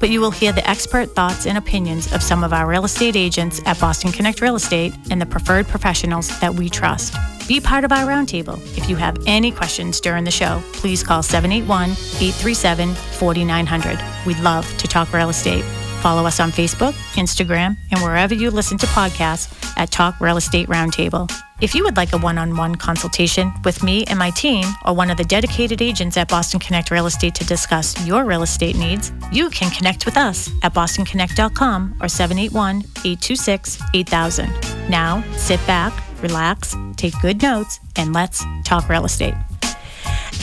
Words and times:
but 0.00 0.10
you 0.10 0.20
will 0.20 0.32
hear 0.32 0.52
the 0.52 0.68
expert 0.68 1.14
thoughts 1.14 1.46
and 1.46 1.56
opinions 1.56 2.12
of 2.12 2.22
some 2.22 2.42
of 2.42 2.52
our 2.52 2.66
real 2.66 2.84
estate 2.84 3.14
agents 3.14 3.60
at 3.66 3.78
Boston 3.78 4.10
Connect 4.10 4.40
Real 4.40 4.56
Estate 4.56 4.92
and 5.10 5.20
the 5.20 5.26
preferred 5.26 5.68
professionals 5.68 6.40
that 6.40 6.52
we 6.52 6.68
trust. 6.68 7.14
Be 7.46 7.60
part 7.60 7.84
of 7.84 7.92
our 7.92 8.06
roundtable. 8.06 8.58
If 8.76 8.88
you 8.88 8.96
have 8.96 9.16
any 9.26 9.52
questions 9.52 10.00
during 10.00 10.24
the 10.24 10.30
show, 10.30 10.62
please 10.72 11.02
call 11.02 11.22
781 11.22 11.90
837 11.90 12.94
4900. 12.94 14.00
We'd 14.26 14.38
love 14.40 14.66
to 14.78 14.88
talk 14.88 15.12
real 15.12 15.30
estate. 15.30 15.64
Follow 16.00 16.24
us 16.24 16.40
on 16.40 16.50
Facebook, 16.50 16.92
Instagram, 17.14 17.76
and 17.90 18.00
wherever 18.00 18.34
you 18.34 18.50
listen 18.50 18.78
to 18.78 18.86
podcasts 18.86 19.52
at 19.76 19.90
Talk 19.90 20.18
Real 20.18 20.38
Estate 20.38 20.68
Roundtable. 20.68 21.30
If 21.60 21.74
you 21.74 21.84
would 21.84 21.96
like 21.98 22.14
a 22.14 22.18
one 22.18 22.38
on 22.38 22.56
one 22.56 22.74
consultation 22.74 23.52
with 23.64 23.82
me 23.82 24.04
and 24.04 24.18
my 24.18 24.30
team, 24.30 24.64
or 24.86 24.94
one 24.94 25.10
of 25.10 25.18
the 25.18 25.24
dedicated 25.24 25.82
agents 25.82 26.16
at 26.16 26.26
Boston 26.26 26.58
Connect 26.58 26.90
Real 26.90 27.04
Estate 27.04 27.34
to 27.34 27.44
discuss 27.44 27.94
your 28.06 28.24
real 28.24 28.42
estate 28.42 28.76
needs, 28.76 29.12
you 29.30 29.50
can 29.50 29.70
connect 29.70 30.06
with 30.06 30.16
us 30.16 30.50
at 30.62 30.72
bostonconnect.com 30.72 31.96
or 32.00 32.08
781 32.08 32.76
826 33.04 33.82
8000. 33.92 34.48
Now, 34.88 35.22
sit 35.36 35.64
back, 35.66 35.92
relax, 36.22 36.74
take 36.96 37.14
good 37.20 37.42
notes, 37.42 37.78
and 37.96 38.14
let's 38.14 38.42
talk 38.64 38.88
real 38.88 39.04
estate. 39.04 39.34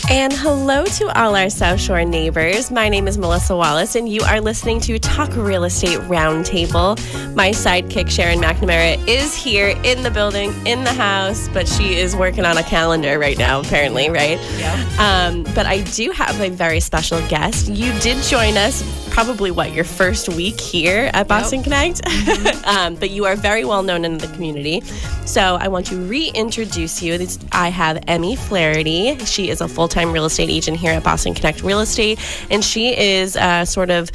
And 0.09 0.31
hello 0.31 0.85
to 0.85 1.21
all 1.21 1.35
our 1.35 1.49
South 1.49 1.81
Shore 1.81 2.05
neighbors. 2.05 2.71
My 2.71 2.88
name 2.88 3.07
is 3.07 3.17
Melissa 3.17 3.55
Wallace, 3.55 3.95
and 3.95 4.07
you 4.07 4.21
are 4.21 4.39
listening 4.39 4.80
to 4.81 4.97
Talk 4.99 5.35
Real 5.35 5.66
Estate 5.66 5.99
Roundtable. 5.99 6.97
My 7.35 7.49
sidekick, 7.49 8.09
Sharon 8.09 8.39
McNamara, 8.39 9.05
is 9.08 9.35
here 9.35 9.77
in 9.83 10.03
the 10.03 10.11
building, 10.11 10.53
in 10.65 10.85
the 10.85 10.93
house, 10.93 11.49
but 11.49 11.67
she 11.67 11.95
is 11.95 12.15
working 12.15 12.45
on 12.45 12.58
a 12.58 12.63
calendar 12.63 13.19
right 13.19 13.38
now, 13.38 13.59
apparently, 13.59 14.09
right? 14.09 14.39
Yeah. 14.58 14.73
Um, 14.97 15.43
but 15.53 15.65
I 15.65 15.81
do 15.81 16.11
have 16.11 16.39
a 16.39 16.49
very 16.49 16.80
special 16.80 17.19
guest. 17.27 17.67
You 17.67 17.91
did 17.99 18.23
join 18.23 18.55
us 18.55 18.83
probably 19.09 19.52
what 19.52 19.73
your 19.73 19.83
first 19.83 20.30
week 20.30 20.59
here 20.59 21.09
at 21.13 21.27
Boston 21.27 21.63
Connect, 21.63 22.02
um, 22.65 22.95
but 22.95 23.09
you 23.09 23.25
are 23.25 23.35
very 23.35 23.65
well 23.65 23.83
known 23.83 24.05
in 24.05 24.19
the 24.19 24.27
community. 24.27 24.81
So 25.25 25.58
I 25.59 25.67
want 25.67 25.88
to 25.88 25.97
reintroduce 25.97 27.02
you. 27.02 27.27
I 27.52 27.69
have 27.69 28.03
Emmy 28.08 28.35
Flaherty. 28.35 29.17
She 29.26 29.49
is 29.49 29.59
a 29.59 29.67
full 29.77 29.88
time 29.88 30.11
real 30.11 30.26
estate 30.26 30.49
agent 30.49 30.76
here 30.76 30.92
at 30.92 31.04
Boston 31.04 31.36
Connect 31.36 31.61
Real 31.61 31.82
Estate, 31.82 32.17
and 32.49 32.65
she 32.65 32.98
is 32.98 33.38
uh, 33.38 33.64
sort 33.64 33.92
of 33.92 34.10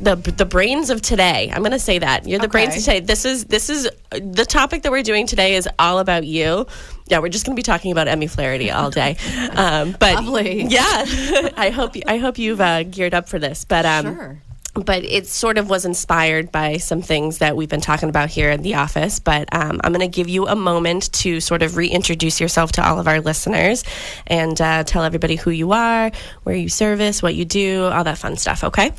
the 0.00 0.14
the 0.14 0.44
brains 0.46 0.90
of 0.90 1.02
today. 1.02 1.50
I'm 1.52 1.58
going 1.58 1.72
to 1.72 1.80
say 1.80 1.98
that 1.98 2.28
you're 2.28 2.38
the 2.38 2.46
brains 2.46 2.76
of 2.76 2.84
today. 2.84 3.00
This 3.00 3.24
is 3.24 3.46
this 3.46 3.68
is 3.68 3.90
the 4.12 4.44
topic 4.44 4.82
that 4.84 4.92
we're 4.92 5.02
doing 5.02 5.26
today 5.26 5.56
is 5.56 5.68
all 5.76 5.98
about 5.98 6.24
you. 6.24 6.68
Yeah, 7.08 7.18
we're 7.18 7.30
just 7.30 7.44
going 7.44 7.56
to 7.56 7.58
be 7.58 7.64
talking 7.64 7.90
about 7.90 8.06
Emmy 8.06 8.28
Flaherty 8.28 8.70
all 8.70 8.90
day. 8.90 9.16
Um, 9.52 9.96
but 9.98 10.14
Lovely. 10.14 10.62
yeah, 10.64 10.80
I 11.56 11.70
hope 11.74 11.94
I 12.06 12.16
hope 12.18 12.38
you've 12.38 12.60
uh, 12.60 12.84
geared 12.84 13.12
up 13.12 13.28
for 13.28 13.38
this. 13.40 13.64
But 13.64 13.84
um, 13.84 14.14
Sure. 14.14 14.42
But 14.74 15.04
it 15.04 15.26
sort 15.26 15.58
of 15.58 15.68
was 15.68 15.84
inspired 15.84 16.50
by 16.50 16.78
some 16.78 17.02
things 17.02 17.38
that 17.38 17.56
we've 17.56 17.68
been 17.68 17.80
talking 17.80 18.08
about 18.08 18.30
here 18.30 18.50
in 18.50 18.62
the 18.62 18.74
office. 18.74 19.18
But 19.18 19.54
um, 19.54 19.80
I'm 19.84 19.92
going 19.92 20.00
to 20.00 20.08
give 20.08 20.28
you 20.28 20.46
a 20.46 20.56
moment 20.56 21.12
to 21.14 21.40
sort 21.40 21.62
of 21.62 21.76
reintroduce 21.76 22.40
yourself 22.40 22.72
to 22.72 22.86
all 22.86 22.98
of 22.98 23.06
our 23.06 23.20
listeners 23.20 23.84
and 24.26 24.58
uh, 24.60 24.84
tell 24.84 25.04
everybody 25.04 25.36
who 25.36 25.50
you 25.50 25.72
are, 25.72 26.10
where 26.44 26.56
you 26.56 26.68
service, 26.68 27.22
what 27.22 27.34
you 27.34 27.44
do, 27.44 27.84
all 27.84 28.04
that 28.04 28.18
fun 28.18 28.36
stuff. 28.36 28.64
Okay. 28.64 28.92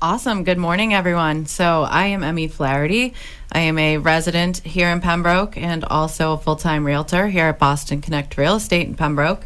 Awesome. 0.00 0.44
Good 0.44 0.58
morning, 0.58 0.94
everyone. 0.94 1.46
So, 1.46 1.82
I 1.82 2.06
am 2.06 2.22
Emmy 2.22 2.46
Flaherty. 2.46 3.14
I 3.50 3.60
am 3.60 3.78
a 3.78 3.98
resident 3.98 4.58
here 4.58 4.90
in 4.90 5.00
Pembroke 5.00 5.56
and 5.56 5.84
also 5.84 6.34
a 6.34 6.38
full 6.38 6.54
time 6.54 6.84
realtor 6.84 7.26
here 7.26 7.46
at 7.46 7.58
Boston 7.58 8.00
Connect 8.00 8.36
Real 8.38 8.54
Estate 8.54 8.86
in 8.86 8.94
Pembroke. 8.94 9.44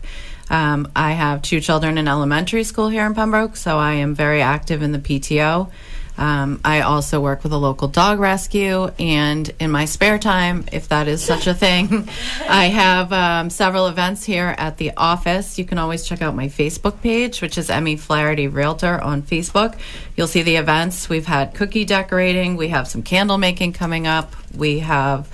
Um, 0.53 0.93
I 0.95 1.13
have 1.13 1.41
two 1.41 1.61
children 1.61 1.97
in 1.97 2.07
elementary 2.07 2.63
school 2.65 2.89
here 2.89 3.07
in 3.07 3.15
Pembroke, 3.15 3.57
so 3.57 3.79
I 3.79 3.95
am 3.95 4.15
very 4.15 4.43
active 4.43 4.83
in 4.83 4.93
the 4.93 4.99
PTO. 4.99 5.71
Um, 6.19 6.61
I 6.63 6.83
also 6.83 7.23
work 7.23 7.43
with 7.43 7.53
a 7.53 7.57
local 7.57 7.89
dog 7.89 8.21
rescue, 8.21 8.89
and 8.99 9.51
in 9.59 9.71
my 9.71 9.87
spare 9.87 10.19
time, 10.19 10.67
if 10.71 10.89
that 10.89 11.09
is 11.09 11.25
such 11.25 11.47
a 11.47 11.55
thing, 11.55 12.07
I 12.49 12.67
have 12.67 13.15
um, 13.15 13.49
several 13.49 13.87
events 13.87 14.25
here 14.25 14.55
at 14.59 14.77
the 14.77 14.93
office. 14.95 15.59
You 15.59 15.65
can 15.65 15.79
always 15.79 16.05
check 16.07 16.21
out 16.21 16.35
my 16.35 16.49
Facebook 16.49 17.01
page, 17.01 17.41
which 17.41 17.57
is 17.57 17.71
Emmy 17.71 17.97
Flaherty 17.97 18.47
Realtor 18.47 19.01
on 19.01 19.23
Facebook. 19.23 19.79
You'll 20.17 20.27
see 20.27 20.43
the 20.43 20.57
events. 20.57 21.09
We've 21.09 21.25
had 21.25 21.55
cookie 21.55 21.87
decorating, 21.87 22.57
we 22.57 22.69
have 22.69 22.87
some 22.87 23.03
candle 23.03 23.39
making 23.39 23.73
coming 23.73 24.07
up, 24.07 24.37
we 24.55 24.81
have. 24.81 25.31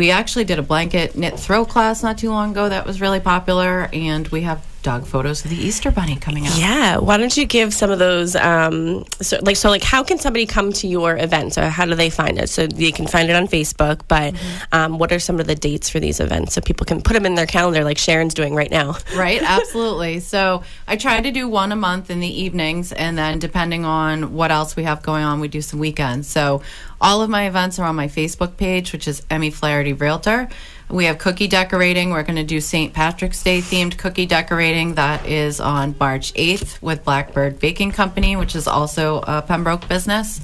We 0.00 0.10
actually 0.10 0.46
did 0.46 0.58
a 0.58 0.62
blanket 0.62 1.14
knit 1.14 1.38
throw 1.38 1.66
class 1.66 2.02
not 2.02 2.16
too 2.16 2.30
long 2.30 2.52
ago 2.52 2.70
that 2.70 2.86
was 2.86 3.02
really 3.02 3.20
popular, 3.20 3.90
and 3.92 4.26
we 4.28 4.40
have 4.40 4.64
dog 4.82 5.06
photos 5.06 5.44
of 5.44 5.50
the 5.50 5.56
Easter 5.56 5.90
Bunny 5.90 6.16
coming 6.16 6.46
up. 6.46 6.52
Yeah. 6.56 6.98
Why 6.98 7.16
don't 7.16 7.36
you 7.36 7.46
give 7.46 7.74
some 7.74 7.90
of 7.90 7.98
those? 7.98 8.34
Um, 8.36 9.04
so, 9.20 9.38
like, 9.42 9.56
so, 9.56 9.68
like, 9.68 9.82
how 9.82 10.02
can 10.02 10.18
somebody 10.18 10.46
come 10.46 10.72
to 10.74 10.86
your 10.86 11.16
event? 11.16 11.54
So, 11.54 11.62
how 11.68 11.86
do 11.86 11.94
they 11.94 12.10
find 12.10 12.38
it? 12.38 12.48
So, 12.48 12.66
they 12.66 12.92
can 12.92 13.06
find 13.06 13.28
it 13.28 13.36
on 13.36 13.46
Facebook. 13.46 14.00
But 14.08 14.34
um, 14.72 14.98
what 14.98 15.12
are 15.12 15.18
some 15.18 15.40
of 15.40 15.46
the 15.46 15.54
dates 15.54 15.90
for 15.90 16.00
these 16.00 16.20
events 16.20 16.54
so 16.54 16.60
people 16.60 16.86
can 16.86 17.02
put 17.02 17.14
them 17.14 17.26
in 17.26 17.34
their 17.34 17.46
calendar, 17.46 17.84
like 17.84 17.98
Sharon's 17.98 18.34
doing 18.34 18.54
right 18.54 18.70
now? 18.70 18.96
Right, 19.14 19.42
absolutely. 19.44 20.20
So 20.20 20.62
I 20.86 20.96
try 20.96 21.20
to 21.20 21.30
do 21.30 21.48
one 21.48 21.72
a 21.72 21.76
month 21.76 22.10
in 22.10 22.20
the 22.20 22.40
evenings, 22.42 22.92
and 22.92 23.18
then 23.18 23.38
depending 23.38 23.84
on 23.84 24.32
what 24.32 24.50
else 24.50 24.76
we 24.76 24.84
have 24.84 25.02
going 25.02 25.24
on, 25.24 25.40
we 25.40 25.48
do 25.48 25.60
some 25.60 25.78
weekends. 25.78 26.28
So 26.28 26.62
all 27.00 27.22
of 27.22 27.30
my 27.30 27.46
events 27.46 27.78
are 27.78 27.86
on 27.86 27.96
my 27.96 28.08
Facebook 28.08 28.56
page, 28.56 28.92
which 28.92 29.08
is 29.08 29.22
Emmy 29.30 29.50
Flaherty 29.50 29.92
Realtor. 29.92 30.48
We 30.90 31.04
have 31.04 31.18
cookie 31.18 31.46
decorating. 31.46 32.10
We're 32.10 32.24
going 32.24 32.36
to 32.36 32.42
do 32.44 32.60
St. 32.60 32.92
Patrick's 32.92 33.42
Day 33.42 33.60
themed 33.60 33.96
cookie 33.96 34.26
decorating. 34.26 34.94
That 34.94 35.24
is 35.26 35.60
on 35.60 35.94
March 36.00 36.34
8th 36.34 36.82
with 36.82 37.04
Blackbird 37.04 37.60
Baking 37.60 37.92
Company, 37.92 38.34
which 38.34 38.56
is 38.56 38.66
also 38.66 39.20
a 39.26 39.40
Pembroke 39.40 39.86
business. 39.88 40.40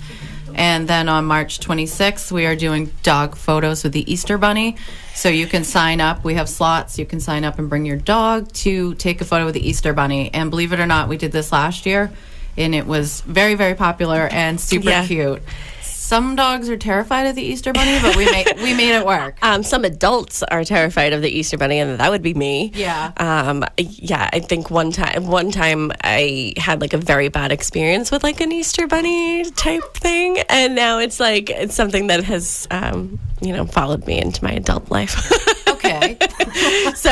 And 0.55 0.89
then 0.89 1.09
on 1.09 1.25
March 1.25 1.59
26th, 1.59 2.31
we 2.31 2.47
are 2.47 2.55
doing 2.55 2.93
dog 3.03 3.37
photos 3.37 3.83
with 3.83 3.93
the 3.93 4.11
Easter 4.11 4.39
Bunny. 4.39 4.77
So 5.15 5.29
you 5.29 5.47
can 5.47 5.65
sign 5.65 6.01
up. 6.01 6.23
We 6.25 6.35
have 6.35 6.49
slots. 6.49 6.97
You 6.99 7.07
can 7.07 7.19
sign 7.21 7.45
up 7.45 7.59
and 7.59 7.69
bring 7.69 7.85
your 7.85 7.97
dog 7.97 8.53
to 8.55 8.95
take 8.95 9.21
a 9.21 9.25
photo 9.25 9.47
with 9.47 9.55
the 9.55 9.69
Easter 9.69 9.93
Bunny. 9.93 10.33
And 10.33 10.49
believe 10.51 10.73
it 10.73 10.79
or 10.79 10.87
not, 10.87 11.09
we 11.09 11.17
did 11.17 11.33
this 11.33 11.51
last 11.51 11.87
year, 11.87 12.11
and 12.57 12.75
it 12.75 12.87
was 12.87 13.21
very, 13.23 13.55
very 13.55 13.75
popular 13.75 14.29
and 14.31 14.61
super 14.61 14.91
Yeah. 14.91 15.07
cute. 15.07 15.43
Some 16.07 16.37
dogs 16.37 16.71
are 16.71 16.77
terrified 16.77 17.27
of 17.27 17.35
the 17.35 17.43
Easter 17.43 17.73
Bunny, 17.73 17.99
but 18.01 18.15
we 18.15 18.27
made 18.27 18.47
we 18.59 18.75
made 18.75 18.97
it 18.97 19.05
work. 19.05 19.39
Um, 19.47 19.63
some 19.63 19.85
adults 19.85 20.43
are 20.43 20.65
terrified 20.65 21.13
of 21.13 21.23
the 21.23 21.29
Easter 21.29 21.57
Bunny, 21.57 21.79
and 21.79 21.99
that 22.01 22.11
would 22.11 22.23
be 22.23 22.35
me. 22.35 22.73
Yeah. 22.75 23.13
Um, 23.17 23.65
yeah, 23.79 24.29
I 24.33 24.41
think 24.41 24.71
one 24.71 24.91
time, 24.91 25.27
one 25.27 25.51
time 25.53 25.93
I 26.03 26.53
had 26.57 26.81
like 26.81 26.93
a 26.93 26.99
very 26.99 27.29
bad 27.29 27.53
experience 27.53 28.11
with 28.11 28.25
like 28.25 28.41
an 28.41 28.51
Easter 28.53 28.87
Bunny 28.87 29.45
type 29.51 29.95
thing, 29.95 30.39
and 30.49 30.75
now 30.75 30.99
it's 30.99 31.21
like 31.21 31.51
it's 31.51 31.75
something 31.75 32.09
that 32.09 32.25
has, 32.25 32.67
um, 32.71 33.21
you 33.41 33.53
know, 33.53 33.67
followed 33.67 34.07
me 34.07 34.21
into 34.21 34.43
my 34.45 34.53
adult 34.53 34.91
life. 34.91 35.15
Okay. 36.13 36.93
so 36.95 37.11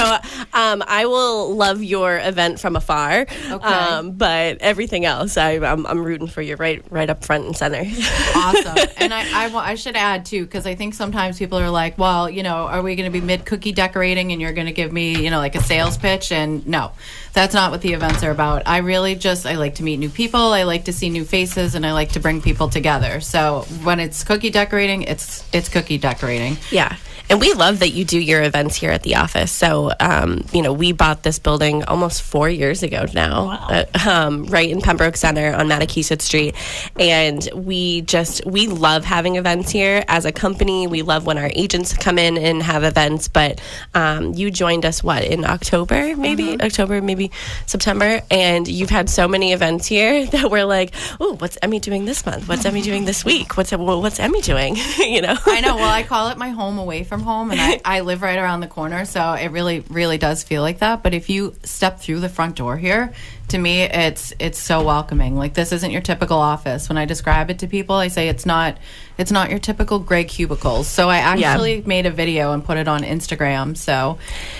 um, 0.52 0.82
I 0.87 1.06
will 1.06 1.55
love 1.55 1.82
your 1.82 2.19
event 2.19 2.61
from 2.61 2.76
afar. 2.76 3.23
Okay. 3.23 3.50
Um, 3.50 4.12
but 4.12 4.58
everything 4.61 5.05
else, 5.05 5.37
I, 5.37 5.52
I'm, 5.52 5.87
I'm 5.87 6.05
rooting 6.05 6.29
for 6.29 6.43
you 6.43 6.56
right 6.56 6.85
right 6.91 7.11
up 7.11 7.25
front 7.25 7.46
and 7.46 7.56
center. 7.56 7.82
awesome. 8.35 8.88
And 8.96 9.12
I, 9.12 9.46
I, 9.46 9.55
I 9.55 9.75
should 9.75 9.96
add 9.96 10.26
too, 10.26 10.44
because 10.44 10.67
I 10.67 10.75
think 10.75 10.94
sometimes 10.94 11.38
people 11.38 11.58
are 11.58 11.70
like, 11.70 11.99
well, 11.99 12.29
you 12.29 12.43
know, 12.43 12.67
are 12.67 12.82
we 12.82 12.96
going 12.96 13.11
to 13.11 13.19
be 13.19 13.25
mid 13.25 13.44
cookie 13.44 13.73
decorating 13.73 14.32
and 14.32 14.41
you're 14.41 14.52
going 14.52 14.67
to 14.67 14.73
give 14.73 14.93
me, 14.93 15.23
you 15.23 15.31
know, 15.31 15.38
like 15.38 15.55
a 15.55 15.62
sales 15.62 15.97
pitch? 15.97 16.32
And 16.32 16.67
no, 16.67 16.93
that's 17.32 17.55
not 17.55 17.70
what 17.70 17.81
the 17.82 17.93
events 17.93 18.23
are 18.23 18.31
about. 18.31 18.62
I 18.67 18.79
really 18.79 19.14
just, 19.14 19.47
I 19.47 19.56
like 19.56 19.76
to 19.76 19.82
meet 19.82 19.99
new 19.99 20.08
people. 20.11 20.40
I 20.40 20.62
like 20.64 20.85
to 20.85 20.93
see 20.93 21.11
new 21.11 21.25
faces 21.25 21.75
and 21.75 21.85
I 21.85 21.93
like 21.93 22.12
to 22.12 22.20
bring 22.20 22.40
people 22.40 22.69
together. 22.69 23.20
So 23.20 23.62
when 23.82 24.00
it's 24.00 24.25
cookie 24.25 24.50
decorating, 24.50 25.02
it's, 25.02 25.44
it's 25.52 25.69
cookie 25.69 25.99
decorating. 25.99 26.56
Yeah. 26.70 26.97
And 27.31 27.41
we 27.41 27.55
love 27.55 27.79
that 27.79 27.91
you 27.91 28.05
do 28.05 28.19
your 28.19 28.43
events 28.43 28.76
here 28.76 28.91
at 28.91 29.03
the 29.03 29.17
office. 29.17 29.50
So, 29.50 29.93
um, 29.99 30.44
you 30.53 30.61
know, 30.61 30.73
we 30.73 30.93
bought 30.93 31.23
this 31.23 31.38
building 31.38 31.82
almost 31.85 32.23
four 32.23 32.50
years 32.50 32.82
ago 32.82 33.06
now, 33.15 33.50
uh, 33.69 33.85
um, 34.06 34.44
right 34.47 34.69
in 34.69 34.81
Pembroke 34.81 35.17
Center 35.17 35.55
on 35.55 35.69
Mattakeesett 35.69 36.21
Street. 36.21 36.55
And 36.99 37.49
we 37.55 38.03
just, 38.03 38.44
we 38.44 38.67
love 38.67 39.05
having 39.05 39.37
events 39.37 39.71
here 39.71 40.05
as 40.06 40.26
a 40.26 40.32
company. 40.32 40.87
We 40.87 41.03
love 41.03 41.25
when 41.25 41.38
our 41.38 41.50
agents 41.55 41.97
come 41.97 42.19
in 42.19 42.37
and 42.37 42.62
have 42.62 42.85
events. 42.85 43.29
But 43.29 43.61
um, 43.94 44.35
you 44.35 44.50
joined 44.50 44.85
us, 44.85 45.03
what, 45.03 45.25
in 45.25 45.44
October, 45.44 46.17
maybe? 46.17 46.61
October, 46.61 47.00
maybe 47.00 47.31
September. 47.65 48.21
And 48.31 48.69
you've 48.69 48.91
had 48.91 49.09
so 49.09 49.26
many 49.29 49.53
events 49.53 49.87
here 49.87 50.26
that 50.35 50.50
we're 50.50 50.67
like, 50.67 50.94
oh, 51.21 51.37
what's 51.37 51.56
Emmy 51.62 51.81
doing 51.81 52.05
this 52.05 52.26
month? 52.26 52.49
What's 52.49 52.67
Emmy 52.67 52.82
doing 52.82 53.06
this 53.06 53.25
week? 53.25 53.56
What's, 53.56 53.73
what's 53.73 54.21
Emmy 54.21 54.43
doing? 54.43 54.76
you 54.99 55.23
know? 55.23 55.37
I 55.47 55.61
know. 55.61 55.76
Well, 55.76 55.91
I 55.91 56.03
call 56.15 56.29
it 56.29 56.37
my 56.37 56.50
home 56.50 56.79
away 56.79 57.03
from 57.05 57.13
home, 57.20 57.50
and 57.50 57.61
I, 57.61 57.81
I 57.84 58.00
live 58.00 58.22
right 58.22 58.38
around 58.38 58.61
the 58.61 58.66
corner, 58.66 59.05
so 59.05 59.32
it 59.32 59.49
really, 59.49 59.81
really 59.88 60.19
does 60.19 60.43
feel 60.43 60.62
like 60.62 60.78
that. 60.78 61.02
But 61.02 61.14
if 61.14 61.31
you 61.31 61.55
step 61.62 62.00
through 62.00 62.20
the 62.20 62.28
front 62.28 62.56
door 62.56 62.76
here, 62.76 63.12
to 63.49 63.58
me, 63.58 63.82
it's 63.82 64.32
it's 64.38 64.58
so 64.58 64.82
welcoming. 64.85 65.37
Like 65.37 65.55
this 65.55 65.73
isn't 65.73 65.91
your 65.91 66.00
typical 66.02 66.38
office. 66.38 66.88
When 66.88 66.99
I 66.99 67.05
describe 67.05 67.50
it 67.50 67.58
to 67.61 67.67
people, 67.67 67.94
I 67.96 68.08
say 68.08 68.29
it's 68.29 68.46
not 68.46 68.79
it's 69.17 69.31
not 69.31 69.49
your 69.50 69.61
typical 69.61 70.00
gray 70.00 70.25
cubicles. 70.25 70.88
So 70.88 71.08
I 71.08 71.19
actually 71.19 71.82
made 71.82 72.05
a 72.06 72.11
video 72.11 72.52
and 72.52 72.64
put 72.64 72.79
it 72.79 72.88
on 72.88 73.02
Instagram. 73.02 73.76
So 73.76 74.19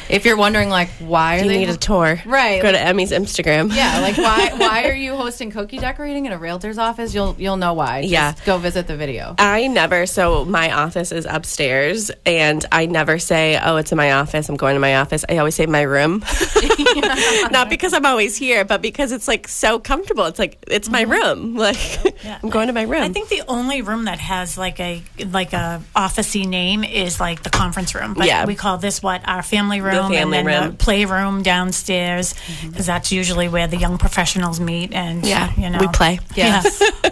if 0.09 0.25
you're 0.25 0.37
wondering, 0.37 0.69
like, 0.69 0.91
why 1.01 1.41
are 1.41 1.45
you 1.45 1.51
need 1.51 1.71
a 1.71 1.77
tour, 1.77 2.21
Right. 2.25 2.63
Go 2.63 2.71
to 2.71 2.81
Emmy's 2.81 3.11
Instagram. 3.11 3.75
yeah, 3.75 3.99
like 4.01 4.17
why 4.17 4.53
why 4.57 4.85
are 4.85 4.93
you 4.95 5.17
hosting 5.17 5.51
cookie 5.51 5.79
decorating 5.79 6.27
in 6.27 6.33
a 6.33 6.39
realtor's 6.39 6.79
office? 6.79 7.15
You'll 7.15 7.35
you'll 7.39 7.57
know 7.57 7.73
why. 7.73 8.03
Just 8.03 8.13
Yeah. 8.13 8.35
go 8.45 8.59
visit 8.59 8.87
the 8.87 8.97
video. 8.97 9.35
I 9.39 9.67
never. 9.67 10.07
So 10.07 10.45
my 10.45 10.71
office 10.73 11.11
is 11.11 11.27
upstairs, 11.29 12.11
and 12.27 12.65
I 12.71 12.87
never 12.87 13.19
say, 13.19 13.59
"Oh, 13.63 13.77
it's 13.77 13.91
in 13.93 13.97
my 13.97 14.13
office. 14.13 14.49
I'm 14.49 14.57
going 14.57 14.75
to 14.75 14.81
my 14.81 14.97
office." 14.97 15.25
I 15.29 15.39
always 15.39 15.55
say 15.57 15.67
my 15.67 15.83
room, 15.83 16.23
not 17.51 17.69
because 17.71 17.93
I'm 17.93 18.07
always 18.07 18.37
here, 18.37 18.65
but 18.65 18.74
because 18.83 19.13
it's 19.13 19.27
like 19.29 19.49
so 19.49 19.79
comfortable. 19.79 20.25
It's 20.27 20.39
like 20.39 20.59
it's 20.69 20.89
my 20.91 21.03
room. 21.03 21.55
Like 21.65 21.77
I'm 22.43 22.51
going 22.51 22.67
to 22.67 22.73
my 22.73 22.83
room. 22.83 23.03
I 23.03 23.09
think 23.11 23.29
the 23.29 23.43
only 23.49 23.81
room 23.83 24.05
that 24.05 24.19
has 24.19 24.57
like 24.59 24.79
a 24.81 25.03
like 25.31 25.53
a 25.53 25.83
officey 25.97 26.47
name 26.47 26.85
is 26.85 27.19
like 27.21 27.43
the 27.43 27.51
conference 27.51 27.95
room. 27.95 28.15
But 28.15 28.27
Yeah. 28.27 28.45
we 28.47 28.55
call 28.55 28.79
this 28.79 29.03
what 29.03 29.23
our 29.27 29.43
family 29.43 29.81
room 29.81 29.95
the 29.95 30.01
family 30.15 30.17
and 30.19 30.33
then 30.33 30.47
room. 30.47 30.71
the 30.73 30.77
playroom 30.77 31.43
downstairs 31.43 32.35
because 32.63 32.87
that's 32.87 33.13
usually 33.13 33.49
where 33.49 33.67
the 33.67 33.77
young 33.77 33.99
professionals 33.99 34.61
meet 34.61 34.93
and 34.93 35.25
yeah, 35.25 35.53
you 35.57 35.71
know 35.71 35.79
we 35.79 35.89
play. 35.89 36.19
Yes. 36.35 36.83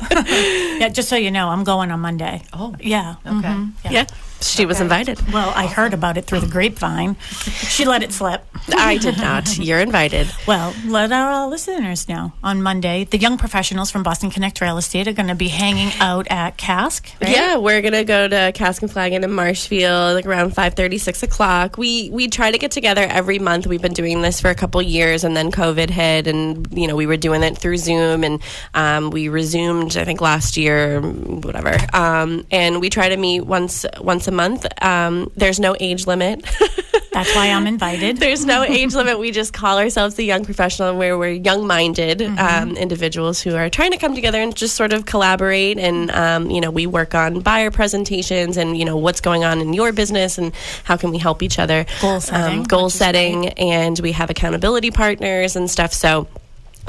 Yeah, 0.82 0.88
just 0.88 1.08
so 1.08 1.16
you 1.16 1.30
know, 1.30 1.48
I'm 1.48 1.64
going 1.64 1.90
on 1.92 2.00
Monday. 2.00 2.42
Oh. 2.52 2.74
yeah. 2.80 3.16
Okay. 3.24 3.48
mhm, 3.48 3.72
Yeah, 3.88 4.06
she 4.42 4.66
was 4.66 4.80
invited. 4.80 5.20
Well, 5.32 5.52
I 5.54 5.66
heard 5.66 5.94
about 5.94 6.16
it 6.16 6.24
through 6.26 6.40
the 6.40 6.46
grapevine. 6.46 7.16
She 7.40 7.84
let 7.84 8.02
it 8.02 8.12
slip. 8.12 8.44
I 8.74 8.98
did 8.98 9.16
not. 9.18 9.58
You're 9.58 9.80
invited. 9.80 10.28
Well, 10.46 10.74
let 10.86 11.12
our 11.12 11.48
listeners 11.48 12.08
know 12.08 12.32
on 12.42 12.62
Monday. 12.62 13.04
The 13.04 13.18
young 13.18 13.38
professionals 13.38 13.90
from 13.90 14.02
Boston 14.02 14.30
Connect 14.30 14.60
Real 14.60 14.78
Estate 14.78 15.08
are 15.08 15.12
going 15.12 15.28
to 15.28 15.34
be 15.34 15.48
hanging 15.48 15.90
out 16.00 16.26
at 16.30 16.56
Cask. 16.56 17.08
right? 17.20 17.30
Yeah, 17.30 17.56
we're 17.56 17.80
gonna 17.82 18.04
go 18.04 18.28
to 18.28 18.52
Cask 18.54 18.82
and 18.82 18.90
Flagon 18.90 19.24
in 19.24 19.32
Marshfield 19.32 20.14
like 20.14 20.26
around 20.26 20.54
5:30, 20.54 20.98
6 21.00 21.22
o'clock. 21.22 21.78
We 21.78 22.10
we 22.10 22.28
try 22.28 22.50
to 22.50 22.58
get 22.58 22.70
together 22.70 23.02
every 23.02 23.38
month. 23.38 23.66
We've 23.66 23.82
been 23.82 23.92
doing 23.92 24.22
this 24.22 24.40
for 24.40 24.50
a 24.50 24.54
couple 24.54 24.80
years, 24.82 25.24
and 25.24 25.36
then 25.36 25.50
COVID 25.50 25.90
hit, 25.90 26.26
and 26.26 26.66
you 26.72 26.86
know 26.86 26.96
we 26.96 27.06
were 27.06 27.16
doing 27.16 27.42
it 27.42 27.56
through 27.58 27.76
Zoom, 27.78 28.24
and 28.24 28.40
um, 28.74 29.10
we 29.10 29.28
resumed 29.28 29.96
I 29.96 30.04
think 30.04 30.20
last 30.20 30.56
year, 30.56 31.00
whatever. 31.00 31.76
Um, 31.92 32.44
and 32.50 32.80
we 32.80 32.90
try 32.90 33.08
to 33.08 33.16
meet 33.16 33.42
once 33.42 33.84
once 34.00 34.28
a 34.28 34.31
month. 34.32 34.66
Um, 34.82 35.30
there's 35.36 35.60
no 35.60 35.76
age 35.78 36.06
limit. 36.06 36.44
That's 37.12 37.34
why 37.36 37.48
I'm 37.48 37.66
invited. 37.66 38.16
There's 38.16 38.46
no 38.46 38.62
age 38.62 38.94
limit. 38.94 39.18
We 39.18 39.32
just 39.32 39.52
call 39.52 39.78
ourselves 39.78 40.14
the 40.14 40.24
young 40.24 40.46
professional, 40.46 40.96
where 40.96 41.18
we're 41.18 41.32
young 41.32 41.66
minded 41.66 42.20
Mm-hmm. 42.20 42.38
um, 42.70 42.76
individuals 42.76 43.40
who 43.42 43.54
are 43.54 43.68
trying 43.68 43.90
to 43.92 43.98
come 43.98 44.14
together 44.14 44.40
and 44.40 44.54
just 44.56 44.76
sort 44.76 44.92
of 44.94 45.04
collaborate. 45.04 45.78
And, 45.78 46.10
um, 46.10 46.50
you 46.50 46.60
know, 46.60 46.70
we 46.70 46.86
work 46.86 47.14
on 47.14 47.40
buyer 47.40 47.70
presentations 47.70 48.56
and, 48.56 48.76
you 48.78 48.84
know, 48.86 48.96
what's 48.96 49.20
going 49.20 49.44
on 49.44 49.60
in 49.60 49.74
your 49.74 49.92
business 49.92 50.38
and 50.38 50.52
how 50.84 50.96
can 50.96 51.10
we 51.10 51.18
help 51.18 51.42
each 51.42 51.58
other. 51.58 51.84
Goal 52.00 52.20
setting, 52.20 52.58
Um, 52.60 52.64
goal 52.64 52.88
setting. 52.90 53.48
And 53.50 53.98
we 54.00 54.12
have 54.12 54.30
accountability 54.30 54.90
partners 54.90 55.54
and 55.54 55.70
stuff. 55.70 55.92
So, 55.92 56.26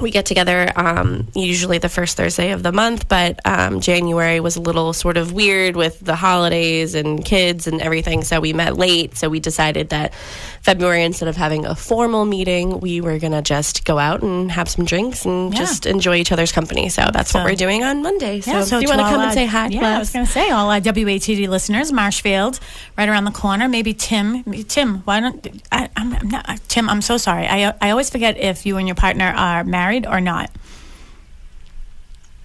we 0.02 0.12
get 0.12 0.26
together 0.26 0.72
um, 0.76 1.28
usually 1.36 1.78
the 1.78 1.90
first 1.90 2.18
Thursday 2.18 2.52
of 2.52 2.64
the 2.64 2.72
month, 2.72 3.08
but 3.08 3.40
um, 3.46 3.80
January 3.80 4.40
was 4.40 4.56
a 4.56 4.62
little 4.62 4.94
sort 4.94 5.18
of 5.18 5.32
weird 5.34 5.76
with 5.76 6.00
the 6.00 6.16
holidays 6.16 6.96
and 6.96 7.24
kids 7.24 7.68
and 7.68 7.82
everything. 7.82 8.24
So 8.24 8.40
we 8.40 8.54
met 8.54 8.76
late. 8.78 9.16
So 9.18 9.30
we 9.30 9.40
decided 9.40 9.90
that 9.90 10.14
February, 10.62 11.04
instead 11.04 11.28
of 11.28 11.36
having 11.38 11.66
a 11.66 11.76
formal 11.76 12.26
meeting, 12.26 12.80
we 12.80 13.02
were 13.02 13.20
going 13.20 13.34
to 13.34 13.42
just 13.42 13.86
go 13.86 14.00
out 14.00 14.22
and 14.24 14.52
have 14.52 14.68
some 14.70 14.86
drinks 14.86 15.26
and 15.26 15.54
Yeah. 15.54 15.60
just 15.60 15.86
enjoy 15.86 16.16
each 16.16 16.32
other's 16.32 16.52
company. 16.52 16.90
So 16.90 17.10
that's 17.14 17.34
what 17.34 17.44
we're 17.46 17.56
doing 17.56 17.84
on 17.84 18.02
Monday. 18.02 18.42
So, 18.42 18.52
Yeah, 18.52 18.64
do 18.66 18.80
you 18.82 18.88
want 18.88 19.02
to 19.02 19.08
come 19.10 19.22
and 19.22 19.34
say 19.34 19.46
hi? 19.46 19.68
Yeah, 19.68 19.96
I 19.96 20.00
was 20.00 20.12
going 20.12 20.26
to 20.26 20.32
say 20.32 20.50
all 20.50 20.72
our 20.72 20.80
WATD 20.82 21.48
listeners, 21.50 21.92
Marshfield, 21.92 22.60
right 22.98 23.08
around 23.10 23.26
the 23.26 23.32
corner. 23.32 23.68
Maybe 23.70 23.94
Tim. 23.94 24.44
Tim, 24.64 25.00
why 25.00 25.20
don't 25.20 25.62
I, 25.72 25.90
I'm, 25.98 26.14
I'm 26.16 26.30
not 26.30 26.60
Tim? 26.68 26.90
I'm 26.90 27.02
so 27.02 27.18
sorry. 27.18 27.46
I 27.48 27.74
I 27.82 27.90
always 27.92 28.10
forget 28.10 28.38
if 28.38 28.66
you 28.66 28.78
and 28.78 28.88
your 28.88 28.96
partner 28.96 29.26
are 29.36 29.64
married 29.64 29.83
or 29.92 30.22
not. 30.22 30.50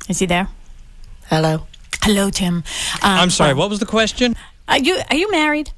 Is 0.09 0.19
he 0.19 0.27
there? 0.27 0.49
Hello. 1.27 1.67
Hello, 2.03 2.31
Tim. 2.31 2.57
Um, 2.57 2.65
I'm 3.03 3.31
sorry. 3.31 3.53
well, 3.55 3.63
What 3.65 3.71
was 3.71 3.79
the 3.81 3.87
question? 3.87 4.35
Are 4.67 4.79
you 4.79 4.99
are 5.11 5.17
you 5.17 5.31
married? 5.31 5.71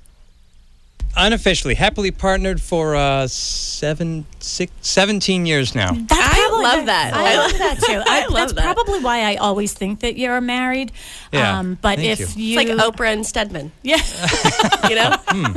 Unofficially, 1.17 1.75
happily 1.75 2.13
partnered 2.13 2.61
for 2.61 2.95
uh, 2.95 3.27
seven, 3.27 4.27
six, 4.39 4.71
17 4.81 5.45
years 5.45 5.75
now. 5.75 5.91
That's 5.91 6.13
I 6.13 6.51
love 6.63 6.87
that. 6.87 7.13
I 7.15 7.37
love 7.37 7.59
that 7.59 7.79
too. 7.85 8.01
I, 8.07 8.21
love 8.27 8.33
that's 8.35 8.53
that. 8.53 8.63
probably 8.63 9.01
why 9.01 9.23
I 9.23 9.35
always 9.35 9.73
think 9.73 10.01
that 10.01 10.17
you're 10.17 10.41
married. 10.41 10.93
Yeah, 11.33 11.59
Um, 11.59 11.77
but 11.83 11.97
thank 11.99 12.21
if 12.21 12.37
you. 12.37 12.45
you, 12.45 12.61
It's 12.61 12.69
like 12.71 12.79
Oprah 12.95 13.13
and 13.13 13.27
Stedman, 13.27 13.73
yeah, 13.83 13.97
you 14.89 14.95
know? 14.95 15.17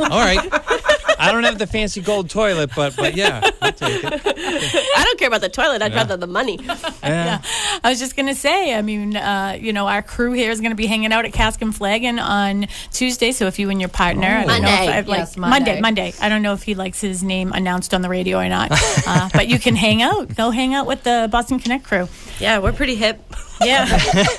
All 0.09 0.19
right. 0.19 0.39
I 1.19 1.31
don't 1.31 1.43
have 1.43 1.59
the 1.59 1.67
fancy 1.67 2.01
gold 2.01 2.29
toilet, 2.29 2.71
but 2.75 2.95
but 2.95 3.15
yeah, 3.15 3.41
I'll 3.61 3.71
take 3.71 4.03
it. 4.03 4.21
I 4.25 5.03
don't 5.03 5.19
care 5.19 5.27
about 5.27 5.41
the 5.41 5.49
toilet. 5.49 5.81
I'd 5.81 5.93
rather 5.93 6.17
the 6.17 6.27
money. 6.27 6.59
Yeah. 7.03 7.41
I 7.83 7.89
was 7.89 7.99
just 7.99 8.15
gonna 8.15 8.35
say. 8.35 8.73
I 8.75 8.81
mean, 8.81 9.15
uh, 9.15 9.57
you 9.59 9.73
know, 9.73 9.87
our 9.87 10.01
crew 10.01 10.31
here 10.33 10.51
is 10.51 10.61
gonna 10.61 10.75
be 10.75 10.85
hanging 10.87 11.11
out 11.13 11.25
at 11.25 11.33
Cask 11.33 11.61
and 11.61 11.75
Flagon 11.75 12.19
on 12.19 12.67
Tuesday. 12.91 13.31
So 13.31 13.47
if 13.47 13.59
you 13.59 13.69
and 13.69 13.79
your 13.79 13.89
partner, 13.89 14.27
I 14.27 14.45
don't 14.45 14.47
know 14.47 14.53
if 14.53 14.61
Monday. 14.61 14.91
I, 14.91 14.99
like 15.01 15.17
Yes, 15.19 15.37
Monday, 15.37 15.57
Monday. 15.79 15.81
Monday. 15.81 16.13
I 16.21 16.29
don't 16.29 16.41
know 16.41 16.53
if 16.53 16.63
he 16.63 16.75
likes 16.75 17.01
his 17.01 17.23
name 17.23 17.51
announced 17.53 17.93
on 17.93 18.01
the 18.01 18.09
radio 18.09 18.39
or 18.39 18.49
not. 18.49 18.69
uh, 19.07 19.29
but 19.33 19.47
you 19.47 19.59
can 19.59 19.75
hang 19.75 20.01
out. 20.01 20.35
Go 20.35 20.49
hang 20.51 20.73
out 20.73 20.87
with 20.87 21.03
the 21.03 21.27
Boston 21.31 21.59
Connect 21.59 21.83
crew. 21.83 22.07
Yeah, 22.39 22.59
we're 22.59 22.73
pretty 22.73 22.95
hip. 22.95 23.21
Yeah, 23.61 23.87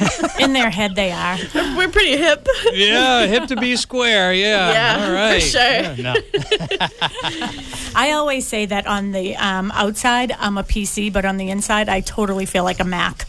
in 0.38 0.52
their 0.52 0.70
head 0.70 0.94
they 0.96 1.10
are. 1.12 1.38
We're 1.76 1.88
pretty 1.88 2.16
hip. 2.16 2.46
Yeah, 2.72 3.26
hip 3.26 3.46
to 3.48 3.56
be 3.56 3.76
square. 3.76 4.32
Yeah. 4.34 4.44
Yeah, 4.74 5.06
All 5.06 5.12
right. 5.12 5.34
for 5.42 5.48
sure. 5.48 5.60
Yeah, 5.60 5.94
no. 5.98 6.14
I 7.94 8.12
always 8.12 8.46
say 8.46 8.66
that 8.66 8.86
on 8.86 9.12
the 9.12 9.36
um, 9.36 9.70
outside 9.72 10.32
I'm 10.38 10.58
a 10.58 10.62
PC, 10.64 11.12
but 11.12 11.24
on 11.24 11.36
the 11.36 11.50
inside 11.50 11.88
I 11.88 12.00
totally 12.00 12.44
feel 12.46 12.64
like 12.64 12.80
a 12.80 12.84
Mac. 12.84 13.26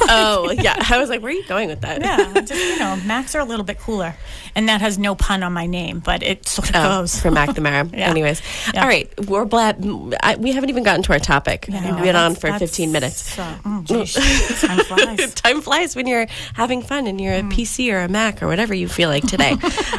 Oh, 0.08 0.50
yeah. 0.50 0.76
I 0.90 0.98
was 0.98 1.08
like, 1.08 1.22
where 1.22 1.30
are 1.30 1.34
you 1.34 1.44
going 1.46 1.68
with 1.68 1.80
that? 1.82 2.00
Yeah, 2.00 2.32
just 2.42 2.52
you 2.54 2.78
know, 2.78 2.96
Macs 3.04 3.34
are 3.34 3.40
a 3.40 3.44
little 3.44 3.64
bit 3.64 3.78
cooler, 3.78 4.14
and 4.54 4.68
that 4.68 4.80
has 4.80 4.98
no 4.98 5.14
pun 5.14 5.42
on 5.42 5.52
my 5.52 5.66
name, 5.66 6.00
but 6.00 6.22
it 6.22 6.46
sort 6.46 6.70
of 6.70 6.76
Oh, 6.76 7.00
goes. 7.00 7.20
for 7.20 7.30
McNamara. 7.30 7.90
Yeah. 7.94 8.10
Anyways, 8.10 8.42
Yeah. 8.72 8.82
all 8.82 8.88
right, 8.88 9.08
we're. 9.28 9.44
I, 9.52 10.36
we 10.38 10.52
haven't 10.52 10.70
even 10.70 10.82
gotten 10.82 11.02
to 11.04 11.12
our 11.12 11.18
topic. 11.18 11.66
Yeah, 11.68 11.94
We've 11.94 12.04
been 12.04 12.16
on 12.16 12.34
for 12.34 12.52
15 12.52 12.92
minutes. 12.92 13.38
Uh, 13.38 13.56
oh, 13.64 13.82
geez, 13.84 14.14
time 14.60 14.78
flies. 14.80 15.34
Time 15.34 15.60
flies 15.60 15.94
when 15.96 16.06
you're 16.06 16.26
having 16.54 16.82
fun 16.82 17.06
and 17.06 17.20
you're 17.20 17.34
a 17.34 17.42
Mm. 17.42 17.52
PC 17.52 17.92
or 17.92 18.00
a 18.00 18.08
Mac 18.08 18.42
or 18.42 18.46
whatever 18.46 18.74
you 18.74 18.88
feel 18.88 19.08
like 19.08 19.26
today. 19.26 19.56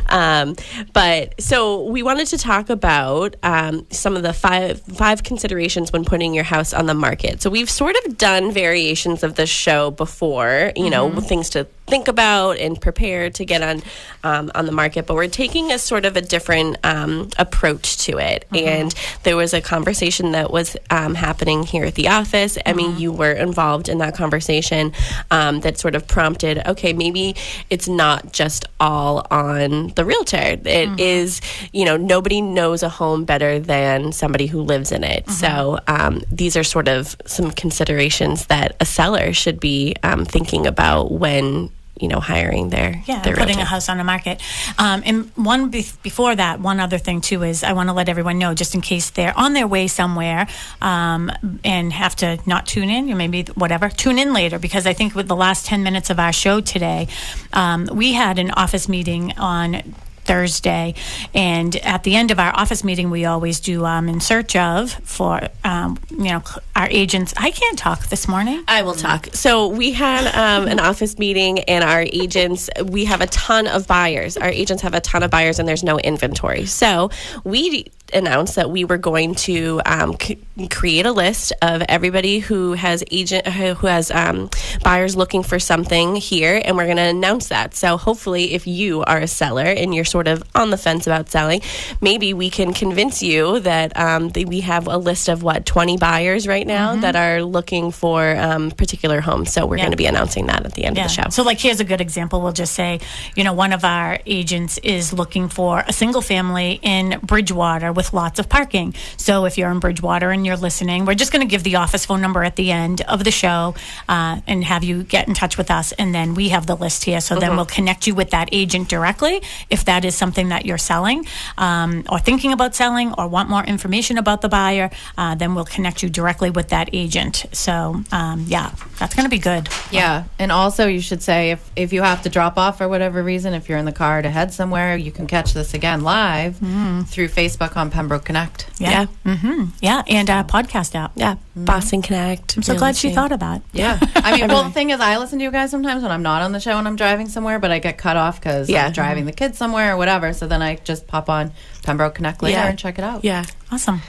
um, 0.10 0.56
but 0.94 1.40
so 1.42 1.84
we 1.90 2.04
wanted 2.04 2.28
to 2.28 2.38
talk 2.38 2.70
about 2.70 3.36
um, 3.44 3.86
some 3.92 4.16
of 4.16 4.24
the 4.24 4.34
five 4.34 4.82
five 4.82 5.24
considerations 5.24 5.92
when 5.94 6.04
putting 6.06 6.34
your 6.34 6.44
house 6.44 6.74
on 6.74 6.86
the 6.86 6.94
market. 6.94 7.42
So 7.42 7.50
we've 7.50 7.70
sort 7.70 7.96
of 8.06 8.18
done 8.18 8.52
variations 8.52 9.24
of 9.24 9.36
this 9.36 9.50
show 9.50 9.85
before. 9.92 10.72
You 10.76 10.90
know, 10.90 11.10
Mm-hmm. 11.10 11.20
things 11.22 11.50
to 11.52 11.68
think 11.88 12.08
about 12.08 12.58
and 12.58 12.80
prepare 12.80 13.30
to 13.30 13.46
get 13.46 13.62
on 13.62 13.84
um, 14.24 14.52
on 14.56 14.66
the 14.66 14.72
market. 14.72 15.06
But 15.06 15.16
we're 15.16 15.28
taking 15.28 15.72
a 15.72 15.80
sort 15.80 16.06
of 16.06 16.18
a 16.18 16.22
different 16.22 16.78
um, 16.84 17.30
approach 17.38 17.98
to 18.06 18.18
it. 18.18 18.46
And 18.54 18.94
there 19.24 19.36
was 19.36 19.54
a 19.54 19.62
conversation 19.62 20.32
that 20.32 20.52
was 20.52 20.76
um, 20.90 21.16
happening 21.16 21.64
here 21.64 21.86
at 21.86 21.96
the 21.96 22.08
office. 22.08 22.58
I 22.66 22.74
mean, 22.74 22.98
you 22.98 23.12
were 23.12 23.32
involved 23.32 23.90
in 23.90 24.00
that 24.00 24.16
conversation 24.16 24.94
um, 25.30 25.60
that 25.62 25.78
sort 25.78 25.96
of 25.96 26.08
prompted, 26.08 26.66
okay, 26.68 26.94
maybe 26.94 27.36
it's 27.70 27.88
not 27.88 28.34
just 28.34 28.66
all 28.80 29.26
on 29.30 29.90
the 29.90 30.06
realtor. 30.06 30.58
It 30.66 31.00
is, 31.00 31.42
you 31.72 31.86
know, 31.86 31.98
nobody 31.98 32.42
knows 32.42 32.84
a 32.84 32.90
home 32.90 33.26
better 33.26 33.60
than 33.60 34.12
somebody 34.12 34.48
who 34.48 34.62
lives 34.62 34.92
in 34.92 35.04
it. 35.04 35.30
So 35.30 35.80
um, 35.88 36.24
these 36.32 36.56
are 36.58 36.64
sort 36.64 36.88
of 36.88 37.16
some 37.26 37.52
considerations 37.52 38.48
that 38.48 38.76
a 38.80 38.86
seller 38.86 39.34
should 39.34 39.60
be 39.60 39.96
um, 40.04 40.26
thinking 40.26 40.66
about 40.66 41.12
when 41.12 41.70
you 42.00 42.08
know 42.08 42.20
hiring 42.20 42.70
their 42.70 43.02
Yeah, 43.06 43.22
their 43.22 43.36
putting 43.36 43.60
a 43.60 43.66
house 43.66 43.90
on 43.90 43.98
the 43.98 44.04
market. 44.04 44.42
Um, 44.78 45.02
and 45.06 45.32
one 45.36 45.70
be- 45.70 45.86
before 46.04 46.36
that, 46.36 46.60
one 46.60 46.80
other 46.80 46.98
thing 46.98 47.22
too 47.22 47.44
is 47.44 47.64
I 47.64 47.74
want 47.74 47.90
to 47.90 47.94
let 47.94 48.10
everyone 48.10 48.38
know, 48.38 48.54
just 48.54 48.76
in 48.76 48.82
case 48.82 49.10
they're 49.12 49.38
on 49.38 49.54
their 49.54 49.68
way 49.68 49.88
somewhere 49.88 50.48
um, 50.82 51.32
and 51.64 51.94
have 51.94 52.16
to 52.18 52.40
not 52.46 52.68
tune 52.68 52.90
in, 52.90 53.12
or 53.12 53.16
maybe 53.16 53.44
whatever, 53.56 53.90
tune 53.90 54.20
in 54.20 54.34
later 54.34 54.60
because 54.60 54.86
I 54.86 54.94
think 54.94 55.16
with 55.16 55.28
the 55.28 55.36
last 55.36 55.66
ten 55.66 55.84
minutes 55.84 56.10
of 56.10 56.20
our 56.20 56.34
show 56.34 56.62
today, 56.62 57.08
um, 57.54 57.90
we 57.92 58.14
had 58.14 58.40
an 58.40 58.52
office 58.52 58.90
meeting 58.90 59.34
on. 59.38 59.96
Thursday, 60.26 60.96
and 61.34 61.76
at 61.78 62.04
the 62.04 62.16
end 62.16 62.32
of 62.32 62.40
our 62.40 62.54
office 62.56 62.84
meeting, 62.84 63.10
we 63.10 63.26
always 63.26 63.60
do 63.60 63.86
um, 63.86 64.10
in 64.10 64.20
search 64.20 64.56
of 64.56 64.92
for 64.92 65.42
um, 65.64 65.98
you 66.10 66.26
know 66.26 66.44
our 66.76 66.88
agents. 66.90 67.34
I 67.38 67.52
can't 67.52 67.78
talk 67.78 68.08
this 68.08 68.28
morning. 68.28 68.64
I 68.68 68.82
will 68.82 68.96
talk. 68.96 69.28
So 69.34 69.68
we 69.68 69.92
had 69.92 70.28
um, 70.36 70.68
an 70.68 70.80
office 70.80 71.18
meeting, 71.18 71.60
and 71.60 71.84
our 71.84 72.02
agents. 72.02 72.70
We 72.84 73.06
have 73.06 73.22
a 73.22 73.28
ton 73.28 73.68
of 73.68 73.88
buyers. 73.88 74.38
Our 74.38 74.50
agents 74.50 74.84
have 74.84 74.94
a 74.94 75.02
ton 75.02 75.24
of 75.24 75.32
buyers, 75.32 75.60
and 75.60 75.68
there's 75.68 75.84
no 75.84 75.98
inventory. 76.00 76.66
So 76.66 77.10
we 77.44 77.92
announced 78.14 78.56
that 78.56 78.70
we 78.70 78.86
were 78.86 78.98
going 78.98 79.36
to 79.36 79.82
um, 79.86 80.16
c- 80.22 80.38
create 80.70 81.06
a 81.06 81.12
list 81.12 81.52
of 81.62 81.82
everybody 81.90 82.40
who 82.40 82.74
has 82.74 83.04
agent 83.12 83.48
who 83.48 83.88
has 83.88 84.12
um, 84.12 84.50
buyers 84.84 85.16
looking 85.16 85.44
for 85.44 85.60
something 85.60 86.16
here, 86.16 86.62
and 86.64 86.78
we're 86.78 86.86
going 86.86 86.98
to 86.98 87.04
announce 87.04 87.50
that. 87.50 87.76
So 87.76 87.98
hopefully, 87.98 88.54
if 88.54 88.68
you 88.68 89.04
are 89.04 89.18
a 89.20 89.28
seller 89.28 89.64
and 89.66 89.94
you're 89.94 90.06
sort 90.06 90.28
of 90.28 90.44
on 90.54 90.70
the 90.70 90.78
fence 90.78 91.08
about 91.08 91.30
selling, 91.30 91.62
maybe 92.02 92.34
we 92.34 92.50
can 92.50 92.74
convince 92.74 93.24
you 93.24 93.60
that, 93.62 93.96
um, 93.98 94.30
that 94.30 94.48
we 94.48 94.62
have 94.62 94.88
a 94.88 94.98
list 94.98 95.28
of 95.28 95.42
what 95.44 95.66
20 95.66 95.98
buyers 95.98 96.48
right 96.48 96.68
now 96.68 96.96
that 96.98 97.16
are 97.16 97.42
looking 97.42 97.92
for 97.92 98.36
um, 98.38 98.72
particular 98.72 99.20
homes. 99.22 99.52
So 99.52 99.66
we're 99.66 99.78
Yeah. 99.78 99.84
going 99.84 99.92
to 99.92 99.98
be 99.98 100.06
announcing 100.06 100.46
that 100.48 100.66
at 100.66 100.74
the 100.74 100.86
end 100.86 100.98
of 100.98 101.04
the 101.04 101.10
show. 101.10 101.30
So, 101.30 101.44
like, 101.44 101.60
here's 101.60 101.80
a 101.80 101.84
good 101.86 102.02
example. 102.02 102.42
We'll 102.42 102.52
just 102.54 102.74
say, 102.74 103.00
you 103.36 103.44
know, 103.44 103.54
one 103.54 103.74
of 103.74 103.84
our 103.84 104.20
agents 104.26 104.78
is 104.80 105.12
looking 105.12 105.50
for 105.50 105.84
a 105.88 105.94
single 105.94 106.22
family 106.22 106.80
in 106.82 107.20
Bridgewater 107.24 107.92
with 107.96 108.14
lots 108.14 108.40
of 108.40 108.50
parking. 108.50 108.94
So, 109.18 109.46
if 109.46 109.58
you're 109.58 109.72
in 109.72 109.80
Bridgewater 109.80 110.32
and 110.32 110.46
you're 110.46 110.58
listening, 110.58 111.06
we're 111.06 111.16
just 111.16 111.32
going 111.32 111.46
to 111.46 111.50
give 111.50 111.64
the 111.64 111.78
office 111.78 112.06
phone 112.06 112.22
number 112.22 112.44
at 112.44 112.56
the 112.56 112.72
end 112.72 113.02
of 113.02 113.24
the 113.24 113.32
show 113.32 113.76
uh, 114.08 114.42
and 114.48 114.64
have 114.64 114.84
you 114.84 115.04
get 115.04 115.28
in 115.28 115.34
touch 115.34 115.58
with 115.58 115.72
us. 115.72 115.92
And 115.94 116.14
then 116.14 116.34
we 116.34 116.50
have 116.50 116.66
the 116.68 116.76
list 116.76 117.06
here. 117.06 117.22
So, 117.22 117.40
then 117.40 117.56
we'll 117.56 117.66
connect 117.66 118.08
you 118.08 118.16
with 118.16 118.32
that 118.32 118.50
agent 118.52 118.90
directly 118.90 119.42
if 119.70 119.86
that 119.86 120.06
is 120.06 120.16
something 120.16 120.50
that 120.50 120.66
you're 120.66 120.78
selling 120.78 121.26
um, 121.58 122.04
or 122.10 122.20
thinking 122.20 122.52
about 122.52 122.76
selling 122.76 123.14
or 123.18 123.28
want 123.28 123.50
more 123.50 123.64
information 123.64 124.18
about 124.18 124.42
the 124.42 124.50
buyer. 124.50 124.90
Uh, 125.18 125.36
then 125.36 125.56
we'll 125.56 125.66
connect 125.66 126.04
you 126.04 126.10
directly 126.10 126.50
with 126.50 126.70
that 126.70 126.90
agent. 126.94 127.46
So, 127.52 128.04
um, 128.12 128.46
yeah, 128.48 128.72
that's 129.00 129.16
going 129.16 129.26
to 129.26 129.30
be 129.30 129.40
good. 129.40 129.70
Yeah, 129.92 130.26
and 130.40 130.52
also 130.52 130.88
you 130.88 131.02
should 131.02 131.22
say 131.22 131.52
if 131.52 131.72
if 131.76 131.94
you 131.94 132.02
have 132.02 132.24
to 132.24 132.30
drop 132.30 132.58
off 132.58 132.78
for 132.78 132.88
whatever 132.88 133.24
reason, 133.24 133.54
if 133.54 133.70
you're 133.70 133.78
in 133.78 133.86
the 133.86 133.92
car 133.92 134.22
to 134.22 134.30
head 134.30 134.54
somewhere, 134.54 134.96
you 134.96 135.12
can 135.12 135.28
catch 135.28 135.54
this 135.54 135.74
again 135.74 136.02
live 136.02 136.58
through 136.58 137.30
Facebook 137.30 137.78
on 137.78 137.85
Pembroke 137.92 138.26
Connect. 138.26 138.68
Yeah. 138.80 139.06
hmm 139.26 139.66
Yeah. 139.82 140.04
And 140.08 140.30
our 140.30 140.44
podcast 140.44 140.96
app. 140.96 141.12
yeah, 141.16 141.36
Boston 141.56 142.02
Connect. 142.02 142.58
I'm 142.58 142.64
so 142.64 142.76
glad 142.78 142.96
she 142.96 143.12
thought 143.12 143.32
of 143.32 143.40
that. 143.40 143.62
Yeah, 143.74 144.00
I 144.16 144.38
mean, 144.38 144.48
well, 144.48 144.64
the 144.64 144.72
thing 144.72 144.90
is, 144.92 145.00
I 145.00 145.18
listen 145.18 145.40
to 145.40 145.44
you 145.44 145.52
guys 145.52 145.72
sometimes 145.72 146.04
when 146.04 146.12
I'm 146.12 146.24
not 146.24 146.42
on 146.42 146.52
the 146.52 146.60
show 146.60 146.78
and 146.78 146.88
I'm 146.88 146.96
driving 146.96 147.28
somewhere, 147.30 147.60
but 147.60 147.72
I 147.72 147.80
get 147.80 147.98
cut 147.98 148.18
off 148.18 148.40
because 148.40 148.70
Yeah. 148.70 148.88
I'm 148.88 148.92
driving 148.94 149.26
the 149.26 149.32
kids 149.34 149.58
somewhere 149.58 149.94
or 149.94 149.98
whatever. 149.98 150.34
So 150.34 150.48
then 150.48 150.62
I 150.62 150.76
just 150.78 151.08
pop 151.08 151.30
on 151.30 151.52
Pembroke 151.84 152.16
Connect 152.16 152.42
later 152.44 152.58
Yeah. 152.58 152.68
and 152.68 152.78
check 152.80 152.98
it 152.98 153.04
out. 153.04 153.24
Yeah. 153.24 153.44
Awesome. 153.72 154.02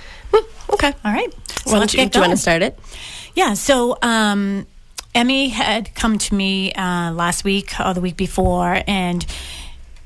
Okay. 0.72 0.92
All 1.04 1.12
right. 1.12 1.32
So 1.64 1.72
Why 1.72 1.78
let's 1.78 1.92
don't 1.92 1.94
you, 1.94 2.04
get 2.06 2.12
do 2.12 2.18
you 2.18 2.22
want 2.22 2.32
to 2.32 2.36
start 2.36 2.62
it? 2.62 2.78
Yeah. 3.34 3.54
So, 3.54 3.96
um, 4.02 4.66
Emmy 5.14 5.48
had 5.48 5.94
come 5.94 6.18
to 6.18 6.34
me 6.34 6.72
uh, 6.74 7.10
last 7.12 7.42
week 7.44 7.72
or 7.82 7.94
the 7.94 8.02
week 8.02 8.18
before, 8.18 8.82
and 8.86 9.24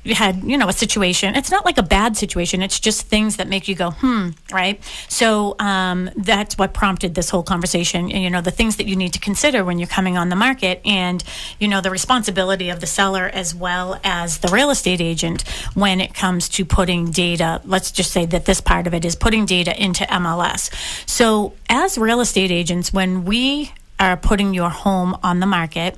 we 0.03 0.13
had 0.13 0.43
you 0.43 0.57
know 0.57 0.67
a 0.67 0.73
situation. 0.73 1.35
It's 1.35 1.51
not 1.51 1.65
like 1.65 1.77
a 1.77 1.83
bad 1.83 2.17
situation. 2.17 2.61
It's 2.61 2.79
just 2.79 3.07
things 3.07 3.37
that 3.37 3.47
make 3.47 3.67
you 3.67 3.75
go 3.75 3.91
hmm, 3.91 4.29
right? 4.51 4.81
So 5.07 5.55
um, 5.59 6.09
that's 6.15 6.57
what 6.57 6.73
prompted 6.73 7.15
this 7.15 7.29
whole 7.29 7.43
conversation. 7.43 8.11
And, 8.11 8.23
you 8.23 8.29
know, 8.29 8.41
the 8.41 8.51
things 8.51 8.77
that 8.77 8.87
you 8.87 8.95
need 8.95 9.13
to 9.13 9.19
consider 9.19 9.63
when 9.63 9.79
you're 9.79 9.87
coming 9.87 10.17
on 10.17 10.29
the 10.29 10.35
market, 10.35 10.81
and 10.85 11.23
you 11.59 11.67
know 11.67 11.81
the 11.81 11.91
responsibility 11.91 12.69
of 12.69 12.79
the 12.79 12.87
seller 12.87 13.29
as 13.33 13.53
well 13.53 13.99
as 14.03 14.39
the 14.39 14.47
real 14.49 14.69
estate 14.69 15.01
agent 15.01 15.43
when 15.73 16.01
it 16.01 16.13
comes 16.13 16.49
to 16.49 16.65
putting 16.65 17.11
data. 17.11 17.61
Let's 17.65 17.91
just 17.91 18.11
say 18.11 18.25
that 18.27 18.45
this 18.45 18.61
part 18.61 18.87
of 18.87 18.93
it 18.93 19.05
is 19.05 19.15
putting 19.15 19.45
data 19.45 19.79
into 19.81 20.03
MLS. 20.05 20.71
So 21.07 21.53
as 21.69 21.97
real 21.97 22.21
estate 22.21 22.51
agents, 22.51 22.91
when 22.91 23.25
we 23.25 23.71
are 24.01 24.17
putting 24.17 24.53
your 24.53 24.69
home 24.69 25.15
on 25.23 25.39
the 25.39 25.45
market. 25.45 25.95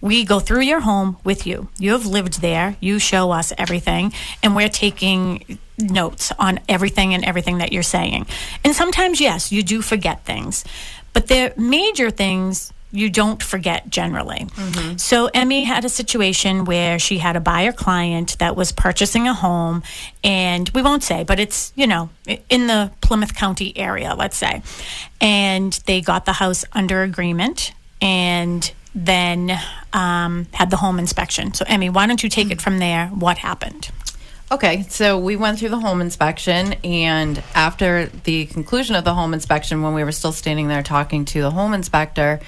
We 0.00 0.24
go 0.24 0.38
through 0.38 0.60
your 0.60 0.80
home 0.80 1.16
with 1.24 1.46
you. 1.46 1.68
You 1.78 1.92
have 1.92 2.04
lived 2.04 2.42
there. 2.42 2.76
You 2.80 2.98
show 2.98 3.32
us 3.32 3.52
everything, 3.56 4.12
and 4.42 4.54
we're 4.54 4.68
taking 4.68 5.58
notes 5.78 6.32
on 6.38 6.60
everything 6.68 7.14
and 7.14 7.24
everything 7.24 7.58
that 7.58 7.72
you're 7.72 7.82
saying. 7.82 8.26
And 8.62 8.74
sometimes, 8.76 9.20
yes, 9.20 9.50
you 9.50 9.62
do 9.62 9.80
forget 9.82 10.24
things, 10.24 10.64
but 11.12 11.28
the 11.28 11.54
major 11.56 12.10
things 12.10 12.72
you 12.92 13.10
don't 13.10 13.42
forget 13.42 13.90
generally. 13.90 14.46
So, 14.96 15.26
Emmy 15.34 15.64
had 15.64 15.84
a 15.84 15.88
situation 15.88 16.64
where 16.64 16.98
she 16.98 17.18
had 17.18 17.36
a 17.36 17.40
buyer 17.40 17.72
client 17.72 18.38
that 18.38 18.56
was 18.56 18.72
purchasing 18.72 19.28
a 19.28 19.34
home, 19.34 19.82
and 20.24 20.68
we 20.70 20.82
won't 20.82 21.02
say, 21.02 21.24
but 21.24 21.38
it's, 21.38 21.72
you 21.74 21.86
know, 21.86 22.08
in 22.48 22.66
the 22.66 22.90
Plymouth 23.00 23.34
County 23.34 23.76
area, 23.76 24.14
let's 24.14 24.36
say. 24.36 24.62
And 25.20 25.72
they 25.86 26.00
got 26.00 26.24
the 26.24 26.32
house 26.32 26.64
under 26.72 27.02
agreement 27.02 27.72
and 28.00 28.72
then 28.94 29.58
um, 29.92 30.46
had 30.52 30.70
the 30.70 30.76
home 30.76 30.98
inspection. 30.98 31.52
So, 31.54 31.64
Emmy, 31.68 31.90
why 31.90 32.06
don't 32.06 32.22
you 32.22 32.28
take 32.28 32.50
it 32.50 32.62
from 32.62 32.78
there? 32.78 33.08
What 33.08 33.38
happened? 33.38 33.90
Okay, 34.50 34.84
so 34.88 35.18
we 35.18 35.34
went 35.34 35.58
through 35.58 35.70
the 35.70 35.80
home 35.80 36.00
inspection, 36.00 36.74
and 36.84 37.42
after 37.54 38.06
the 38.06 38.46
conclusion 38.46 38.94
of 38.94 39.02
the 39.04 39.12
home 39.12 39.34
inspection, 39.34 39.82
when 39.82 39.92
we 39.92 40.04
were 40.04 40.12
still 40.12 40.30
standing 40.30 40.68
there 40.68 40.84
talking 40.84 41.24
to 41.26 41.42
the 41.42 41.50
home 41.50 41.74
inspector, 41.74 42.40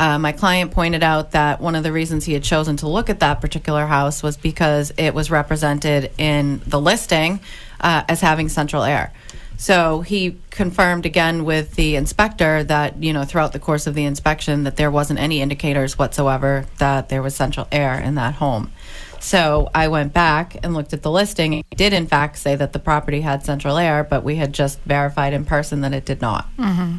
uh, 0.00 0.18
my 0.18 0.32
client 0.32 0.70
pointed 0.70 1.02
out 1.02 1.32
that 1.32 1.60
one 1.60 1.74
of 1.74 1.82
the 1.82 1.92
reasons 1.92 2.24
he 2.24 2.32
had 2.32 2.42
chosen 2.42 2.74
to 2.78 2.88
look 2.88 3.10
at 3.10 3.20
that 3.20 3.42
particular 3.42 3.84
house 3.84 4.22
was 4.22 4.38
because 4.38 4.94
it 4.96 5.12
was 5.12 5.30
represented 5.30 6.10
in 6.16 6.62
the 6.66 6.80
listing 6.80 7.38
uh, 7.80 8.02
as 8.08 8.22
having 8.22 8.48
central 8.48 8.82
air. 8.82 9.12
So 9.58 10.00
he 10.00 10.38
confirmed 10.48 11.04
again 11.04 11.44
with 11.44 11.74
the 11.74 11.96
inspector 11.96 12.64
that, 12.64 13.02
you 13.02 13.12
know, 13.12 13.24
throughout 13.24 13.52
the 13.52 13.58
course 13.58 13.86
of 13.86 13.94
the 13.94 14.06
inspection, 14.06 14.64
that 14.64 14.76
there 14.76 14.90
wasn't 14.90 15.20
any 15.20 15.42
indicators 15.42 15.98
whatsoever 15.98 16.64
that 16.78 17.10
there 17.10 17.22
was 17.22 17.36
central 17.36 17.68
air 17.70 18.00
in 18.00 18.14
that 18.14 18.36
home. 18.36 18.72
So 19.20 19.70
I 19.74 19.88
went 19.88 20.12
back 20.12 20.56
and 20.62 20.74
looked 20.74 20.92
at 20.92 21.02
the 21.02 21.10
listing. 21.10 21.52
It 21.52 21.76
did, 21.76 21.92
in 21.92 22.06
fact, 22.06 22.38
say 22.38 22.56
that 22.56 22.72
the 22.72 22.78
property 22.78 23.20
had 23.20 23.44
central 23.44 23.76
air, 23.76 24.02
but 24.02 24.24
we 24.24 24.36
had 24.36 24.52
just 24.52 24.80
verified 24.80 25.32
in 25.32 25.44
person 25.44 25.82
that 25.82 25.92
it 25.92 26.04
did 26.04 26.20
not. 26.20 26.48
Mm-hmm. 26.56 26.96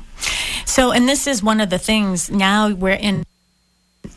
So, 0.65 0.91
and 0.91 1.09
this 1.09 1.27
is 1.27 1.43
one 1.43 1.59
of 1.59 1.69
the 1.69 1.79
things 1.79 2.29
now 2.29 2.69
we're 2.69 2.93
in. 2.93 3.25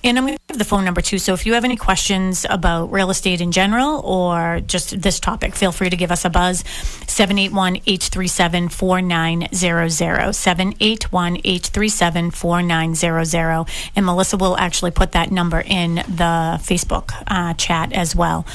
And 0.05 0.19
I'm 0.19 0.27
going 0.27 0.37
to 0.37 0.43
give 0.49 0.59
the 0.59 0.65
phone 0.67 0.85
number 0.85 1.01
too. 1.01 1.19
So 1.19 1.33
if 1.33 1.47
you 1.47 1.55
have 1.55 1.65
any 1.65 1.77
questions 1.77 2.45
about 2.51 2.93
real 2.93 3.09
estate 3.09 3.41
in 3.41 3.53
general 3.53 4.01
or 4.01 4.61
just 4.61 5.01
this 5.01 5.19
topic, 5.19 5.55
feel 5.55 5.73
free 5.73 5.89
to 5.89 5.97
give 5.97 6.13
us 6.13 6.27
a 6.27 6.31
buzz. 6.31 6.63
781 7.07 7.77
837 7.77 8.69
4900. 8.69 10.33
781 10.35 11.37
837 11.39 12.31
4900. 12.31 13.67
And 13.97 14.05
Melissa 14.05 14.37
will 14.37 14.59
actually 14.59 14.91
put 14.91 15.13
that 15.13 15.33
number 15.33 15.63
in 15.65 15.95
the 15.95 16.61
Facebook 16.63 17.13
uh, 17.27 17.55
chat 17.55 17.95
as 17.95 18.15
well. 18.15 18.47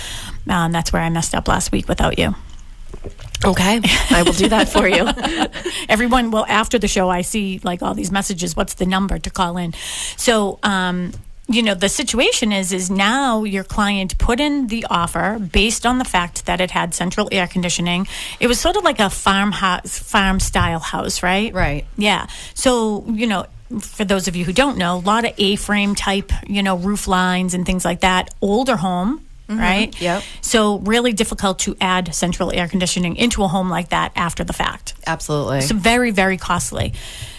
Um, 0.48 0.72
that's 0.72 0.94
where 0.94 1.02
I 1.02 1.10
messed 1.10 1.34
up 1.34 1.48
last 1.48 1.72
week 1.72 1.88
without 1.88 2.20
you. 2.20 2.36
Okay. 3.44 3.82
I 4.12 4.22
will 4.24 4.34
do 4.34 4.50
that 4.50 4.70
for 4.70 4.88
you. 4.88 5.08
everyone 5.90 6.30
well 6.30 6.46
after 6.48 6.78
the 6.78 6.88
show 6.88 7.10
i 7.10 7.22
see 7.22 7.60
like 7.64 7.82
all 7.82 7.94
these 7.94 8.12
messages 8.12 8.56
what's 8.56 8.76
the 8.76 8.86
number 8.86 9.18
to 9.18 9.30
call 9.30 9.58
in 9.58 9.74
so 10.16 10.60
um 10.62 11.12
you 11.50 11.64
know 11.64 11.74
the 11.74 11.90
situation 11.90 12.52
is 12.52 12.72
is 12.72 12.90
now 12.92 13.44
your 13.44 13.64
client 13.64 14.18
put 14.18 14.40
in 14.40 14.68
the 14.68 14.86
offer 14.90 15.40
based 15.40 15.86
on 15.86 15.98
the 15.98 16.06
fact 16.06 16.46
that 16.46 16.62
it 16.62 16.72
had 16.72 16.94
central 16.94 17.28
air 17.32 17.48
conditioning 17.48 18.08
it 18.40 18.48
was 18.48 18.60
sort 18.60 18.76
of 18.76 18.84
like 18.84 19.00
a 19.00 19.10
farmhouse 19.10 19.98
farm 20.00 20.40
style 20.40 20.80
house 20.80 21.24
right 21.24 21.54
Right. 21.54 21.86
yeah 21.98 22.28
so 22.54 23.06
you 23.08 23.28
know 23.28 23.46
for 23.82 24.04
those 24.04 24.28
of 24.28 24.36
you 24.36 24.46
who 24.46 24.54
don't 24.54 24.78
know, 24.78 24.98
a 24.98 24.98
lot 24.98 25.26
of 25.26 25.34
A-frame 25.38 25.96
type, 25.96 26.32
you 26.48 26.64
know, 26.64 26.76
roof 26.76 27.08
lines 27.08 27.54
and 27.54 27.66
things 27.66 27.86
like 27.86 28.00
that. 28.00 28.34
Older 28.42 28.76
home, 28.76 29.26
mm-hmm. 29.48 29.60
right? 29.60 30.02
Yep. 30.02 30.24
So 30.42 30.80
really 30.80 31.14
difficult 31.14 31.60
to 31.60 31.76
add 31.80 32.14
central 32.16 32.52
air 32.52 32.68
conditioning 32.68 33.16
into 33.16 33.44
a 33.44 33.48
home 33.48 33.70
like 33.70 33.90
that 33.90 34.12
after 34.16 34.44
the 34.44 34.54
fact. 34.54 34.96
Absolutely. 35.06 35.62
So 35.62 35.76
very, 35.76 36.12
very 36.12 36.38
costly. 36.38 36.94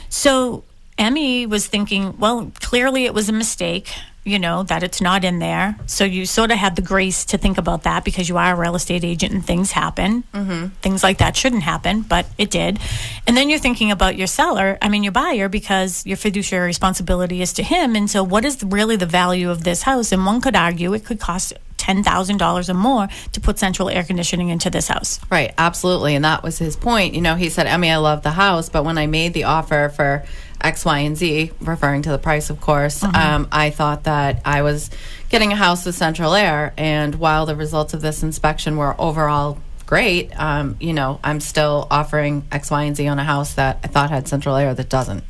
So 0.08 0.62
Emmy 1.00 1.46
was 1.46 1.66
thinking, 1.66 2.18
well, 2.18 2.52
clearly 2.60 3.06
it 3.06 3.14
was 3.14 3.30
a 3.30 3.32
mistake, 3.32 3.90
you 4.22 4.38
know, 4.38 4.64
that 4.64 4.82
it's 4.82 5.00
not 5.00 5.24
in 5.24 5.38
there. 5.38 5.74
So 5.86 6.04
you 6.04 6.26
sort 6.26 6.50
of 6.50 6.58
had 6.58 6.76
the 6.76 6.82
grace 6.82 7.24
to 7.26 7.38
think 7.38 7.56
about 7.56 7.84
that 7.84 8.04
because 8.04 8.28
you 8.28 8.36
are 8.36 8.52
a 8.52 8.56
real 8.56 8.76
estate 8.76 9.02
agent 9.02 9.32
and 9.32 9.42
things 9.44 9.72
happen. 9.72 10.24
Mm-hmm. 10.34 10.66
Things 10.82 11.02
like 11.02 11.16
that 11.16 11.36
shouldn't 11.36 11.62
happen, 11.62 12.02
but 12.02 12.26
it 12.36 12.50
did. 12.50 12.78
And 13.26 13.34
then 13.34 13.48
you're 13.48 13.58
thinking 13.58 13.90
about 13.90 14.16
your 14.16 14.26
seller, 14.26 14.76
I 14.82 14.90
mean, 14.90 15.02
your 15.02 15.12
buyer, 15.12 15.48
because 15.48 16.04
your 16.04 16.18
fiduciary 16.18 16.66
responsibility 16.66 17.40
is 17.40 17.54
to 17.54 17.62
him. 17.62 17.96
And 17.96 18.10
so, 18.10 18.22
what 18.22 18.44
is 18.44 18.62
really 18.62 18.96
the 18.96 19.06
value 19.06 19.50
of 19.50 19.64
this 19.64 19.82
house? 19.82 20.12
And 20.12 20.26
one 20.26 20.42
could 20.42 20.54
argue 20.54 20.92
it 20.92 21.06
could 21.06 21.18
cost 21.18 21.54
$10,000 21.78 22.68
or 22.68 22.74
more 22.74 23.08
to 23.32 23.40
put 23.40 23.58
central 23.58 23.88
air 23.88 24.04
conditioning 24.04 24.50
into 24.50 24.68
this 24.68 24.88
house. 24.88 25.18
Right, 25.30 25.54
absolutely. 25.56 26.14
And 26.14 26.26
that 26.26 26.42
was 26.42 26.58
his 26.58 26.76
point. 26.76 27.14
You 27.14 27.22
know, 27.22 27.36
he 27.36 27.48
said, 27.48 27.66
Emmy, 27.66 27.90
I 27.90 27.96
love 27.96 28.22
the 28.22 28.32
house, 28.32 28.68
but 28.68 28.84
when 28.84 28.98
I 28.98 29.06
made 29.06 29.32
the 29.32 29.44
offer 29.44 29.90
for 29.96 30.24
X, 30.60 30.84
Y, 30.84 30.98
and 31.00 31.16
Z, 31.16 31.52
referring 31.60 32.02
to 32.02 32.10
the 32.10 32.18
price, 32.18 32.50
of 32.50 32.60
course, 32.60 33.02
um, 33.02 33.48
I 33.52 33.70
thought 33.70 34.04
that 34.04 34.40
I 34.44 34.62
was 34.62 34.90
getting 35.28 35.52
a 35.52 35.56
house 35.56 35.86
with 35.86 35.94
central 35.94 36.34
air. 36.34 36.72
And 36.76 37.14
while 37.16 37.46
the 37.46 37.56
results 37.56 37.94
of 37.94 38.00
this 38.02 38.22
inspection 38.22 38.76
were 38.76 38.94
overall 39.00 39.58
great, 39.86 40.30
um, 40.38 40.76
you 40.80 40.92
know, 40.92 41.18
I'm 41.24 41.40
still 41.40 41.86
offering 41.90 42.44
X, 42.52 42.70
Y, 42.70 42.82
and 42.84 42.96
Z 42.96 43.06
on 43.08 43.18
a 43.18 43.24
house 43.24 43.54
that 43.54 43.78
I 43.82 43.88
thought 43.88 44.10
had 44.10 44.28
central 44.28 44.54
air 44.56 44.74
that 44.74 44.88
doesn't. 44.88 45.24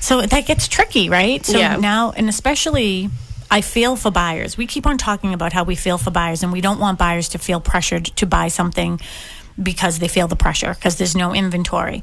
So 0.00 0.20
that 0.22 0.46
gets 0.46 0.68
tricky, 0.68 1.08
right? 1.08 1.44
So 1.44 1.58
Yeah. 1.58 1.76
now, 1.76 2.12
and 2.12 2.28
especially, 2.28 3.10
I 3.50 3.60
feel 3.60 3.96
for 3.96 4.10
buyers. 4.10 4.56
We 4.56 4.66
keep 4.66 4.86
on 4.86 4.98
talking 4.98 5.32
about 5.34 5.52
how 5.52 5.64
we 5.64 5.74
feel 5.74 5.98
for 5.98 6.10
buyers, 6.10 6.42
and 6.42 6.52
we 6.52 6.60
don't 6.60 6.78
want 6.78 6.98
buyers 6.98 7.28
to 7.30 7.38
feel 7.38 7.60
pressured 7.60 8.04
to 8.16 8.26
buy 8.26 8.48
something 8.48 9.00
because 9.60 9.98
they 10.00 10.08
feel 10.08 10.28
the 10.28 10.36
pressure 10.36 10.74
because 10.74 10.96
there's 10.96 11.16
no 11.16 11.34
inventory. 11.34 12.02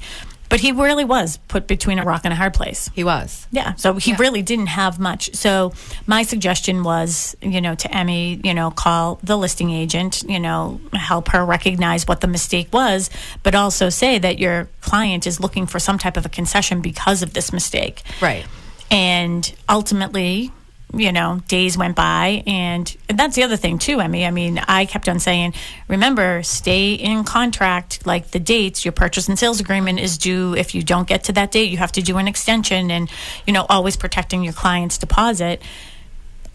But 0.54 0.60
he 0.60 0.72
really 0.72 1.04
was 1.04 1.38
put 1.48 1.66
between 1.66 1.98
a 1.98 2.04
rock 2.04 2.22
and 2.26 2.32
a 2.32 2.36
hard 2.36 2.54
place. 2.54 2.88
He 2.94 3.04
was. 3.04 3.48
Yeah, 3.50 3.74
so 3.74 3.96
he 3.96 4.14
really 4.14 4.44
didn't 4.44 4.68
have 4.68 5.00
much. 5.00 5.34
So 5.34 5.74
my 6.06 6.22
suggestion 6.22 6.84
was, 6.84 7.36
you 7.42 7.60
know, 7.60 7.74
to 7.74 7.92
Emmy, 7.92 8.40
you 8.44 8.54
know, 8.54 8.70
call 8.70 9.20
the 9.24 9.36
listing 9.36 9.72
agent, 9.72 10.22
you 10.28 10.40
know, 10.40 10.80
help 10.94 11.30
her 11.30 11.44
recognize 11.44 12.08
what 12.08 12.22
the 12.22 12.28
mistake 12.28 12.72
was, 12.72 13.10
but 13.42 13.56
also 13.56 13.90
say 13.90 14.20
that 14.20 14.38
your 14.38 14.70
client 14.82 15.26
is 15.26 15.40
looking 15.40 15.66
for 15.66 15.80
some 15.80 15.98
type 15.98 16.18
of 16.18 16.26
a 16.28 16.30
concession 16.30 16.82
because 16.82 17.24
of 17.24 17.34
this 17.34 17.52
mistake. 17.52 18.04
Right. 18.22 18.46
And 18.92 19.52
ultimately, 19.68 20.52
you 20.94 21.12
know, 21.12 21.42
days 21.48 21.78
went 21.78 21.96
by, 21.96 22.44
and, 22.46 22.96
and 23.10 23.18
that's 23.18 23.36
the 23.36 23.44
other 23.44 23.58
thing 23.58 23.80
too. 23.80 24.00
Emmy. 24.00 24.26
I 24.26 24.32
mean, 24.32 24.60
I 24.68 24.86
kept 24.86 25.10
on 25.10 25.20
saying, 25.20 25.54
remember, 25.88 26.44
stay 26.44 26.94
in 26.94 27.24
contract. 27.24 28.06
Like 28.06 28.32
the 28.32 28.40
dates, 28.40 28.86
your 28.86 28.92
purchase 28.92 29.28
and 29.28 29.38
sales 29.38 29.60
agreement 29.60 30.00
is 30.00 30.18
due. 30.18 30.56
If 30.56 30.76
you 30.76 30.84
don't 30.84 31.08
get 31.08 31.24
to 31.26 31.34
that 31.34 31.52
date, 31.52 31.72
you 31.72 31.78
have 31.78 31.92
to 31.94 32.02
do 32.02 32.18
an 32.18 32.28
extension, 32.28 32.92
and 32.92 33.10
you 33.48 33.54
know, 33.54 33.66
always 33.70 33.96
protecting 33.96 34.44
your 34.44 34.54
client's 34.54 34.98
deposit. 34.98 35.62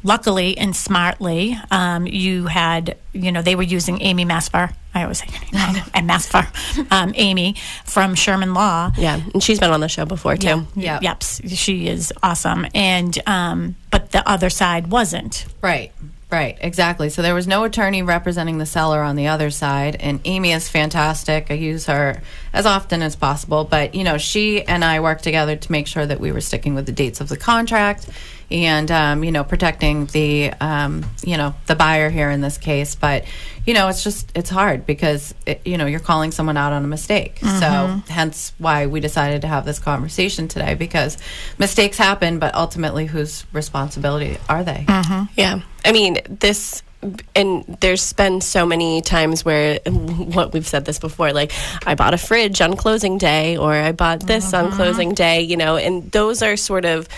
Luckily 0.04 0.56
and 0.56 0.76
smartly, 0.76 1.58
um, 1.72 2.06
you 2.06 2.46
had, 2.46 2.96
you 3.12 3.32
know, 3.32 3.42
they 3.42 3.56
were 3.56 3.64
using 3.64 4.00
Amy 4.00 4.24
Masfar. 4.24 4.72
I 4.98 5.02
always 5.02 5.18
say, 5.20 5.26
and 5.94 6.08
Masfar, 6.08 6.92
um, 6.92 7.12
Amy 7.14 7.54
from 7.84 8.16
Sherman 8.16 8.52
Law. 8.52 8.90
Yeah, 8.96 9.20
and 9.32 9.42
she's 9.42 9.60
been 9.60 9.70
on 9.70 9.80
the 9.80 9.88
show 9.88 10.04
before 10.04 10.36
too. 10.36 10.66
Yeah. 10.74 10.98
Yep. 11.00 11.22
She 11.22 11.86
is 11.86 12.12
awesome. 12.22 12.66
And 12.74 13.16
um, 13.28 13.76
but 13.90 14.10
the 14.10 14.28
other 14.28 14.50
side 14.50 14.88
wasn't. 14.88 15.46
Right, 15.62 15.92
right, 16.32 16.58
exactly. 16.60 17.10
So 17.10 17.22
there 17.22 17.34
was 17.34 17.46
no 17.46 17.62
attorney 17.64 18.02
representing 18.02 18.58
the 18.58 18.66
seller 18.66 19.02
on 19.02 19.14
the 19.14 19.28
other 19.28 19.50
side, 19.50 19.96
and 20.00 20.20
Amy 20.24 20.52
is 20.52 20.68
fantastic. 20.68 21.46
I 21.50 21.54
use 21.54 21.86
her 21.86 22.20
as 22.52 22.66
often 22.66 23.00
as 23.02 23.14
possible, 23.14 23.64
but 23.64 23.94
you 23.94 24.02
know, 24.02 24.18
she 24.18 24.62
and 24.62 24.84
I 24.84 24.98
worked 24.98 25.22
together 25.22 25.54
to 25.54 25.72
make 25.72 25.86
sure 25.86 26.06
that 26.06 26.18
we 26.18 26.32
were 26.32 26.40
sticking 26.40 26.74
with 26.74 26.86
the 26.86 26.92
dates 26.92 27.20
of 27.20 27.28
the 27.28 27.36
contract 27.36 28.08
and 28.50 28.90
um, 28.90 29.24
you 29.24 29.32
know 29.32 29.44
protecting 29.44 30.06
the 30.06 30.52
um, 30.60 31.04
you 31.24 31.36
know 31.36 31.54
the 31.66 31.74
buyer 31.74 32.10
here 32.10 32.30
in 32.30 32.40
this 32.40 32.58
case. 32.58 32.94
But 32.94 33.24
you 33.66 33.74
know, 33.74 33.88
it's 33.88 34.02
just 34.02 34.32
it's 34.34 34.48
hard 34.48 34.86
because 34.86 35.34
it, 35.44 35.60
you 35.64 35.76
know 35.76 35.86
you're 35.86 36.00
calling 36.00 36.30
someone 36.30 36.56
out 36.56 36.72
on 36.72 36.84
a 36.84 36.88
mistake. 36.88 37.38
So 37.60 38.02
hence 38.08 38.52
why 38.58 38.86
we 38.86 39.00
decided 39.00 39.42
to 39.42 39.48
have 39.48 39.64
this 39.64 39.78
conversation 39.78 40.48
today 40.48 40.74
because 40.74 41.18
mistakes 41.58 41.98
happen, 41.98 42.38
but 42.38 42.54
ultimately, 42.54 43.06
whose 43.06 43.44
responsibility 43.52 44.38
are 44.48 44.64
they? 44.64 44.84
Yeah. 45.36 45.60
I 45.84 45.92
mean, 45.92 46.18
this 46.28 46.82
and 47.34 47.64
there's 47.80 48.12
been 48.12 48.40
so 48.40 48.66
many 48.66 49.00
times 49.02 49.44
where 49.44 49.78
what 49.86 50.52
we've 50.52 50.66
said 50.66 50.84
this 50.84 50.98
before 50.98 51.32
like 51.32 51.52
I 51.86 51.94
bought 51.94 52.14
a 52.14 52.18
fridge 52.18 52.60
on 52.60 52.76
closing 52.76 53.18
day 53.18 53.56
or 53.56 53.72
I 53.72 53.92
bought 53.92 54.20
this 54.20 54.52
on 54.52 54.72
closing 54.72 55.14
day, 55.14 55.42
you 55.42 55.56
know, 55.56 55.76
and 55.76 56.10
those 56.10 56.42
are 56.42 56.56
sort 56.56 56.84
of 56.84 57.08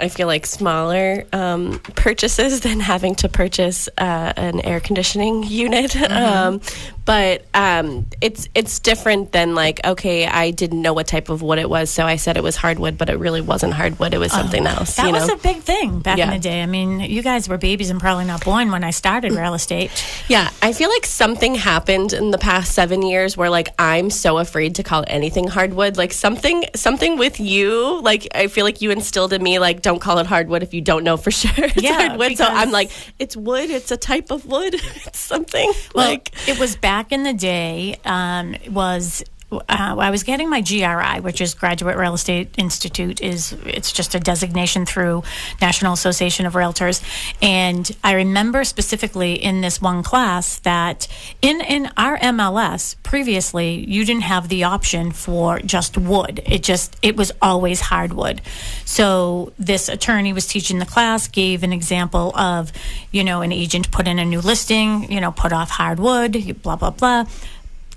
I 0.00 0.08
feel 0.08 0.26
like 0.26 0.46
smaller 0.46 1.24
um, 1.32 1.80
purchases 1.96 2.60
than 2.68 2.80
having 2.80 3.14
to 3.16 3.28
purchase 3.28 3.88
uh, 3.98 4.32
an 4.36 4.60
air 4.60 4.80
conditioning 4.80 5.42
unit. 5.46 5.96
Um, 5.96 6.60
but 7.04 7.46
um, 7.54 8.06
it's 8.20 8.48
it's 8.54 8.78
different 8.80 9.32
than 9.32 9.54
like 9.54 9.80
okay, 9.84 10.26
I 10.26 10.50
didn't 10.50 10.82
know 10.82 10.92
what 10.92 11.06
type 11.06 11.30
of 11.30 11.42
wood 11.42 11.58
it 11.58 11.68
was, 11.68 11.90
so 11.90 12.04
I 12.04 12.16
said 12.16 12.36
it 12.36 12.42
was 12.42 12.54
hardwood, 12.54 12.98
but 12.98 13.08
it 13.08 13.18
really 13.18 13.40
wasn't 13.40 13.72
hardwood. 13.72 14.12
It 14.14 14.18
was 14.18 14.30
something 14.30 14.66
else. 14.66 14.96
That 14.96 15.06
you 15.06 15.12
know? 15.12 15.20
was 15.20 15.30
a 15.30 15.36
big 15.36 15.58
thing 15.58 16.00
back 16.00 16.18
in 16.18 16.30
the 16.30 16.38
day. 16.38 16.62
I 16.62 16.66
mean, 16.66 17.00
you 17.00 17.22
guys 17.22 17.48
were 17.48 17.58
babies 17.58 17.90
and 17.90 17.98
probably 17.98 18.26
not 18.26 18.44
born 18.44 18.70
when 18.70 18.84
I 18.84 18.90
started 18.90 19.27
real 19.30 19.54
estate. 19.54 19.90
Yeah, 20.28 20.50
I 20.62 20.72
feel 20.72 20.90
like 20.90 21.06
something 21.06 21.54
happened 21.54 22.12
in 22.12 22.30
the 22.30 22.38
past 22.38 22.74
seven 22.74 23.02
years 23.02 23.36
where 23.36 23.50
like 23.50 23.68
I'm 23.78 24.10
so 24.10 24.38
afraid 24.38 24.74
to 24.76 24.82
call 24.82 25.04
anything 25.06 25.48
hardwood. 25.48 25.96
Like 25.96 26.12
something 26.12 26.64
something 26.74 27.18
with 27.18 27.40
you, 27.40 28.00
like 28.02 28.28
I 28.34 28.48
feel 28.48 28.64
like 28.64 28.80
you 28.80 28.90
instilled 28.90 29.32
in 29.32 29.42
me 29.42 29.58
like 29.58 29.82
don't 29.82 30.00
call 30.00 30.18
it 30.18 30.26
hardwood 30.26 30.62
if 30.62 30.74
you 30.74 30.80
don't 30.80 31.04
know 31.04 31.16
for 31.16 31.30
sure 31.38 31.52
it's 31.56 31.82
Yeah, 31.82 32.08
hardwood. 32.08 32.36
So 32.36 32.44
I'm 32.44 32.70
like, 32.70 32.90
it's 33.18 33.36
wood, 33.36 33.70
it's 33.70 33.90
a 33.90 33.96
type 33.96 34.30
of 34.30 34.46
wood. 34.46 34.74
it's 35.06 35.18
something. 35.18 35.72
Well, 35.94 36.08
like 36.08 36.32
it 36.48 36.58
was 36.58 36.76
back 36.76 37.12
in 37.12 37.22
the 37.22 37.34
day. 37.34 37.96
Um, 38.04 38.56
was 38.70 39.24
uh, 39.50 39.60
I 39.68 40.10
was 40.10 40.24
getting 40.24 40.50
my 40.50 40.60
GRI, 40.60 41.20
which 41.20 41.40
is 41.40 41.54
Graduate 41.54 41.96
Real 41.96 42.14
Estate 42.14 42.54
Institute. 42.58 43.20
is 43.22 43.52
It's 43.64 43.92
just 43.92 44.14
a 44.14 44.20
designation 44.20 44.84
through 44.84 45.22
National 45.60 45.94
Association 45.94 46.44
of 46.44 46.52
Realtors, 46.52 47.02
and 47.40 47.90
I 48.04 48.12
remember 48.12 48.64
specifically 48.64 49.34
in 49.34 49.62
this 49.62 49.80
one 49.80 50.02
class 50.02 50.58
that 50.60 51.08
in 51.40 51.62
in 51.62 51.90
our 51.96 52.18
MLS 52.18 52.96
previously 53.02 53.84
you 53.88 54.04
didn't 54.04 54.22
have 54.22 54.48
the 54.48 54.64
option 54.64 55.12
for 55.12 55.58
just 55.60 55.96
wood. 55.96 56.42
It 56.44 56.62
just 56.62 56.96
it 57.00 57.16
was 57.16 57.32
always 57.40 57.80
hardwood. 57.80 58.42
So 58.84 59.52
this 59.58 59.88
attorney 59.88 60.34
was 60.34 60.46
teaching 60.46 60.78
the 60.78 60.86
class, 60.86 61.26
gave 61.26 61.62
an 61.62 61.72
example 61.72 62.36
of, 62.36 62.70
you 63.12 63.24
know, 63.24 63.40
an 63.40 63.52
agent 63.52 63.90
put 63.90 64.06
in 64.06 64.18
a 64.18 64.24
new 64.26 64.40
listing, 64.40 65.10
you 65.10 65.22
know, 65.22 65.32
put 65.32 65.54
off 65.54 65.70
hardwood, 65.70 66.60
blah 66.62 66.76
blah 66.76 66.90
blah 66.90 67.24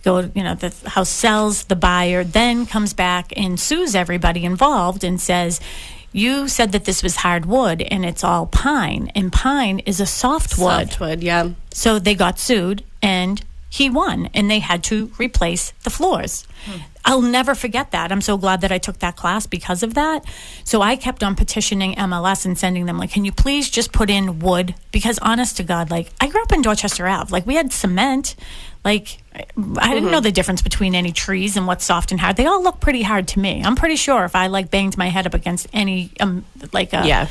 go 0.04 0.30
you 0.36 0.44
know 0.44 0.56
the 0.56 0.74
house 0.90 1.10
sells 1.10 1.66
the 1.66 1.76
buyer 1.76 2.24
then 2.24 2.66
comes 2.66 2.94
back 2.94 3.34
and 3.36 3.60
sues 3.60 3.96
everybody 3.96 4.44
involved 4.44 5.04
and 5.04 5.20
says 5.22 5.60
you 6.14 6.48
said 6.48 6.74
that 6.74 6.86
this 6.86 7.02
was 7.02 7.18
hardwood 7.18 7.82
and 7.82 8.06
it's 8.06 8.24
all 8.24 8.46
pine 8.46 9.12
and 9.16 9.32
pine 9.32 9.80
is 9.80 10.00
a 10.00 10.06
softwood 10.06 10.90
softwood, 10.90 11.24
yeah. 11.24 11.50
so 11.72 12.00
they 12.00 12.16
got 12.16 12.38
sued 12.38 12.84
and 13.02 13.44
he 13.72 13.90
won 13.90 14.30
and 14.34 14.52
they 14.52 14.60
had 14.60 14.84
to 14.84 15.10
replace 15.18 15.72
the 15.84 15.90
floors. 15.90 16.46
Hmm. 16.66 16.80
I'll 17.06 17.22
never 17.22 17.56
forget 17.56 17.92
that. 17.92 18.12
I'm 18.12 18.22
so 18.22 18.38
glad 18.38 18.62
that 18.62 18.72
I 18.72 18.78
took 18.78 19.00
that 19.00 19.16
class 19.16 19.48
because 19.48 19.82
of 19.82 19.94
that. 19.94 20.26
So 20.66 20.82
I 20.82 20.98
kept 20.98 21.24
on 21.24 21.36
petitioning 21.36 21.96
MLS 21.96 22.46
and 22.46 22.58
sending 22.58 22.86
them 22.86 22.98
like, 22.98 23.12
"Can 23.12 23.26
you 23.26 23.32
please 23.32 23.70
just 23.70 23.92
put 23.92 24.10
in 24.10 24.40
wood?" 24.40 24.76
Because 24.92 25.18
honest 25.20 25.58
to 25.58 25.64
God, 25.64 25.90
like 25.90 26.12
I 26.20 26.28
grew 26.28 26.44
up 26.44 26.52
in 26.52 26.62
Dorchester 26.62 27.08
Ave. 27.08 27.32
Like 27.32 27.48
we 27.48 27.56
had 27.56 27.72
cement. 27.72 28.36
Like 28.84 29.21
I 29.34 29.94
didn't 29.94 30.12
know 30.12 30.20
the 30.20 30.32
difference 30.32 30.62
between 30.62 30.94
any 30.94 31.12
trees 31.12 31.56
and 31.58 31.66
what's 31.66 31.86
soft 31.86 32.12
and 32.12 32.20
hard. 32.20 32.36
They 32.36 32.46
all 32.46 32.62
look 32.62 32.80
pretty 32.82 33.02
hard 33.02 33.28
to 33.30 33.40
me. 33.40 33.64
I'm 33.64 33.76
pretty 33.76 33.96
sure 33.96 34.26
if 34.26 34.36
I 34.36 34.48
like 34.48 34.70
banged 34.70 34.98
my 34.98 35.08
head 35.08 35.26
up 35.26 35.34
against 35.34 35.68
any 35.74 36.12
um 36.20 36.44
like 36.74 36.92
a 36.94 37.06
Yeah. 37.08 37.28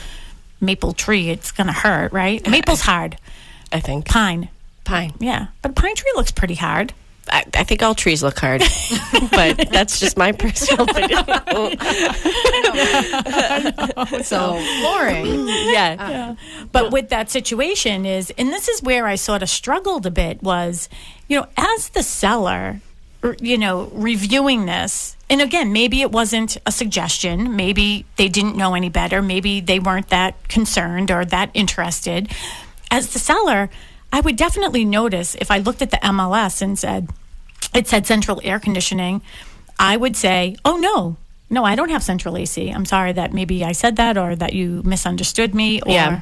maple 0.60 0.92
tree, 0.94 1.28
it's 1.30 1.52
gonna 1.52 1.72
hurt, 1.72 2.12
right? 2.12 2.46
Maple's 2.48 2.80
hard. 2.82 3.16
I 3.72 3.80
think. 3.80 4.06
Pine. 4.06 4.48
Pine. 4.84 5.12
Yeah, 5.20 5.48
but 5.62 5.72
a 5.72 5.74
pine 5.74 5.94
tree 5.94 6.10
looks 6.16 6.32
pretty 6.32 6.54
hard. 6.56 6.92
I, 7.28 7.44
I 7.54 7.64
think 7.64 7.83
all 7.83 7.94
trees 7.94 8.22
look 8.22 8.38
hard, 8.38 8.61
but 9.30 9.68
that's 9.70 10.00
just 10.00 10.16
my 10.16 10.33
personal 10.33 10.88
opinion. 10.88 11.24
So 14.24 14.59
flooring. 14.80 15.26
Mm, 15.26 15.72
yeah. 15.72 15.96
Uh, 15.98 16.35
but 16.72 16.90
with 16.90 17.11
that 17.11 17.30
situation 17.30 18.06
is, 18.06 18.33
and 18.38 18.48
this 18.48 18.68
is 18.68 18.83
where 18.83 19.06
I 19.06 19.16
sort 19.16 19.42
of 19.42 19.50
struggled 19.50 20.06
a 20.06 20.11
bit 20.11 20.42
was, 20.42 20.88
you 21.28 21.40
know, 21.40 21.46
as 21.56 21.90
the 21.90 22.02
seller, 22.02 22.80
you 23.40 23.59
know, 23.59 23.90
reviewing 23.92 24.66
this, 24.66 25.16
and 25.28 25.40
again, 25.40 25.72
maybe 25.72 26.02
it 26.02 26.11
wasn't 26.11 26.56
a 26.66 26.72
suggestion. 26.72 27.54
Maybe 27.54 28.04
they 28.16 28.28
didn't 28.28 28.56
know 28.56 28.74
any 28.74 28.88
better. 28.88 29.22
Maybe 29.22 29.61
they 29.61 29.78
weren't 29.78 30.09
that 30.09 30.48
concerned 30.48 31.11
or 31.11 31.24
that 31.26 31.50
interested. 31.54 32.33
As 32.90 33.12
the 33.12 33.20
seller, 33.20 33.70
I 34.12 34.20
would 34.20 34.37
definitely 34.37 34.85
notice 34.85 35.35
if 35.37 35.51
I 35.51 35.59
looked 35.59 35.83
at 35.83 35.90
the 35.90 35.99
MLS 35.99 36.62
and 36.62 36.79
said, 36.79 37.09
it 37.75 37.87
said 37.87 38.07
central 38.07 38.40
air 38.42 38.59
conditioning, 38.59 39.23
I 39.79 39.96
would 39.96 40.16
say, 40.16 40.57
oh 40.64 40.77
no, 40.77 41.16
no, 41.53 41.64
I 41.64 41.75
don't 41.75 41.88
have 41.90 42.03
central 42.03 42.37
AC. 42.37 42.70
I'm 42.70 42.85
sorry 42.85 43.12
that 43.12 43.33
maybe 43.33 43.64
I 43.64 43.73
said 43.73 43.96
that 43.96 44.16
or 44.16 44.37
that 44.37 44.53
you 44.53 44.83
misunderstood 44.85 45.55
me. 45.55 45.81
Or, 45.83 45.90
Yeah. 45.92 46.20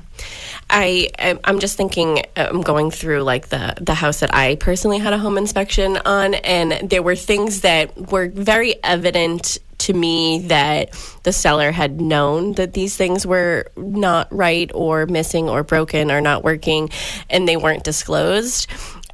I 0.71 1.09
I'm- 1.19 1.59
just 1.59 1.77
thinking 1.77 2.23
I'm 2.37 2.61
going 2.63 2.91
through 2.91 3.23
like 3.23 3.49
the 3.49 3.75
the 3.81 3.95
house 3.95 4.21
that 4.21 4.35
I 4.35 4.57
personally 4.57 4.99
had 4.99 5.13
a 5.13 5.19
home 5.19 5.37
inspection 5.39 5.97
on 6.05 6.35
and 6.35 6.89
there 6.91 7.03
were 7.03 7.17
things 7.17 7.61
that 7.63 8.11
were 8.11 8.29
very 8.29 8.75
evident 8.85 9.59
to 9.79 9.93
me 9.93 10.41
that 10.49 10.91
the 11.23 11.33
seller 11.33 11.71
had 11.71 12.01
known 12.01 12.53
that 12.55 12.73
these 12.73 12.97
things 12.97 13.27
were 13.27 13.71
not 13.77 14.29
right 14.35 14.71
or 14.75 15.07
missing 15.07 15.49
or 15.49 15.63
broken 15.63 16.11
or 16.11 16.21
not 16.21 16.45
working 16.45 16.91
and 17.31 17.49
they 17.49 17.57
weren't 17.57 17.85
disclosed. 17.85 18.67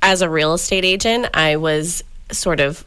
As 0.03 0.22
a 0.22 0.29
real 0.29 0.55
estate 0.55 0.85
agent, 0.85 1.29
I 1.35 1.57
was 1.57 2.03
sort 2.31 2.61
of 2.61 2.85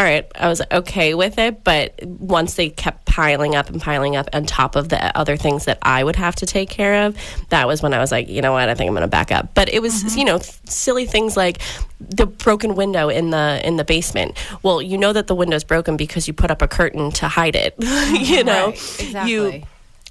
all 0.00 0.06
right, 0.06 0.26
I 0.34 0.48
was 0.48 0.62
okay 0.72 1.12
with 1.12 1.38
it, 1.38 1.62
but 1.62 2.02
once 2.06 2.54
they 2.54 2.70
kept 2.70 3.04
piling 3.04 3.54
up 3.54 3.68
and 3.68 3.82
piling 3.82 4.16
up 4.16 4.30
on 4.32 4.46
top 4.46 4.74
of 4.74 4.88
the 4.88 5.14
other 5.14 5.36
things 5.36 5.66
that 5.66 5.76
I 5.82 6.02
would 6.02 6.16
have 6.16 6.36
to 6.36 6.46
take 6.46 6.70
care 6.70 7.04
of, 7.04 7.18
that 7.50 7.66
was 7.66 7.82
when 7.82 7.92
I 7.92 7.98
was 7.98 8.10
like, 8.10 8.26
you 8.26 8.40
know 8.40 8.52
what, 8.52 8.70
I 8.70 8.74
think 8.74 8.88
I'm 8.88 8.94
going 8.94 9.02
to 9.02 9.08
back 9.08 9.30
up. 9.30 9.52
But 9.52 9.68
it 9.68 9.82
was, 9.82 10.02
mm-hmm. 10.02 10.18
you 10.18 10.24
know, 10.24 10.38
silly 10.64 11.04
things 11.04 11.36
like 11.36 11.58
the 11.98 12.24
broken 12.24 12.76
window 12.76 13.10
in 13.10 13.28
the 13.28 13.60
in 13.62 13.76
the 13.76 13.84
basement. 13.84 14.38
Well, 14.62 14.80
you 14.80 14.96
know 14.96 15.12
that 15.12 15.26
the 15.26 15.34
window's 15.34 15.64
broken 15.64 15.98
because 15.98 16.26
you 16.26 16.32
put 16.32 16.50
up 16.50 16.62
a 16.62 16.68
curtain 16.68 17.10
to 17.12 17.28
hide 17.28 17.54
it. 17.54 17.76
Mm-hmm. 17.90 18.16
you 18.24 18.44
know, 18.44 18.66
Right, 18.68 19.00
exactly. 19.00 19.32
you 19.32 19.62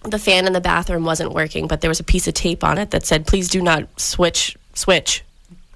the 0.04 0.20
fan 0.20 0.46
in 0.46 0.54
the 0.54 0.62
bathroom 0.62 1.04
wasn't 1.04 1.34
working, 1.34 1.68
but 1.68 1.82
there 1.82 1.90
was 1.90 2.00
a 2.00 2.04
piece 2.04 2.28
of 2.28 2.36
tape 2.36 2.64
on 2.64 2.78
it 2.78 2.92
that 2.92 3.06
said, 3.06 3.26
"Please 3.26 3.48
do 3.48 3.62
not 3.62 3.88
switch 4.00 4.56
switch." 4.76 5.24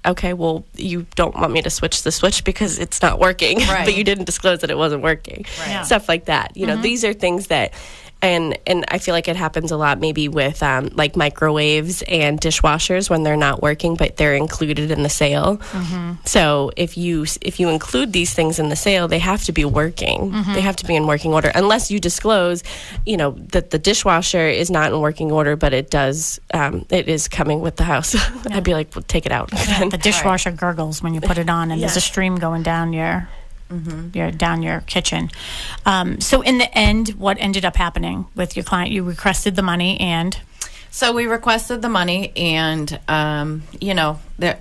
Okay, 0.06 0.34
well, 0.34 0.64
you 0.74 1.06
don't 1.14 1.34
want 1.34 1.52
me 1.52 1.62
to 1.62 1.70
switch 1.70 2.02
the 2.02 2.12
switch 2.12 2.44
because 2.44 2.78
it's 2.78 3.00
not 3.00 3.18
working, 3.18 3.58
Right. 3.68 3.84
but 3.84 3.96
you 3.96 4.04
didn't 4.04 4.24
disclose 4.24 4.60
that 4.60 4.70
it 4.70 4.76
wasn't 4.76 5.02
working. 5.02 5.44
Yeah. 5.58 5.82
Stuff 5.82 6.08
like 6.08 6.26
that. 6.26 6.56
You 6.56 6.66
know, 6.66 6.74
mm-hmm. 6.74 6.82
these 6.82 7.04
are 7.04 7.12
things 7.12 7.46
that 7.46 7.72
and 8.24 8.58
and 8.66 8.84
I 8.88 8.98
feel 8.98 9.14
like 9.14 9.28
it 9.28 9.36
happens 9.36 9.70
a 9.70 9.76
lot 9.76 10.00
maybe 10.00 10.28
with 10.28 10.62
um, 10.62 10.88
like 10.94 11.14
microwaves 11.16 12.02
and 12.02 12.40
dishwashers 12.40 13.10
when 13.10 13.22
they're 13.22 13.36
not 13.36 13.62
working 13.62 13.94
but 13.96 14.16
they're 14.16 14.34
included 14.34 14.90
in 14.90 15.02
the 15.02 15.08
sale. 15.08 15.60
So 16.24 16.70
if 16.76 16.96
you 16.96 17.26
if 17.42 17.60
you 17.60 17.68
include 17.68 18.12
these 18.12 18.32
things 18.32 18.58
in 18.58 18.68
the 18.70 18.76
sale, 18.76 19.08
they 19.08 19.18
have 19.18 19.44
to 19.44 19.52
be 19.52 19.64
working. 19.64 20.30
They 20.54 20.60
have 20.62 20.76
to 20.76 20.86
be 20.86 20.96
in 20.96 21.06
working 21.06 21.32
order 21.34 21.50
unless 21.54 21.90
you 21.90 22.00
disclose, 22.00 22.62
you 23.04 23.16
know, 23.16 23.32
that 23.52 23.70
the 23.70 23.78
dishwasher 23.78 24.46
is 24.48 24.70
not 24.70 24.92
in 24.92 25.00
working 25.00 25.30
order, 25.30 25.56
but 25.56 25.72
it 25.72 25.90
does 25.90 26.40
um, 26.52 26.86
it 26.90 27.08
is 27.08 27.28
coming 27.28 27.60
with 27.60 27.76
the 27.76 27.84
house. 27.84 28.14
I'd 28.46 28.64
be 28.64 28.72
like, 28.74 28.94
well, 28.94 29.04
take 29.06 29.26
it 29.26 29.32
out. 29.32 29.50
the 29.50 29.98
dishwasher 30.02 30.50
gurgles 30.52 31.02
when 31.02 31.12
you 31.14 31.20
put 31.20 31.38
it 31.38 31.50
on, 31.50 31.70
and 31.70 31.80
there's 31.80 31.96
a 31.96 32.00
stream 32.00 32.36
going 32.36 32.62
down 32.62 32.92
your, 32.92 33.28
your 34.12 34.30
down 34.30 34.62
your 34.62 34.80
kitchen. 34.82 35.30
Um, 35.84 36.20
so 36.20 36.42
in 36.42 36.58
the 36.58 36.78
end, 36.78 37.08
what 37.10 37.36
ended 37.40 37.64
up 37.64 37.76
happening 37.76 38.26
with 38.34 38.56
your 38.56 38.64
client? 38.64 38.90
You 38.92 39.02
requested 39.02 39.56
the 39.56 39.62
money, 39.62 39.98
and 40.00 40.38
So 40.90 41.12
we 41.12 41.26
requested 41.26 41.82
the 41.82 41.88
money, 41.88 42.32
and 42.36 43.00
um, 43.08 43.62
you 43.80 43.94
know, 43.94 44.20
there, 44.38 44.60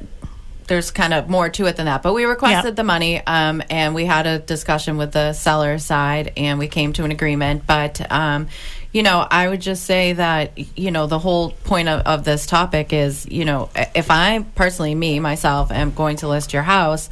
there's 0.68 0.89
kind 0.92 1.13
of 1.13 1.30
more 1.30 1.50
to 1.50 1.66
it 1.68 1.76
than 1.76 1.86
that. 1.86 2.02
But 2.02 2.13
we 2.13 2.26
requested 2.26 2.70
Yep. 2.72 2.76
the 2.76 2.84
money, 2.84 3.22
um, 3.28 3.62
and 3.70 3.94
we 3.94 4.06
had 4.06 4.26
a 4.26 4.39
discussion 4.39 4.98
with 4.98 5.12
the 5.12 5.34
seller 5.34 5.78
side, 5.78 6.32
and 6.38 6.58
we 6.58 6.68
came 6.68 6.94
to 6.94 7.04
an 7.04 7.12
agreement. 7.12 7.68
But 7.68 8.12
um, 8.12 8.48
you 8.94 9.04
know, 9.04 9.28
I 9.30 9.48
would 9.48 9.62
just 9.62 9.86
say 9.86 10.13
that 10.13 10.58
you 10.78 10.89
know 10.89 11.06
the 11.06 11.20
whole 11.20 11.52
point 11.52 11.88
of, 11.89 12.02
of 12.08 12.24
this 12.24 12.48
topic 12.48 12.94
is, 12.94 13.28
you 13.28 13.46
know, 13.46 13.70
if 13.94 14.10
I 14.10 14.44
personally, 14.56 14.96
me 14.96 15.20
myself, 15.20 15.72
am 15.72 15.92
going 15.92 16.16
to 16.18 16.28
list 16.28 16.52
your 16.54 16.63
house. 16.63 17.10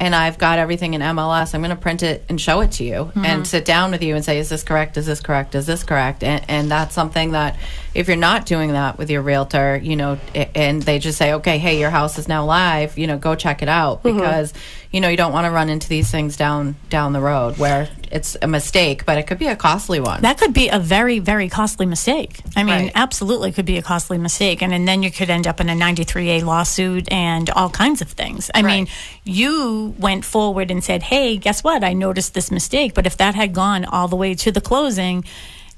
And 0.00 0.16
I've 0.16 0.36
got 0.36 0.58
everything 0.58 0.94
in 0.94 1.00
MLS. 1.00 1.54
I'm 1.54 1.60
going 1.60 1.70
to 1.70 1.80
print 1.80 2.02
it 2.02 2.24
and 2.28 2.40
show 2.40 2.60
it 2.60 2.72
to 2.72 2.84
you, 2.84 3.12
and 3.14 3.24
mm-hmm. 3.24 3.42
sit 3.44 3.64
down 3.64 3.92
with 3.92 4.02
you 4.02 4.16
and 4.16 4.24
say, 4.24 4.38
"Is 4.38 4.48
this 4.48 4.64
correct? 4.64 4.96
Is 4.96 5.06
this 5.06 5.20
correct? 5.20 5.54
Is 5.54 5.66
this 5.66 5.84
correct?" 5.84 6.24
And, 6.24 6.44
and 6.48 6.68
that's 6.68 6.92
something 6.92 7.32
that, 7.32 7.56
if 7.94 8.08
you're 8.08 8.16
not 8.16 8.44
doing 8.44 8.72
that 8.72 8.98
with 8.98 9.10
your 9.10 9.22
realtor, 9.22 9.76
you 9.76 9.94
know, 9.94 10.18
and 10.34 10.82
they 10.82 10.98
just 10.98 11.18
say, 11.18 11.34
"Okay, 11.34 11.58
hey, 11.58 11.78
your 11.78 11.90
house 11.90 12.18
is 12.18 12.26
now 12.26 12.44
live," 12.44 12.98
you 12.98 13.06
know, 13.06 13.16
go 13.16 13.36
check 13.36 13.62
it 13.62 13.68
out 13.68 14.02
mm-hmm. 14.02 14.18
because, 14.18 14.52
you 14.90 15.00
know, 15.00 15.08
you 15.08 15.16
don't 15.16 15.32
want 15.32 15.44
to 15.44 15.52
run 15.52 15.68
into 15.68 15.88
these 15.88 16.10
things 16.10 16.36
down 16.36 16.74
down 16.90 17.12
the 17.12 17.20
road 17.20 17.58
where 17.58 17.88
it's 18.12 18.36
a 18.42 18.46
mistake, 18.46 19.04
but 19.06 19.16
it 19.18 19.26
could 19.26 19.38
be 19.38 19.46
a 19.46 19.56
costly 19.56 19.98
one. 20.00 20.20
that 20.22 20.38
could 20.38 20.52
be 20.52 20.68
a 20.68 20.78
very, 20.78 21.18
very 21.18 21.48
costly 21.48 21.86
mistake. 21.86 22.40
I 22.54 22.62
mean, 22.62 22.74
Right. 22.74 22.92
absolutely 22.94 23.50
could 23.52 23.64
be 23.64 23.78
a 23.78 23.82
costly 23.82 24.18
mistake, 24.18 24.62
and, 24.62 24.72
and 24.74 24.86
then 24.86 25.02
you 25.02 25.10
could 25.10 25.30
end 25.30 25.46
up 25.46 25.60
in 25.60 25.68
a 25.68 25.74
93A 25.74 26.42
lawsuit 26.44 27.10
and 27.10 27.48
all 27.50 27.70
kinds 27.70 28.00
of 28.02 28.08
things. 28.08 28.50
I 28.54 28.62
mean, 28.62 28.86
you 29.24 29.94
went 29.98 30.24
forward 30.24 30.70
and 30.70 30.84
said, 30.84 31.02
"Hey, 31.04 31.36
guess 31.36 31.64
what? 31.64 31.82
I 31.82 31.92
noticed 31.92 32.34
this 32.34 32.50
mistake." 32.50 32.94
But 32.94 33.06
if 33.06 33.16
that 33.16 33.34
had 33.34 33.52
gone 33.52 33.84
all 33.84 34.08
the 34.08 34.16
way 34.16 34.34
to 34.34 34.52
the 34.52 34.60
closing. 34.60 35.24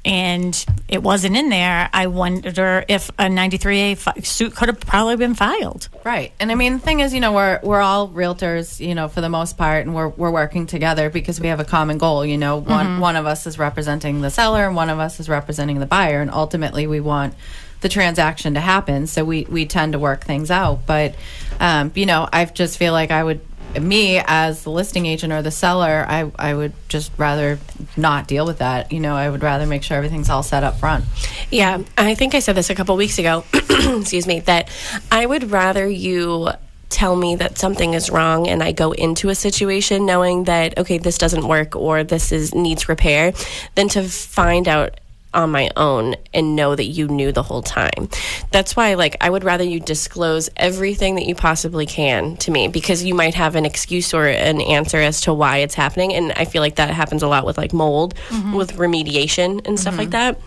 And 0.05 0.65
it 0.87 1.03
wasn't 1.03 1.37
in 1.37 1.49
there. 1.49 1.89
I 1.93 2.09
wonder 2.09 2.85
if 2.89 3.09
a 3.11 3.25
93A 3.25 3.97
fi- 3.97 4.21
suit 4.21 4.55
could 4.55 4.69
have 4.69 4.81
probably 4.81 5.17
been 5.17 5.35
filed. 5.35 5.89
Right. 6.05 6.33
And 6.39 6.53
I 6.53 6.57
mean, 6.57 6.75
the 6.75 6.79
thing 6.79 7.01
is, 7.01 7.15
you 7.15 7.21
know, 7.21 7.33
we're 7.33 7.59
we're 7.63 7.81
all 7.81 8.09
realtors, 8.09 8.87
you 8.87 8.95
know, 8.95 9.09
for 9.09 9.23
the 9.23 9.31
most 9.31 9.57
part, 9.57 9.87
and 9.87 9.95
we're 9.95 10.09
we're 10.09 10.31
working 10.31 10.67
together 10.67 11.09
because 11.09 11.41
we 11.41 11.49
have 11.49 11.61
a 11.61 11.65
common 11.65 11.97
goal. 11.97 12.25
You 12.25 12.37
know, 12.37 12.59
one 12.59 13.01
one 13.01 13.17
of 13.17 13.25
us 13.27 13.47
is 13.47 13.59
representing 13.59 14.21
the 14.21 14.31
seller, 14.31 14.67
and 14.67 14.77
one 14.77 14.91
of 14.91 14.99
us 14.99 15.21
is 15.21 15.29
representing 15.29 15.79
the 15.79 15.87
buyer, 15.87 16.21
and 16.21 16.31
ultimately, 16.31 16.87
we 16.87 17.01
want 17.01 17.35
the 17.81 17.89
transaction 17.91 18.55
to 18.55 18.61
happen. 18.61 19.07
So 19.07 19.25
we 19.25 19.45
we 19.45 19.67
tend 19.67 19.93
to 19.93 19.99
work 19.99 20.25
things 20.25 20.51
out. 20.51 20.87
But 20.87 21.15
um, 21.61 21.93
you 21.95 22.07
know, 22.07 22.29
I 22.33 22.45
just 22.47 22.79
feel 22.79 22.93
like 22.93 23.11
I 23.11 23.23
would. 23.23 23.41
Me 23.81 24.21
as 24.25 24.63
the 24.63 24.71
listing 24.71 25.07
agent 25.07 25.33
or 25.33 25.43
the 25.43 25.51
seller, 25.51 26.05
I, 26.09 26.31
I 26.39 26.55
would 26.55 26.73
just 26.89 27.11
rather 27.17 27.59
not 27.97 28.29
deal 28.29 28.47
with 28.47 28.59
that. 28.59 28.93
You 28.93 29.01
know, 29.01 29.15
I 29.15 29.29
would 29.29 29.43
rather 29.43 29.67
make 29.67 29.83
sure 29.83 29.97
everything's 29.97 30.31
all 30.31 30.43
set 30.43 30.65
up 30.65 30.79
front. 30.79 31.05
Yeah, 31.51 31.83
I 31.97 32.15
think 32.15 32.35
I 32.35 32.41
said 32.41 32.57
this 32.57 32.71
a 32.71 32.75
couple 32.75 32.97
weeks 32.97 33.19
ago. 33.19 33.45
excuse 33.55 34.27
me. 34.27 34.41
That 34.41 34.69
I 35.11 35.27
would 35.27 35.51
rather 35.51 35.89
you 35.89 36.51
tell 36.95 37.17
me 37.17 37.35
that 37.37 37.59
something 37.59 37.95
is 37.95 38.09
wrong 38.09 38.47
and 38.47 38.63
I 38.63 38.71
go 38.71 38.93
into 38.93 39.29
a 39.29 39.35
situation 39.35 40.07
knowing 40.07 40.45
that 40.45 40.79
okay, 40.79 40.99
this 40.99 41.19
doesn't 41.19 41.47
work 41.47 41.75
or 41.75 42.05
this 42.05 42.31
is 42.31 42.55
needs 42.55 42.89
repair, 42.89 43.33
than 43.75 43.89
to 43.91 44.05
find 44.05 44.69
out 44.69 45.01
on 45.35 45.51
my 45.51 45.71
own 45.77 46.15
and 46.33 46.57
know 46.57 46.75
that 46.75 46.85
you 46.85 47.09
knew 47.09 47.33
the 47.33 47.43
whole 47.43 47.63
time. 47.63 48.09
That's 48.51 48.77
why 48.77 48.95
like 48.95 49.17
I 49.21 49.29
would 49.29 49.45
rather 49.45 49.65
you 49.65 49.81
disclose 49.81 50.49
everything 50.57 51.17
that 51.17 51.27
you 51.27 51.35
possibly 51.35 51.87
can 51.87 52.37
to 52.39 52.51
me 52.51 52.69
because 52.69 53.05
you 53.05 53.15
might 53.15 53.35
have 53.35 53.57
an 53.57 53.65
excuse 53.65 54.15
or 54.15 54.27
an 54.27 54.61
answer 54.61 54.99
as 54.99 55.21
to 55.23 55.35
why 55.35 55.59
it's 55.59 55.75
happening. 55.75 56.15
And 56.15 56.33
I 56.33 56.45
feel 56.45 56.63
like 56.63 56.77
that 56.77 56.91
happens 56.91 57.23
a 57.23 57.29
lot 57.29 57.45
with 57.45 57.59
like 57.59 57.73
mold 57.73 58.15
mm-hmm. 58.29 58.55
with 58.55 58.77
remediation 58.77 59.67
and 59.67 59.79
stuff 59.79 59.99
like 59.99 60.11
mm-hmm. 60.11 60.39
that. 60.39 60.41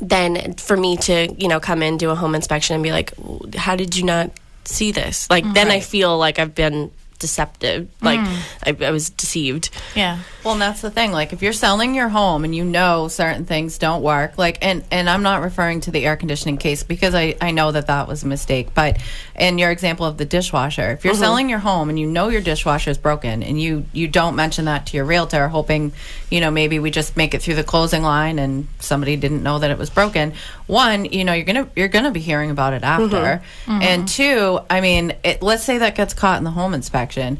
Then 0.00 0.54
for 0.54 0.76
me 0.76 0.96
to 0.98 1.34
you 1.36 1.48
know 1.48 1.60
come 1.60 1.82
in 1.82 1.98
do 1.98 2.10
a 2.10 2.14
home 2.14 2.34
inspection 2.34 2.74
and 2.74 2.82
be 2.82 2.92
like 2.92 3.12
how 3.54 3.76
did 3.76 3.96
you 3.96 4.04
not 4.04 4.30
see 4.64 4.92
this? 4.92 5.28
Like 5.28 5.44
then 5.54 5.70
i 5.70 5.80
feel 5.80 6.16
like 6.16 6.38
i've 6.38 6.54
been 6.54 6.90
deceptive 7.22 7.88
like 8.02 8.20
hmm. 8.20 8.34
I, 8.66 8.86
I 8.86 8.90
was 8.90 9.08
deceived 9.08 9.70
Yeah. 9.94 10.18
Well, 10.44 10.54
and 10.54 10.62
that's 10.62 10.80
the 10.80 10.90
thing. 10.90 11.12
Like, 11.12 11.32
if 11.32 11.40
you're 11.40 11.52
selling 11.52 11.94
your 11.94 12.08
home 12.08 12.44
and 12.44 12.54
you 12.54 12.64
know 12.64 13.06
certain 13.06 13.44
things 13.44 13.78
don't 13.78 14.02
work, 14.02 14.38
like, 14.38 14.58
and 14.60 14.84
and 14.90 15.08
I'm 15.08 15.22
not 15.22 15.40
referring 15.40 15.80
to 15.82 15.92
the 15.92 16.04
air 16.04 16.16
conditioning 16.16 16.56
case 16.56 16.82
because 16.82 17.14
I 17.14 17.36
I 17.40 17.52
know 17.52 17.70
that 17.70 17.86
that 17.86 18.08
was 18.08 18.24
a 18.24 18.26
mistake. 18.26 18.74
But 18.74 19.00
in 19.36 19.58
your 19.58 19.70
example 19.70 20.04
of 20.04 20.18
the 20.18 20.24
dishwasher, 20.24 20.90
if 20.90 21.04
you're 21.04 21.14
mm-hmm. 21.14 21.22
selling 21.22 21.48
your 21.48 21.60
home 21.60 21.88
and 21.88 21.98
you 21.98 22.06
know 22.06 22.28
your 22.28 22.40
dishwasher 22.40 22.90
is 22.90 22.98
broken 22.98 23.42
and 23.42 23.60
you 23.60 23.84
you 23.92 24.08
don't 24.08 24.34
mention 24.34 24.64
that 24.64 24.86
to 24.86 24.96
your 24.96 25.06
realtor, 25.06 25.48
hoping, 25.48 25.92
you 26.32 26.40
know, 26.40 26.50
maybe 26.50 26.78
we 26.78 26.90
just 26.90 27.14
make 27.14 27.34
it 27.34 27.42
through 27.42 27.56
the 27.56 27.62
closing 27.62 28.02
line 28.02 28.38
and 28.38 28.66
somebody 28.78 29.16
didn't 29.16 29.42
know 29.42 29.58
that 29.58 29.70
it 29.70 29.76
was 29.76 29.90
broken. 29.90 30.32
One, 30.66 31.04
you 31.04 31.24
know, 31.24 31.34
you're 31.34 31.44
gonna 31.44 31.68
you're 31.76 31.88
gonna 31.88 32.10
be 32.10 32.20
hearing 32.20 32.50
about 32.50 32.72
it 32.72 32.82
after, 32.82 33.04
mm-hmm. 33.06 33.70
and 33.70 34.04
mm-hmm. 34.04 34.06
two, 34.06 34.60
I 34.70 34.80
mean, 34.80 35.14
it, 35.22 35.42
let's 35.42 35.62
say 35.62 35.76
that 35.78 35.94
gets 35.94 36.14
caught 36.14 36.38
in 36.38 36.44
the 36.44 36.50
home 36.50 36.72
inspection 36.72 37.38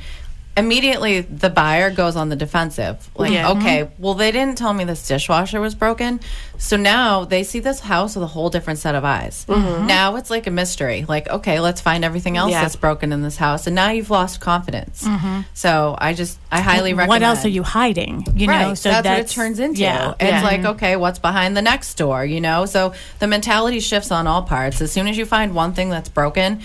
immediately 0.56 1.20
the 1.20 1.48
buyer 1.48 1.90
goes 1.90 2.14
on 2.14 2.28
the 2.28 2.36
defensive 2.36 3.08
like 3.16 3.32
Yeah. 3.32 3.48
Mm-hmm. 3.48 3.58
okay 3.58 3.90
well 3.98 4.14
they 4.14 4.30
didn't 4.30 4.58
tell 4.58 4.74
me 4.74 4.84
this 4.84 5.06
dishwasher 5.08 5.60
was 5.60 5.74
broken 5.74 6.20
so 6.58 6.76
now 6.76 7.24
they 7.24 7.42
see 7.42 7.58
this 7.58 7.80
house 7.80 8.14
with 8.14 8.22
a 8.22 8.26
whole 8.28 8.50
different 8.50 8.78
set 8.78 8.94
of 8.94 9.02
eyes 9.04 9.46
mm-hmm. 9.48 9.86
now 9.86 10.16
it's 10.16 10.28
like 10.28 10.46
a 10.46 10.50
mystery 10.50 11.06
like 11.08 11.28
okay 11.30 11.58
let's 11.58 11.80
find 11.80 12.04
everything 12.04 12.36
else 12.36 12.50
Yeah. 12.50 12.62
that's 12.62 12.76
broken 12.76 13.12
in 13.12 13.22
this 13.22 13.38
house 13.38 13.66
and 13.66 13.74
now 13.74 13.90
you've 13.90 14.10
lost 14.10 14.40
confidence 14.40 15.04
mm-hmm. 15.04 15.40
so 15.54 15.96
i 15.98 16.12
just 16.12 16.38
i 16.50 16.60
highly 16.60 16.92
recommend 16.92 17.22
What 17.22 17.22
else 17.22 17.44
are 17.46 17.48
you 17.48 17.62
hiding? 17.62 18.26
You 18.34 18.46
right. 18.48 18.68
know, 18.68 18.74
so 18.74 18.90
that's, 18.90 19.04
that's, 19.04 19.36
what 19.36 19.42
it 19.42 19.46
turns 19.46 19.58
into. 19.58 19.80
Yeah. 19.80 20.10
It's 20.20 20.22
Yeah. 20.22 20.42
like, 20.42 20.64
okay, 20.64 20.96
what's 20.96 21.18
behind 21.18 21.56
the 21.56 21.62
next 21.62 21.94
door, 21.94 22.24
you 22.24 22.40
know? 22.40 22.66
So 22.66 22.92
the 23.18 23.26
mentality 23.26 23.80
shifts 23.80 24.10
on 24.10 24.26
all 24.26 24.42
parts. 24.42 24.80
As 24.80 24.92
soon 24.92 25.08
as 25.08 25.16
you 25.16 25.24
find 25.26 25.54
one 25.54 25.72
thing 25.72 25.90
that's 25.90 26.08
broken, 26.08 26.60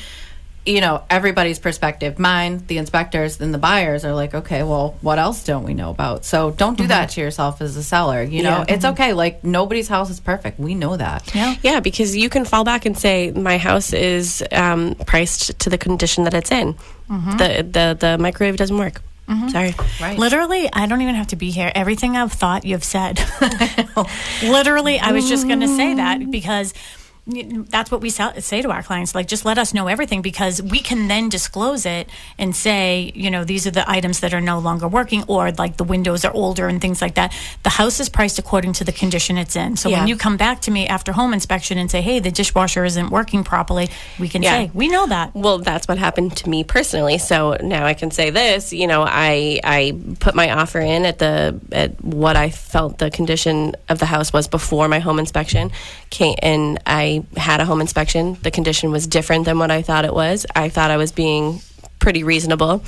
you 0.67 0.81
know, 0.81 1.03
everybody's 1.09 1.59
perspective, 1.59 2.19
mine, 2.19 2.63
the 2.67 2.77
inspectors, 2.77 3.37
then 3.37 3.51
the 3.51 3.57
buyers 3.57 4.03
are 4.05 4.13
like, 4.13 4.35
okay, 4.35 4.63
well, 4.63 4.97
what 5.01 5.17
else 5.17 5.43
don't 5.43 5.63
we 5.63 5.73
know 5.73 5.89
about? 5.89 6.25
So 6.25 6.51
don't 6.51 6.77
do 6.77 6.87
that 6.87 7.09
mm-hmm. 7.09 7.15
to 7.15 7.21
yourself 7.21 7.61
as 7.61 7.77
a 7.77 7.83
seller. 7.83 8.21
You 8.21 8.43
know, 8.43 8.65
Yeah. 8.67 8.73
it's 8.75 8.85
okay. 8.85 9.13
Like 9.13 9.43
nobody's 9.43 9.87
house 9.87 10.09
is 10.09 10.19
perfect. 10.19 10.59
We 10.59 10.75
know 10.75 10.97
that. 10.97 11.33
Yeah. 11.33 11.55
Yeah, 11.63 11.79
because 11.79 12.15
you 12.15 12.29
can 12.29 12.45
fall 12.45 12.63
back 12.63 12.85
and 12.85 12.97
say 12.97 13.31
my 13.31 13.57
house 13.57 13.93
is 13.93 14.43
um, 14.51 14.95
priced 15.05 15.57
to 15.59 15.69
the 15.69 15.77
condition 15.77 16.25
that 16.25 16.33
it's 16.33 16.51
in. 16.51 16.73
Mm-hmm. 17.09 17.37
The, 17.37 17.63
the 17.63 17.97
the 17.99 18.17
microwave 18.17 18.57
doesn't 18.57 18.77
work. 18.77 19.01
Mm-hmm. 19.29 19.49
Sorry. 19.49 19.75
Right. 20.01 20.17
Literally, 20.17 20.69
I 20.71 20.87
don't 20.87 21.01
even 21.01 21.15
have 21.15 21.27
to 21.27 21.35
be 21.35 21.51
here. 21.51 21.71
Everything 21.75 22.15
I've 22.15 22.31
thought, 22.31 22.63
you've 22.65 22.83
said. 22.83 23.19
Literally, 24.43 24.99
I 24.99 25.11
was 25.11 25.27
just 25.27 25.47
going 25.47 25.59
to 25.61 25.67
say 25.67 25.93
that 25.95 26.31
because 26.31 26.73
y- 26.73 27.06
that's 27.27 27.91
what 27.91 27.99
we 28.01 28.09
sell, 28.09 28.33
say 28.39 28.61
to 28.61 28.71
our 28.71 28.81
clients. 28.81 29.13
Like, 29.13 29.27
just 29.27 29.43
let 29.43 29.57
us 29.57 29.73
know 29.73 29.87
everything 29.87 30.21
because 30.21 30.61
we 30.61 30.79
can 30.79 31.07
then 31.09 31.27
disclose 31.27 31.85
it 31.85 32.09
and 32.37 32.55
say, 32.55 33.11
you 33.15 33.29
know, 33.29 33.43
these 33.43 33.67
are 33.67 33.71
the 33.71 33.89
items 33.89 34.21
that 34.21 34.33
are 34.33 34.39
no 34.41 34.59
longer 34.59 34.87
working, 34.87 35.23
or 35.27 35.51
like 35.51 35.75
the 35.77 35.83
windows 35.83 36.23
are 36.23 36.31
older 36.33 36.67
and 36.67 36.79
things 36.79 37.01
like 37.01 37.15
that. 37.15 37.33
The 37.63 37.69
house 37.69 37.99
is 37.99 38.07
priced 38.07 38.39
according 38.39 38.73
to 38.73 38.83
the 38.85 38.93
condition 38.93 39.37
it's 39.37 39.55
in. 39.57 39.75
So 39.75 39.89
Yeah. 39.89 39.99
when 39.99 40.07
you 40.07 40.15
come 40.15 40.37
back 40.37 40.61
to 40.61 40.71
me 40.71 40.87
after 40.87 41.11
home 41.11 41.33
inspection 41.33 41.77
and 41.77 41.91
say, 41.91 42.01
hey, 42.01 42.19
the 42.19 42.31
dishwasher 42.31 42.85
isn't 42.85 43.09
working 43.09 43.43
properly, 43.43 43.89
we 44.17 44.29
can 44.29 44.41
Yeah. 44.41 44.51
say, 44.51 44.71
we 44.73 44.87
know 44.87 45.05
that. 45.07 45.35
Well, 45.35 45.57
that's 45.59 45.87
what 45.87 45.97
happened 45.97 46.37
to 46.37 46.49
me 46.49 46.63
personally. 46.63 47.17
So 47.17 47.57
now 47.61 47.85
I 47.85 47.93
can 47.93 48.11
say 48.11 48.29
this. 48.29 48.71
You 48.71 48.87
know, 48.87 49.03
I 49.05 49.59
I 49.63 49.93
put 50.19 50.33
my 50.33 50.51
offer 50.51 50.79
in 50.79 51.05
at 51.05 51.19
the 51.19 51.59
at 51.73 52.01
what 52.03 52.37
I 52.37 52.49
felt 52.51 52.99
the 52.99 53.11
condition 53.11 53.75
of 53.89 53.99
the 53.99 54.05
house 54.05 54.31
was 54.31 54.47
before 54.47 54.87
my 54.87 54.99
home 54.99 55.19
inspection. 55.19 55.71
Came 56.09 56.35
and 56.41 56.79
I 56.85 57.16
had 57.35 57.59
a 57.61 57.65
home 57.65 57.81
inspection. 57.81 58.37
The 58.41 58.51
condition 58.51 58.91
was 58.91 59.07
different 59.07 59.45
than 59.45 59.59
what 59.59 59.71
I 59.71 59.81
thought 59.81 60.05
it 60.05 60.13
was. 60.13 60.45
I 60.55 60.69
thought 60.69 60.91
I 60.91 60.97
was 60.97 61.11
being 61.11 61.61
pretty 61.99 62.23
reasonable 62.23 62.83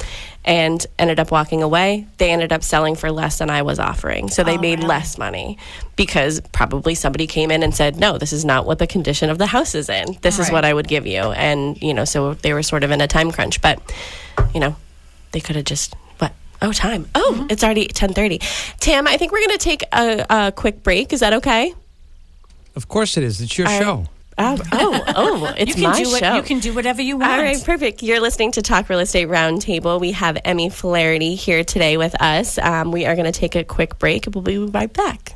and 0.46 0.86
ended 1.00 1.20
up 1.20 1.32
walking 1.32 1.64
away. 1.64 2.06
They 2.18 2.32
ended 2.32 2.54
up 2.54 2.64
selling 2.64 2.96
for 2.96 3.12
less 3.12 3.40
than 3.40 3.50
I 3.50 3.64
was 3.64 3.80
offering. 3.80 4.30
So 4.30 4.44
they 4.44 4.58
Oh, 4.58 4.62
made 4.62 4.78
really? 4.80 4.88
less 4.88 5.18
money 5.18 5.58
because 5.96 6.40
probably 6.52 6.94
somebody 6.96 7.26
came 7.28 7.50
in 7.52 7.64
and 7.64 7.74
said, 7.76 7.98
"No, 7.98 8.18
this 8.18 8.32
is 8.32 8.46
not 8.46 8.66
what 8.66 8.78
the 8.80 8.88
condition 8.88 9.30
of 9.30 9.38
the 9.40 9.48
house 9.48 9.74
is 9.76 9.90
in. 9.90 10.18
This 10.22 10.38
is 10.40 10.48
Right. 10.48 10.54
what 10.54 10.66
I 10.66 10.74
would 10.74 10.88
give 10.88 11.06
you." 11.08 11.32
And, 11.32 11.82
you 11.82 11.94
know, 11.94 12.06
so 12.06 12.36
they 12.36 12.54
were 12.54 12.64
sort 12.64 12.84
of 12.84 12.92
in 12.92 13.02
a 13.02 13.08
time 13.08 13.32
crunch, 13.32 13.62
but 13.62 13.80
you 14.54 14.60
know, 14.60 14.76
they 15.32 15.40
could 15.40 15.56
have 15.56 15.66
just 15.66 15.96
what? 16.20 16.32
Oh, 16.62 16.72
time. 16.72 17.08
Oh, 17.16 17.34
Mm-hmm. 17.36 17.48
it's 17.50 17.64
already 17.64 17.88
10:30. 17.88 18.40
Tam, 18.80 19.08
I 19.08 19.18
think 19.18 19.32
we're 19.32 19.40
going 19.46 19.58
to 19.58 19.64
take 19.64 19.84
a, 19.92 20.26
a 20.30 20.52
quick 20.52 20.84
break. 20.84 21.12
Is 21.14 21.20
that 21.22 21.34
okay? 21.34 21.74
Of 22.76 22.88
course 22.88 23.18
it 23.18 23.24
is. 23.24 23.42
It's 23.42 23.58
your 23.58 23.68
I- 23.68 23.80
show. 23.80 24.06
Oh, 24.40 24.58
oh, 24.72 25.04
oh, 25.16 25.54
it's 25.58 25.70
You 25.70 25.84
can 25.84 25.92
my 25.92 26.02
do 26.04 26.10
what 26.10 26.20
show. 26.20 26.36
you 26.36 26.42
can 26.44 26.60
do 26.60 26.74
whatever 26.74 27.02
you 27.02 27.18
want. 27.18 27.32
All 27.32 27.38
right, 27.40 27.62
perfect. 27.64 28.02
You're 28.02 28.22
listening 28.22 28.54
to 28.54 28.62
Talk 28.62 28.88
Real 28.90 29.00
Estate 29.00 29.28
Roundtable. 29.28 30.00
We 30.00 30.14
have 30.14 30.38
Emmy 30.46 30.70
Flaherty 30.70 31.36
here 31.36 31.64
today 31.64 31.98
with 31.98 32.20
us. 32.22 32.58
Um, 32.58 32.92
we 32.92 33.06
are 33.06 33.16
going 33.16 33.32
to 33.32 33.38
take 33.38 33.56
a 33.56 33.64
quick 33.66 34.00
break. 34.00 34.28
We'll 34.34 34.42
be 34.42 34.58
right 34.58 34.92
back. 34.92 35.36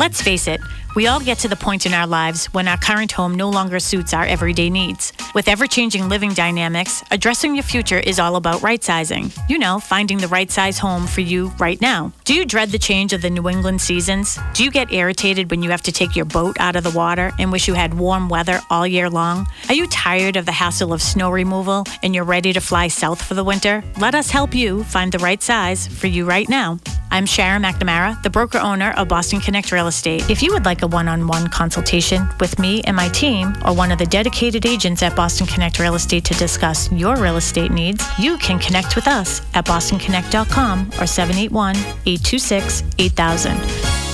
Let's 0.00 0.20
face 0.20 0.48
it, 0.48 0.60
we 0.94 1.08
all 1.08 1.20
get 1.20 1.38
to 1.38 1.48
the 1.48 1.56
point 1.56 1.86
in 1.86 1.92
our 1.92 2.06
lives 2.06 2.46
when 2.46 2.68
our 2.68 2.76
current 2.76 3.10
home 3.10 3.34
no 3.34 3.50
longer 3.50 3.80
suits 3.80 4.14
our 4.14 4.24
everyday 4.24 4.70
needs. 4.70 5.12
With 5.34 5.48
ever 5.48 5.66
changing 5.66 6.08
living 6.08 6.32
dynamics, 6.34 7.02
addressing 7.10 7.54
your 7.54 7.64
future 7.64 7.98
is 7.98 8.20
all 8.20 8.36
about 8.36 8.62
right 8.62 8.82
sizing. 8.82 9.32
You 9.48 9.58
know, 9.58 9.80
finding 9.80 10.18
the 10.18 10.28
right 10.28 10.50
size 10.50 10.78
home 10.78 11.06
for 11.06 11.20
you 11.20 11.48
right 11.58 11.80
now. 11.80 12.12
Do 12.24 12.34
you 12.34 12.44
dread 12.44 12.70
the 12.70 12.78
change 12.78 13.12
of 13.12 13.22
the 13.22 13.30
New 13.30 13.48
England 13.48 13.80
seasons? 13.80 14.38
Do 14.52 14.62
you 14.62 14.70
get 14.70 14.92
irritated 14.92 15.50
when 15.50 15.62
you 15.62 15.70
have 15.70 15.82
to 15.82 15.92
take 15.92 16.14
your 16.14 16.26
boat 16.26 16.56
out 16.60 16.76
of 16.76 16.84
the 16.84 16.90
water 16.90 17.32
and 17.38 17.50
wish 17.50 17.66
you 17.66 17.74
had 17.74 17.94
warm 17.94 18.28
weather 18.28 18.60
all 18.70 18.86
year 18.86 19.10
long? 19.10 19.46
Are 19.68 19.74
you 19.74 19.88
tired 19.88 20.36
of 20.36 20.46
the 20.46 20.52
hassle 20.52 20.92
of 20.92 21.02
snow 21.02 21.30
removal 21.30 21.84
and 22.02 22.14
you're 22.14 22.24
ready 22.24 22.52
to 22.52 22.60
fly 22.60 22.86
south 22.86 23.20
for 23.20 23.34
the 23.34 23.44
winter? 23.44 23.82
Let 23.98 24.14
us 24.14 24.30
help 24.30 24.54
you 24.54 24.84
find 24.84 25.10
the 25.10 25.18
right 25.18 25.42
size 25.42 25.88
for 25.88 26.06
you 26.06 26.24
right 26.24 26.48
now. 26.48 26.78
I'm 27.10 27.26
Sharon 27.26 27.62
McNamara, 27.62 28.20
the 28.24 28.30
broker 28.30 28.58
owner 28.58 28.90
of 28.96 29.06
Boston 29.06 29.38
Connect 29.38 29.70
Real 29.70 29.86
Estate. 29.86 30.28
If 30.28 30.42
you 30.42 30.52
would 30.52 30.64
like 30.64 30.82
a 30.84 30.86
one 30.86 31.08
on 31.08 31.26
one 31.26 31.48
consultation 31.48 32.28
with 32.38 32.58
me 32.58 32.82
and 32.82 32.94
my 32.94 33.08
team, 33.08 33.54
or 33.66 33.74
one 33.74 33.90
of 33.90 33.98
the 33.98 34.06
dedicated 34.06 34.66
agents 34.66 35.02
at 35.02 35.16
Boston 35.16 35.46
Connect 35.46 35.78
Real 35.80 35.94
Estate 35.94 36.24
to 36.26 36.34
discuss 36.34 36.92
your 36.92 37.16
real 37.16 37.36
estate 37.36 37.72
needs, 37.72 38.04
you 38.18 38.36
can 38.38 38.58
connect 38.58 38.94
with 38.94 39.08
us 39.08 39.40
at 39.54 39.64
bostonconnect.com 39.64 40.88
or 41.00 41.06
781 41.06 41.76
826 42.06 42.84
8000. 42.98 44.04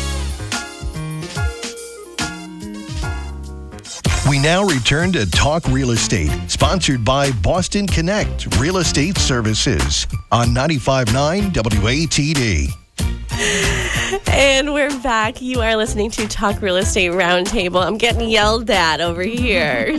We 4.29 4.39
now 4.39 4.63
return 4.65 5.13
to 5.13 5.29
Talk 5.29 5.67
Real 5.67 5.91
Estate, 5.91 6.31
sponsored 6.49 7.05
by 7.05 7.33
Boston 7.33 7.89
Connect 7.89 8.57
Real 8.59 8.77
Estate 8.77 9.19
Services 9.19 10.07
on 10.31 10.49
95.9 10.49 11.51
WATD. 11.51 12.73
And 14.33 14.75
we're 14.75 14.91
back. 15.03 15.41
You 15.41 15.61
are 15.61 15.77
listening 15.77 16.11
to 16.13 16.29
Talk 16.29 16.61
Real 16.61 16.77
Estate 16.77 17.13
Roundtable. 17.13 17.83
I'm 17.85 17.97
getting 17.97 18.29
yelled 18.29 18.69
at 18.71 19.01
over 19.01 19.23
here. 19.23 19.93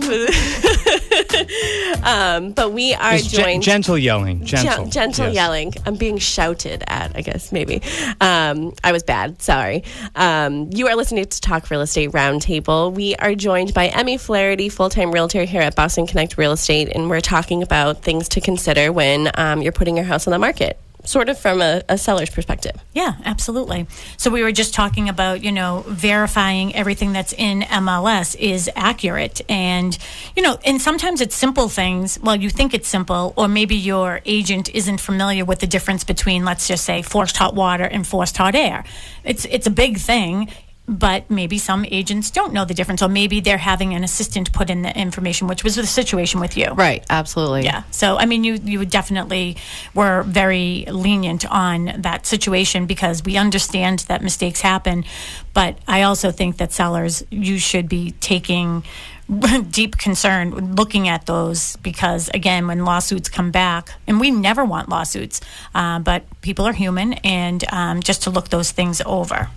um, 2.03 2.51
but 2.51 2.71
we 2.71 2.93
are 2.93 3.15
It's 3.15 3.27
gen- 3.31 3.43
joined. 3.45 3.63
gentle 3.63 3.97
yelling. 3.97 4.45
Gen- 4.45 4.63
Gentle. 4.65 4.85
gentle 4.89 5.25
Yes. 5.27 5.35
yelling. 5.35 5.73
I'm 5.85 5.95
being 5.95 6.17
shouted 6.19 6.83
at, 6.87 7.15
I 7.15 7.21
guess, 7.21 7.51
maybe. 7.51 7.81
Um, 8.19 8.73
I 8.83 8.91
was 8.91 9.01
bad. 9.03 9.41
Sorry. 9.41 9.83
Um, 10.15 10.69
you 10.73 10.87
are 10.87 10.95
listening 10.95 11.25
to 11.25 11.41
Talk 11.41 11.69
Real 11.71 11.81
Estate 11.81 12.11
Roundtable. 12.11 12.93
We 12.93 13.15
are 13.15 13.33
joined 13.35 13.73
by 13.73 13.87
Emmy 13.87 14.17
Flaherty, 14.17 14.69
full 14.69 14.89
time 14.89 15.11
realtor 15.11 15.43
here 15.45 15.61
at 15.61 15.75
Boston 15.75 16.05
Connect 16.05 16.37
Real 16.37 16.51
Estate, 16.51 16.89
and 16.93 17.09
we're 17.09 17.21
talking 17.21 17.63
about 17.63 18.03
things 18.03 18.27
to 18.29 18.41
consider 18.41 18.91
when 18.91 19.31
um, 19.35 19.61
you're 19.63 19.71
putting 19.71 19.95
your 19.95 20.05
house 20.05 20.27
on 20.27 20.31
the 20.31 20.39
market, 20.39 20.79
sort 21.05 21.29
of 21.29 21.37
from 21.37 21.61
a, 21.61 21.81
a 21.89 21.97
seller's 21.97 22.29
perspective. 22.29 22.73
Yeah, 22.93 23.15
absolutely. 23.25 23.87
So 24.17 24.29
we 24.29 24.43
were 24.43 24.51
just 24.51 24.73
talking 24.73 25.09
about, 25.09 25.43
you 25.43 25.51
know, 25.51 25.83
verifying 25.87 26.75
everything 26.75 27.13
that's 27.13 27.33
in 27.33 27.61
MLS 27.61 28.35
is 28.39 28.69
accurate. 28.75 29.41
And, 29.49 29.97
you 30.35 30.43
know, 30.43 30.57
and 30.65 30.81
sometimes 30.81 31.21
it's 31.21 31.35
simple 31.35 31.69
things. 31.69 32.19
Well, 32.21 32.35
you 32.35 32.49
think 32.49 32.73
it's 32.73 32.87
simple, 32.87 33.33
or 33.35 33.47
maybe 33.47 33.75
your 33.75 34.21
agent 34.25 34.73
isn't 34.73 34.99
familiar 34.99 35.45
with 35.45 35.59
the 35.59 35.67
difference 35.67 36.03
between, 36.03 36.45
let's 36.45 36.67
just 36.67 36.85
say, 36.85 37.01
forced 37.01 37.37
hot 37.37 37.55
water 37.55 37.83
and 37.83 38.05
forced 38.05 38.37
hot 38.37 38.55
air. 38.55 38.83
It's 39.23 39.45
it's 39.45 39.67
a 39.67 39.71
big 39.71 39.97
thing. 39.97 40.49
But 40.91 41.29
maybe 41.29 41.57
some 41.57 41.85
agents 41.85 42.29
don't 42.31 42.51
know 42.51 42.65
the 42.65 42.73
difference, 42.73 43.01
or 43.01 43.07
maybe 43.07 43.39
they're 43.39 43.57
having 43.57 43.93
an 43.93 44.03
assistant 44.03 44.51
put 44.51 44.69
in 44.69 44.81
the 44.81 44.95
information, 44.95 45.47
which 45.47 45.63
was 45.63 45.75
the 45.75 45.87
situation 45.87 46.41
with 46.41 46.57
you. 46.57 46.67
Right. 46.73 47.03
Absolutely. 47.09 47.63
Yeah. 47.63 47.83
So 47.91 48.17
I 48.17 48.25
mean, 48.25 48.43
you 48.43 48.55
you 48.55 48.79
would 48.79 48.89
definitely 48.89 49.55
were 49.93 50.23
very 50.23 50.85
lenient 50.87 51.49
on 51.49 52.01
that 52.01 52.25
situation 52.25 52.85
because 52.85 53.23
we 53.23 53.37
understand 53.37 53.99
that 54.09 54.21
mistakes 54.21 54.59
happen, 54.61 55.05
but 55.53 55.77
I 55.87 56.03
also 56.03 56.29
think 56.31 56.57
that 56.57 56.73
sellers 56.73 57.23
you 57.29 57.57
should 57.57 57.87
be 57.87 58.11
taking 58.19 58.83
deep 59.69 59.97
concern 59.97 60.75
looking 60.75 61.07
at 61.07 61.25
those 61.25 61.77
because 61.77 62.29
again 62.33 62.67
when 62.67 62.83
lawsuits 62.83 63.29
come 63.29 63.49
back 63.49 63.93
and 64.05 64.19
we 64.19 64.29
never 64.29 64.65
want 64.65 64.89
lawsuits 64.89 65.39
uh, 65.73 65.99
but 65.99 66.23
people 66.41 66.65
are 66.65 66.73
human 66.73 67.13
and 67.13 67.63
um, 67.71 68.01
just 68.01 68.23
to 68.23 68.29
look 68.29 68.49
those 68.49 68.71
things 68.71 69.01
over 69.05 69.49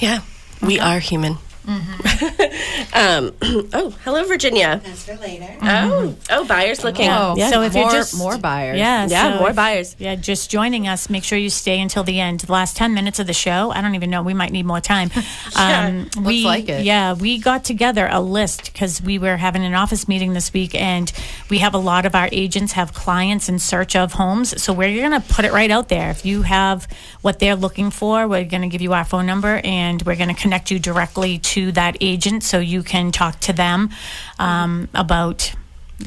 Yeah, 0.00 0.20
we 0.60 0.78
are 0.78 0.98
human. 0.98 1.38
um, 2.94 3.32
oh, 3.72 3.94
hello, 4.04 4.24
Virginia. 4.24 4.80
That's 4.84 5.04
for 5.04 5.16
later. 5.16 5.56
Oh, 5.62 6.14
oh, 6.30 6.44
buyers 6.44 6.84
looking. 6.84 7.08
Oh, 7.08 7.34
yeah, 7.36 7.50
so 7.50 7.62
if 7.62 7.72
more, 7.74 7.84
you're 7.84 7.92
just 7.92 8.18
more 8.18 8.36
buyers. 8.38 8.78
yeah 8.78 9.06
yeah, 9.06 9.32
so 9.32 9.38
more 9.38 9.50
if- 9.50 9.56
buyers. 9.56 9.96
Yeah, 9.98 10.14
just 10.14 10.50
joining 10.50 10.86
us. 10.86 11.08
Make 11.08 11.24
sure 11.24 11.38
you 11.38 11.50
stay 11.50 11.80
until 11.80 12.02
the 12.04 12.20
end. 12.20 12.40
The 12.40 12.52
last 12.52 12.76
10 12.76 12.92
minutes 12.92 13.18
of 13.18 13.26
the 13.26 13.32
show, 13.32 13.70
I 13.70 13.80
don't 13.80 13.94
even 13.94 14.10
know. 14.10 14.22
We 14.22 14.34
might 14.34 14.52
need 14.52 14.66
more 14.66 14.80
time. 14.80 15.10
Um, 15.56 16.08
we, 16.24 16.44
like 16.44 16.68
it. 16.68 16.84
Yeah, 16.84 17.14
we 17.14 17.38
got 17.38 17.64
together 17.64 18.08
a 18.10 18.20
list 18.20 18.72
because 18.72 19.00
we 19.00 19.18
were 19.18 19.36
having 19.36 19.62
an 19.62 19.74
office 19.74 20.08
meeting 20.08 20.32
this 20.32 20.52
week 20.52 20.74
and 20.74 21.12
we 21.48 21.58
have 21.58 21.74
a 21.74 21.78
lot 21.78 22.06
of 22.06 22.14
our 22.14 22.28
agents 22.32 22.72
have 22.72 22.92
clients 22.92 23.48
in 23.48 23.58
search 23.58 23.94
of 23.94 24.12
homes. 24.14 24.60
So 24.62 24.72
we're 24.72 24.94
going 24.96 25.20
to 25.20 25.26
put 25.32 25.44
it 25.44 25.52
right 25.52 25.70
out 25.70 25.88
there. 25.88 26.10
If 26.10 26.26
you 26.26 26.42
have 26.42 26.88
what 27.22 27.38
they're 27.38 27.54
looking 27.56 27.90
for, 27.90 28.26
we're 28.26 28.44
going 28.44 28.62
to 28.62 28.68
give 28.68 28.80
you 28.82 28.92
our 28.94 29.04
phone 29.04 29.26
number 29.26 29.60
and 29.64 30.02
we're 30.02 30.16
going 30.16 30.34
to 30.34 30.40
connect 30.40 30.70
you 30.70 30.78
directly 30.78 31.38
to 31.38 31.53
that 31.72 31.96
agent 32.00 32.42
so 32.44 32.58
you 32.58 32.82
can 32.82 33.12
talk 33.12 33.40
to 33.40 33.52
them 33.52 33.90
um, 34.38 34.88
about 34.94 35.52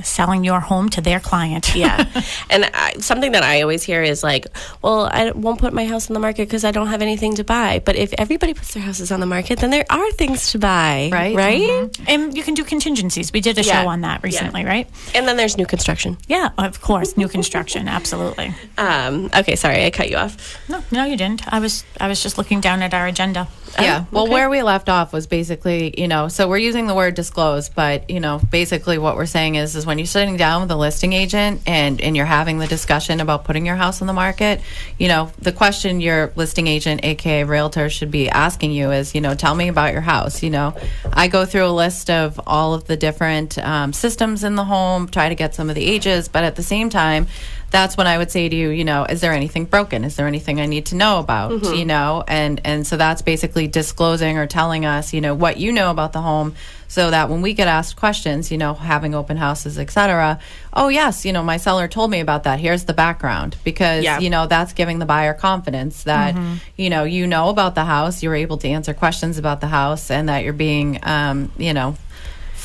selling 0.04 0.44
your 0.44 0.60
home 0.60 0.90
to 0.90 1.00
their 1.00 1.20
client. 1.20 1.74
yeah. 1.76 2.04
And 2.50 2.70
I, 2.74 2.96
something 3.00 3.32
that 3.32 3.42
I 3.44 3.62
always 3.62 3.84
hear 3.84 4.04
is 4.04 4.22
like, 4.22 4.46
well, 4.82 5.10
I 5.12 5.32
won't 5.32 5.60
put 5.60 5.72
my 5.74 5.86
house 5.86 6.10
on 6.10 6.14
the 6.14 6.20
market 6.20 6.48
because 6.50 6.66
I 6.66 6.72
don't 6.72 6.88
have 6.88 7.02
anything 7.02 7.36
to 7.36 7.46
buy. 7.46 7.82
But 7.84 7.96
if 7.96 8.14
everybody 8.18 8.54
puts 8.54 8.74
their 8.74 8.84
houses 8.84 9.14
on 9.14 9.22
the 9.22 9.26
market, 9.26 9.60
then 9.60 9.70
there 9.70 9.86
are 9.90 10.12
things 10.12 10.52
to 10.52 10.60
buy. 10.60 11.10
Right. 11.12 11.34
Right. 11.36 11.90
And 12.06 12.36
you 12.36 12.44
can 12.44 12.54
do 12.54 12.66
contingencies. 12.66 13.32
We 13.32 13.40
did 13.40 13.58
a 13.58 13.64
Yeah. 13.64 13.82
show 13.84 13.88
on 13.88 14.02
that 14.02 14.22
recently, 14.24 14.62
Yeah. 14.64 14.68
right? 14.68 14.90
And 15.16 15.26
then 15.26 15.38
there's 15.38 15.58
new 15.58 15.66
construction. 15.66 16.18
Yeah, 16.28 16.50
of 16.58 16.82
course, 16.82 17.16
new 17.16 17.30
construction, 17.30 17.88
absolutely. 17.98 18.54
Um, 18.78 19.30
okay, 19.36 19.56
sorry, 19.56 19.86
I 19.86 19.90
cut 19.90 20.10
you 20.10 20.18
off. 20.18 20.36
No, 20.68 20.84
no, 20.92 21.06
you 21.06 21.16
didn't. 21.16 21.42
I 21.52 21.60
was, 21.60 21.86
I 22.00 22.10
was 22.10 22.22
just 22.22 22.38
looking 22.38 22.60
down 22.60 22.82
at 22.84 22.94
our 22.94 23.08
agenda. 23.08 23.48
Yeah. 23.80 24.04
Oh, 24.04 24.08
Well, 24.12 24.24
okay. 24.24 24.34
where 24.34 24.50
we 24.50 24.64
left 24.64 24.90
off 24.90 25.14
was 25.14 25.28
basically, 25.28 25.94
you 26.00 26.08
know, 26.08 26.28
so 26.28 26.48
we're 26.48 26.58
using 26.58 26.88
the 26.88 26.96
word 26.96 27.16
disclose, 27.16 27.70
but 27.70 28.10
you 28.10 28.20
know, 28.20 28.40
basically 28.52 28.98
what 28.98 29.16
we're 29.16 29.26
saying 29.26 29.56
is, 29.56 29.76
is 29.76 29.86
when 29.86 29.98
you're 30.00 30.08
sitting 30.08 30.38
down 30.38 30.62
with 30.62 30.72
a 30.72 30.76
listing 30.76 31.14
agent 31.14 31.62
and 31.68 32.02
and 32.02 32.16
you're 32.16 32.26
having 32.26 32.60
the 32.60 32.68
discussion 32.68 33.20
about 33.20 33.44
putting 33.44 33.66
your 33.66 33.76
house 33.76 34.02
on 34.02 34.08
the 34.08 34.14
market, 34.14 34.62
you 34.98 35.08
know, 35.08 35.32
the 35.40 35.52
question 35.52 36.02
your 36.02 36.32
listing 36.36 36.68
agent, 36.68 37.04
aka 37.04 37.44
realtor, 37.44 37.90
should 37.90 38.12
be 38.12 38.30
asking 38.30 38.72
you 38.72 38.92
is, 38.92 39.14
you 39.14 39.22
know, 39.22 39.36
tell 39.36 39.56
me 39.56 39.68
about 39.68 39.94
your 39.94 40.02
house. 40.02 40.42
You 40.44 40.50
know, 40.50 40.76
I 41.12 41.28
go 41.28 41.46
through 41.46 41.66
a 41.66 41.72
list 41.72 42.10
of 42.10 42.40
all 42.48 42.74
of 42.74 42.86
the 42.86 42.98
different 42.98 43.58
um, 43.60 43.94
systems 43.94 44.44
in 44.44 44.56
the 44.56 44.66
home, 44.66 45.08
try 45.08 45.30
to 45.30 45.36
get 45.36 45.56
some 45.56 45.70
of 45.70 45.76
the 45.76 45.86
ages, 45.86 46.28
but 46.28 46.44
at 46.44 46.56
the 46.56 46.64
same 46.64 46.90
time. 46.90 47.28
That's 47.70 47.98
when 47.98 48.08
I 48.08 48.18
would 48.18 48.32
say 48.32 48.48
to 48.48 48.56
you, 48.56 48.70
you 48.70 48.86
know, 48.86 49.04
is 49.04 49.20
there 49.20 49.34
anything 49.34 49.66
broken? 49.66 50.04
Is 50.06 50.16
there 50.16 50.26
anything 50.26 50.62
I 50.62 50.66
need 50.68 50.86
to 50.88 50.96
know 50.96 51.20
about? 51.20 51.52
You 51.76 51.86
know, 51.86 52.24
and 52.28 52.62
and 52.64 52.88
so 52.88 52.96
that's 52.98 53.22
basically 53.22 53.68
disclosing 53.68 54.38
or 54.38 54.48
telling 54.48 54.86
us, 54.86 55.14
you 55.14 55.20
know, 55.22 55.36
what 55.36 55.58
you 55.58 55.72
know 55.74 55.92
about 55.92 56.14
the 56.14 56.22
home, 56.22 56.56
so 56.88 57.12
that 57.12 57.30
when 57.30 57.42
we 57.42 57.54
get 57.54 57.68
asked 57.68 57.98
questions, 57.98 58.52
you 58.52 58.58
know, 58.58 58.74
having 58.74 59.14
open 59.14 59.36
houses, 59.36 59.78
etc. 59.78 60.40
Oh 60.74 60.88
yes, 60.88 61.26
you 61.26 61.34
know, 61.34 61.44
my 61.44 61.58
seller 61.58 61.90
told 61.90 62.10
me 62.10 62.22
about 62.22 62.44
that. 62.46 62.60
Here's 62.62 62.86
the 62.86 62.94
background 62.94 63.58
because 63.66 64.04
Yeah. 64.06 64.20
you 64.20 64.30
know 64.30 64.48
that's 64.48 64.72
giving 64.72 65.00
the 65.00 65.06
buyer 65.06 65.34
confidence 65.34 66.04
that 66.04 66.36
you 66.78 66.90
know 66.90 67.04
you 67.04 67.28
know 67.28 67.50
about 67.50 67.76
the 67.76 67.84
house, 67.86 68.24
you're 68.24 68.36
able 68.36 68.58
to 68.60 68.68
answer 68.70 68.94
questions 68.94 69.38
about 69.38 69.60
the 69.60 69.68
house, 69.68 70.10
and 70.10 70.30
that 70.30 70.46
you're 70.46 70.54
being, 70.54 71.00
um, 71.04 71.52
you 71.58 71.74
know, 71.74 71.98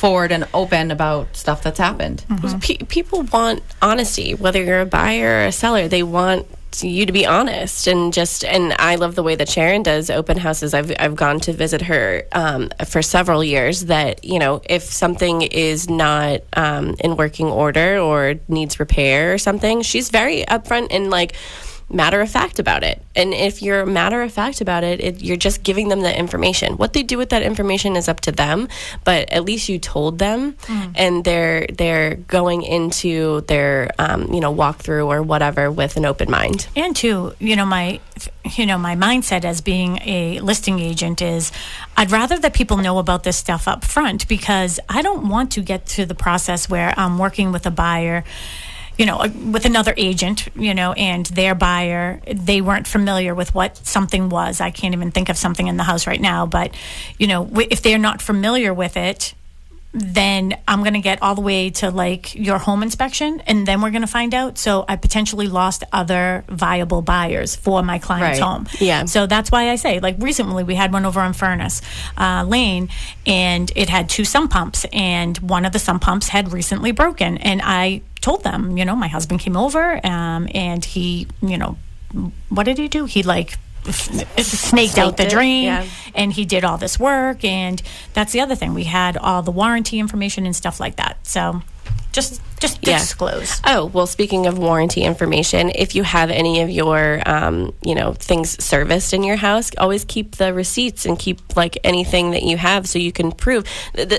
forward 0.03 0.33
and 0.33 0.45
open 0.53 0.91
about 0.91 1.33
stuff 1.33 1.63
that's 1.63 1.79
happened. 1.79 2.25
Pe- 2.59 2.85
people 2.97 3.23
want 3.31 3.63
honesty, 3.81 4.33
whether 4.35 4.61
you're 4.61 4.81
a 4.81 4.85
buyer 4.85 5.39
or 5.39 5.45
a 5.45 5.51
seller. 5.53 5.87
They 5.87 6.03
want 6.03 6.45
you 6.81 7.05
to 7.05 7.13
be 7.13 7.25
honest 7.25 7.87
and 7.87 8.11
just. 8.11 8.43
And 8.43 8.73
I 8.79 8.95
love 8.95 9.15
the 9.15 9.23
way 9.23 9.35
that 9.35 9.47
Sharon 9.47 9.81
does 9.83 10.09
open 10.09 10.37
houses. 10.37 10.73
I've 10.73 10.91
I've 10.99 11.15
gone 11.15 11.39
to 11.41 11.53
visit 11.53 11.83
her 11.83 12.27
um, 12.33 12.69
for 12.85 13.01
several 13.01 13.43
years. 13.43 13.85
That 13.85 14.25
you 14.25 14.39
know, 14.39 14.61
if 14.69 14.83
something 14.83 15.43
is 15.43 15.89
not 15.89 16.41
um, 16.53 16.95
in 16.99 17.15
working 17.15 17.47
order 17.47 17.97
or 17.99 18.35
needs 18.49 18.79
repair 18.79 19.33
or 19.33 19.37
something, 19.37 19.83
she's 19.83 20.09
very 20.09 20.43
upfront 20.49 20.87
and 20.91 21.09
like 21.09 21.35
matter 21.93 22.21
of 22.21 22.29
fact 22.29 22.59
about 22.59 22.83
it. 22.83 23.01
And 23.15 23.33
if 23.33 23.61
you're 23.61 23.85
matter 23.85 24.21
of 24.21 24.31
fact 24.31 24.61
about 24.61 24.83
it, 24.83 24.99
it, 24.99 25.21
you're 25.21 25.37
just 25.37 25.63
giving 25.63 25.89
them 25.89 26.01
the 26.01 26.17
information. 26.17 26.77
What 26.77 26.93
they 26.93 27.03
do 27.03 27.17
with 27.17 27.29
that 27.29 27.43
information 27.43 27.95
is 27.95 28.09
up 28.09 28.21
to 28.21 28.31
them, 28.31 28.67
but 29.03 29.29
at 29.31 29.43
least 29.43 29.69
you 29.69 29.79
told 29.79 30.19
them, 30.19 30.55
and 30.95 31.23
they're 31.23 31.67
they're 31.67 32.15
going 32.15 32.63
into 32.63 33.41
their 33.41 33.91
um, 33.99 34.33
you 34.33 34.39
know 34.39 34.53
walkthrough 34.53 35.07
or 35.07 35.21
whatever 35.21 35.71
with 35.71 35.97
an 35.97 36.05
open 36.05 36.29
mind. 36.29 36.67
And 36.75 36.95
too, 36.95 37.33
you 37.39 37.55
know, 37.55 37.65
my 37.65 37.99
you 38.57 38.65
know, 38.65 38.77
my 38.77 38.95
mindset 38.95 39.45
as 39.45 39.61
being 39.61 39.99
a 40.03 40.39
listing 40.39 40.79
agent 40.79 41.21
is 41.21 41.51
I'd 41.95 42.11
rather 42.11 42.37
that 42.39 42.53
people 42.53 42.77
know 42.77 42.97
about 42.97 43.23
this 43.23 43.37
stuff 43.37 43.67
up 43.67 43.83
front 43.83 44.27
because 44.27 44.79
I 44.89 45.01
don't 45.01 45.29
want 45.29 45.51
to 45.53 45.61
get 45.61 45.85
to 45.87 46.05
the 46.05 46.15
process 46.15 46.69
where 46.69 46.93
I'm 46.97 47.17
working 47.17 47.51
with 47.51 47.65
a 47.65 47.71
buyer 47.71 48.23
you 48.97 49.05
know, 49.05 49.25
with 49.51 49.65
another 49.65 49.93
agent, 49.97 50.47
you 50.55 50.73
know, 50.73 50.93
and 50.93 51.25
their 51.27 51.55
buyer, 51.55 52.21
they 52.31 52.61
weren't 52.61 52.87
familiar 52.87 53.33
with 53.33 53.53
what 53.55 53.77
something 53.77 54.29
was. 54.29 54.61
I 54.61 54.71
can't 54.71 54.93
even 54.93 55.11
think 55.11 55.29
of 55.29 55.37
something 55.37 55.67
in 55.67 55.77
the 55.77 55.83
house 55.83 56.05
right 56.05 56.21
now, 56.21 56.45
but, 56.45 56.75
you 57.17 57.27
know, 57.27 57.49
if 57.53 57.81
they're 57.81 57.97
not 57.97 58.21
familiar 58.21 58.73
with 58.73 58.95
it, 58.97 59.33
then 59.95 60.57
I'm 60.67 60.79
going 60.81 60.95
to 60.95 60.99
get 61.01 61.21
all 61.21 61.35
the 61.35 61.41
way 61.41 61.69
to 61.69 61.91
like 61.91 62.33
your 62.33 62.57
home 62.57 62.81
inspection 62.81 63.41
and 63.45 63.67
then 63.67 63.79
we're 63.79 63.91
going 63.91 64.01
to 64.01 64.07
find 64.07 64.33
out. 64.33 64.57
So 64.57 64.85
I 64.89 64.95
potentially 64.95 65.47
lost 65.47 65.83
other 65.91 66.43
viable 66.49 67.03
buyers 67.03 67.55
for 67.55 67.83
my 67.83 67.99
client's 67.99 68.39
Right. 68.39 68.47
home. 68.47 68.67
Yeah. 68.79 69.05
So 69.05 69.27
that's 69.27 69.51
why 69.51 69.69
I 69.69 69.75
say, 69.75 69.99
like 69.99 70.15
recently 70.17 70.63
we 70.63 70.73
had 70.73 70.91
one 70.91 71.05
over 71.05 71.19
on 71.19 71.33
Furnace 71.33 71.83
uh, 72.17 72.43
Lane 72.47 72.89
and 73.27 73.71
it 73.75 73.87
had 73.87 74.09
two 74.09 74.25
sump 74.25 74.49
pumps 74.51 74.83
and 74.91 75.37
one 75.37 75.63
of 75.63 75.73
the 75.73 75.79
sump 75.79 76.01
pumps 76.01 76.29
had 76.29 76.51
recently 76.53 76.91
broken. 76.91 77.37
And 77.37 77.61
I 77.63 78.01
told 78.23 78.43
them, 78.43 78.77
you 78.77 78.85
know, 78.85 78.95
my 78.95 79.09
husband 79.09 79.39
came 79.41 79.57
over 79.57 79.99
um, 80.05 80.47
and 80.55 80.83
he, 80.83 81.27
you 81.41 81.57
know, 81.57 81.77
what 82.49 82.63
did 82.63 82.77
he 82.77 82.87
do? 82.87 83.05
He 83.05 83.21
like 83.21 83.57
f- 83.87 83.97
snaked 84.39 84.97
out 84.97 85.17
the 85.17 85.23
Snaked 85.23 85.33
it, 85.33 85.35
drain 85.35 85.63
yeah. 85.65 85.85
and 86.15 86.31
he 86.31 86.45
did 86.45 86.63
all 86.63 86.77
this 86.77 86.97
work 86.99 87.43
and 87.43 87.81
that's 88.13 88.31
the 88.31 88.39
other 88.39 88.55
thing 88.55 88.73
we 88.73 88.85
had 88.85 89.17
all 89.17 89.41
the 89.41 89.51
warranty 89.51 89.99
information 89.99 90.45
and 90.45 90.55
stuff 90.55 90.79
like 90.79 90.95
that 90.95 91.17
so 91.23 91.61
just 92.13 92.41
just 92.61 92.79
Yeah. 92.87 92.97
disclose 92.99 93.59
Oh 93.65 93.87
well, 93.87 94.07
speaking 94.07 94.45
of 94.45 94.57
warranty 94.57 95.01
information, 95.03 95.69
if 95.75 95.95
you 95.95 96.03
have 96.03 96.29
any 96.29 96.61
of 96.61 96.69
your 96.69 97.21
um, 97.25 97.73
you 97.83 97.93
know 97.95 98.13
things 98.13 98.63
serviced 98.63 99.13
in 99.13 99.23
your 99.23 99.35
house, 99.35 99.71
always 99.77 100.05
keep 100.05 100.35
the 100.37 100.53
receipts 100.53 101.05
and 101.05 101.19
keep 101.19 101.39
like 101.57 101.77
anything 101.83 102.31
that 102.31 102.43
you 102.43 102.55
have 102.55 102.87
so 102.87 102.99
you 102.99 103.11
can 103.11 103.31
prove, 103.33 103.65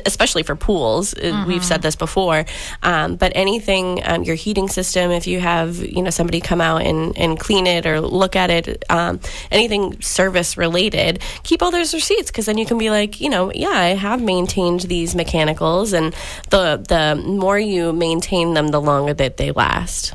especially 0.05 0.43
for 0.43 0.57
pools. 0.57 1.15
uh, 1.15 1.45
We've 1.47 1.65
said 1.65 1.81
this 1.83 1.97
before, 1.97 2.45
um, 2.83 3.17
but 3.17 3.33
anything 3.35 4.01
um, 4.05 4.25
your 4.25 4.37
heating 4.37 4.69
system, 4.69 5.11
if 5.11 5.27
you 5.27 5.41
have 5.41 5.77
you 5.79 6.03
know 6.03 6.11
somebody 6.11 6.41
come 6.41 6.61
out 6.61 6.83
and, 6.83 7.17
and 7.17 7.39
clean 7.39 7.67
it 7.67 7.87
or 7.87 8.01
look 8.01 8.37
at 8.37 8.51
it, 8.51 8.85
um, 8.91 9.21
anything 9.51 10.01
service 10.03 10.57
related, 10.59 11.21
keep 11.45 11.63
all 11.63 11.71
those 11.71 11.95
receipts 11.95 12.31
because 12.31 12.47
then 12.47 12.59
you 12.59 12.67
can 12.67 12.77
be 12.79 12.91
like 12.91 13.21
you 13.21 13.31
know 13.31 13.51
yeah 13.55 13.69
I 13.69 13.95
have 13.95 14.21
maintained 14.21 14.81
these 14.81 15.15
mechanicals 15.15 15.93
and 15.95 16.15
the 16.51 16.77
the 16.89 17.15
more 17.27 17.59
you 17.59 17.84
maintain 17.93 18.55
them, 18.55 18.69
the 18.69 18.81
longer 18.81 19.15
that 19.15 19.37
they 19.37 19.51
last. 19.51 20.15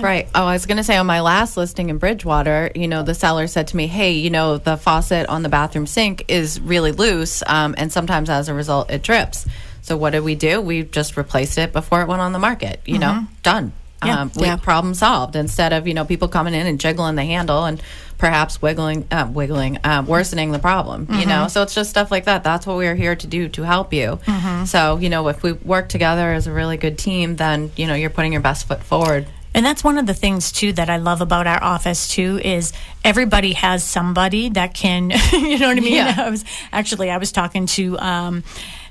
Right. 0.00 0.26
Oh, 0.34 0.46
I 0.46 0.54
was 0.54 0.64
going 0.64 0.78
to 0.78 0.84
say 0.84 0.96
on 0.96 1.06
my 1.06 1.20
last 1.20 1.58
listing 1.58 1.90
in 1.90 1.98
Bridgewater, 1.98 2.70
you 2.74 2.88
know, 2.88 3.02
the 3.02 3.14
seller 3.14 3.46
said 3.46 3.68
to 3.68 3.76
me, 3.76 3.86
"Hey, 3.86 4.12
you 4.12 4.30
know, 4.30 4.56
the 4.56 4.78
faucet 4.78 5.28
on 5.28 5.42
the 5.42 5.50
bathroom 5.50 5.86
sink 5.86 6.24
is 6.28 6.58
really 6.58 6.92
loose, 6.92 7.42
um, 7.46 7.74
and 7.76 7.92
sometimes 7.92 8.30
as 8.30 8.48
a 8.48 8.54
result, 8.54 8.90
it 8.90 9.02
drips." 9.02 9.46
So 9.82 9.98
what 9.98 10.10
did 10.10 10.20
we 10.20 10.34
do? 10.34 10.62
We 10.62 10.84
just 10.84 11.18
replaced 11.18 11.58
it 11.58 11.74
before 11.74 12.00
it 12.00 12.08
went 12.08 12.22
on 12.22 12.32
the 12.32 12.38
market. 12.38 12.80
You 12.86 13.00
know, 13.00 13.26
done. 13.42 13.72
Yeah. 14.02 14.22
Um, 14.22 14.32
we, 14.34 14.46
Yeah. 14.46 14.56
Problem 14.56 14.94
solved. 14.94 15.36
Instead 15.36 15.74
of 15.74 15.86
you 15.86 15.92
know 15.92 16.06
people 16.06 16.28
coming 16.28 16.54
in 16.54 16.66
and 16.66 16.80
jiggling 16.80 17.16
the 17.16 17.24
handle 17.24 17.64
and 17.66 17.82
perhaps 18.22 18.62
wiggling, 18.62 19.04
uh, 19.10 19.28
wiggling, 19.32 19.78
uh, 19.82 20.04
worsening 20.06 20.52
the 20.52 20.58
problem. 20.60 21.08
You 21.10 21.26
know, 21.26 21.48
so 21.48 21.62
it's 21.62 21.74
just 21.74 21.90
stuff 21.90 22.12
like 22.12 22.26
that. 22.26 22.44
That's 22.44 22.64
what 22.64 22.76
we're 22.76 22.94
here 22.94 23.16
to 23.16 23.26
do 23.26 23.48
to 23.48 23.62
help 23.62 23.92
you. 23.92 24.20
So 24.64 24.98
you 24.98 25.08
know, 25.08 25.26
if 25.26 25.42
we 25.42 25.50
work 25.54 25.88
together 25.88 26.32
as 26.32 26.46
a 26.46 26.52
really 26.52 26.76
good 26.76 26.98
team, 26.98 27.34
then 27.34 27.72
you 27.74 27.88
know 27.88 27.94
you're 27.94 28.10
putting 28.10 28.30
your 28.32 28.40
best 28.40 28.68
foot 28.68 28.84
forward. 28.84 29.26
And 29.54 29.66
that's 29.66 29.82
one 29.82 29.98
of 29.98 30.06
the 30.06 30.14
things 30.14 30.52
too 30.52 30.72
that 30.74 30.88
I 30.88 30.98
love 30.98 31.20
about 31.20 31.48
our 31.48 31.60
office 31.62 32.06
too 32.06 32.38
is 32.42 32.72
everybody 33.04 33.54
has 33.54 33.82
somebody 33.82 34.50
that 34.50 34.72
can, 34.72 35.10
you 35.32 35.58
know 35.58 35.66
what 35.68 35.76
I 35.76 35.80
mean? 35.80 35.94
Yeah. 35.94 36.14
I 36.16 36.30
was 36.30 36.44
actually 36.72 37.10
I 37.10 37.16
was 37.16 37.32
talking 37.32 37.66
to 37.66 37.98
um, 37.98 38.44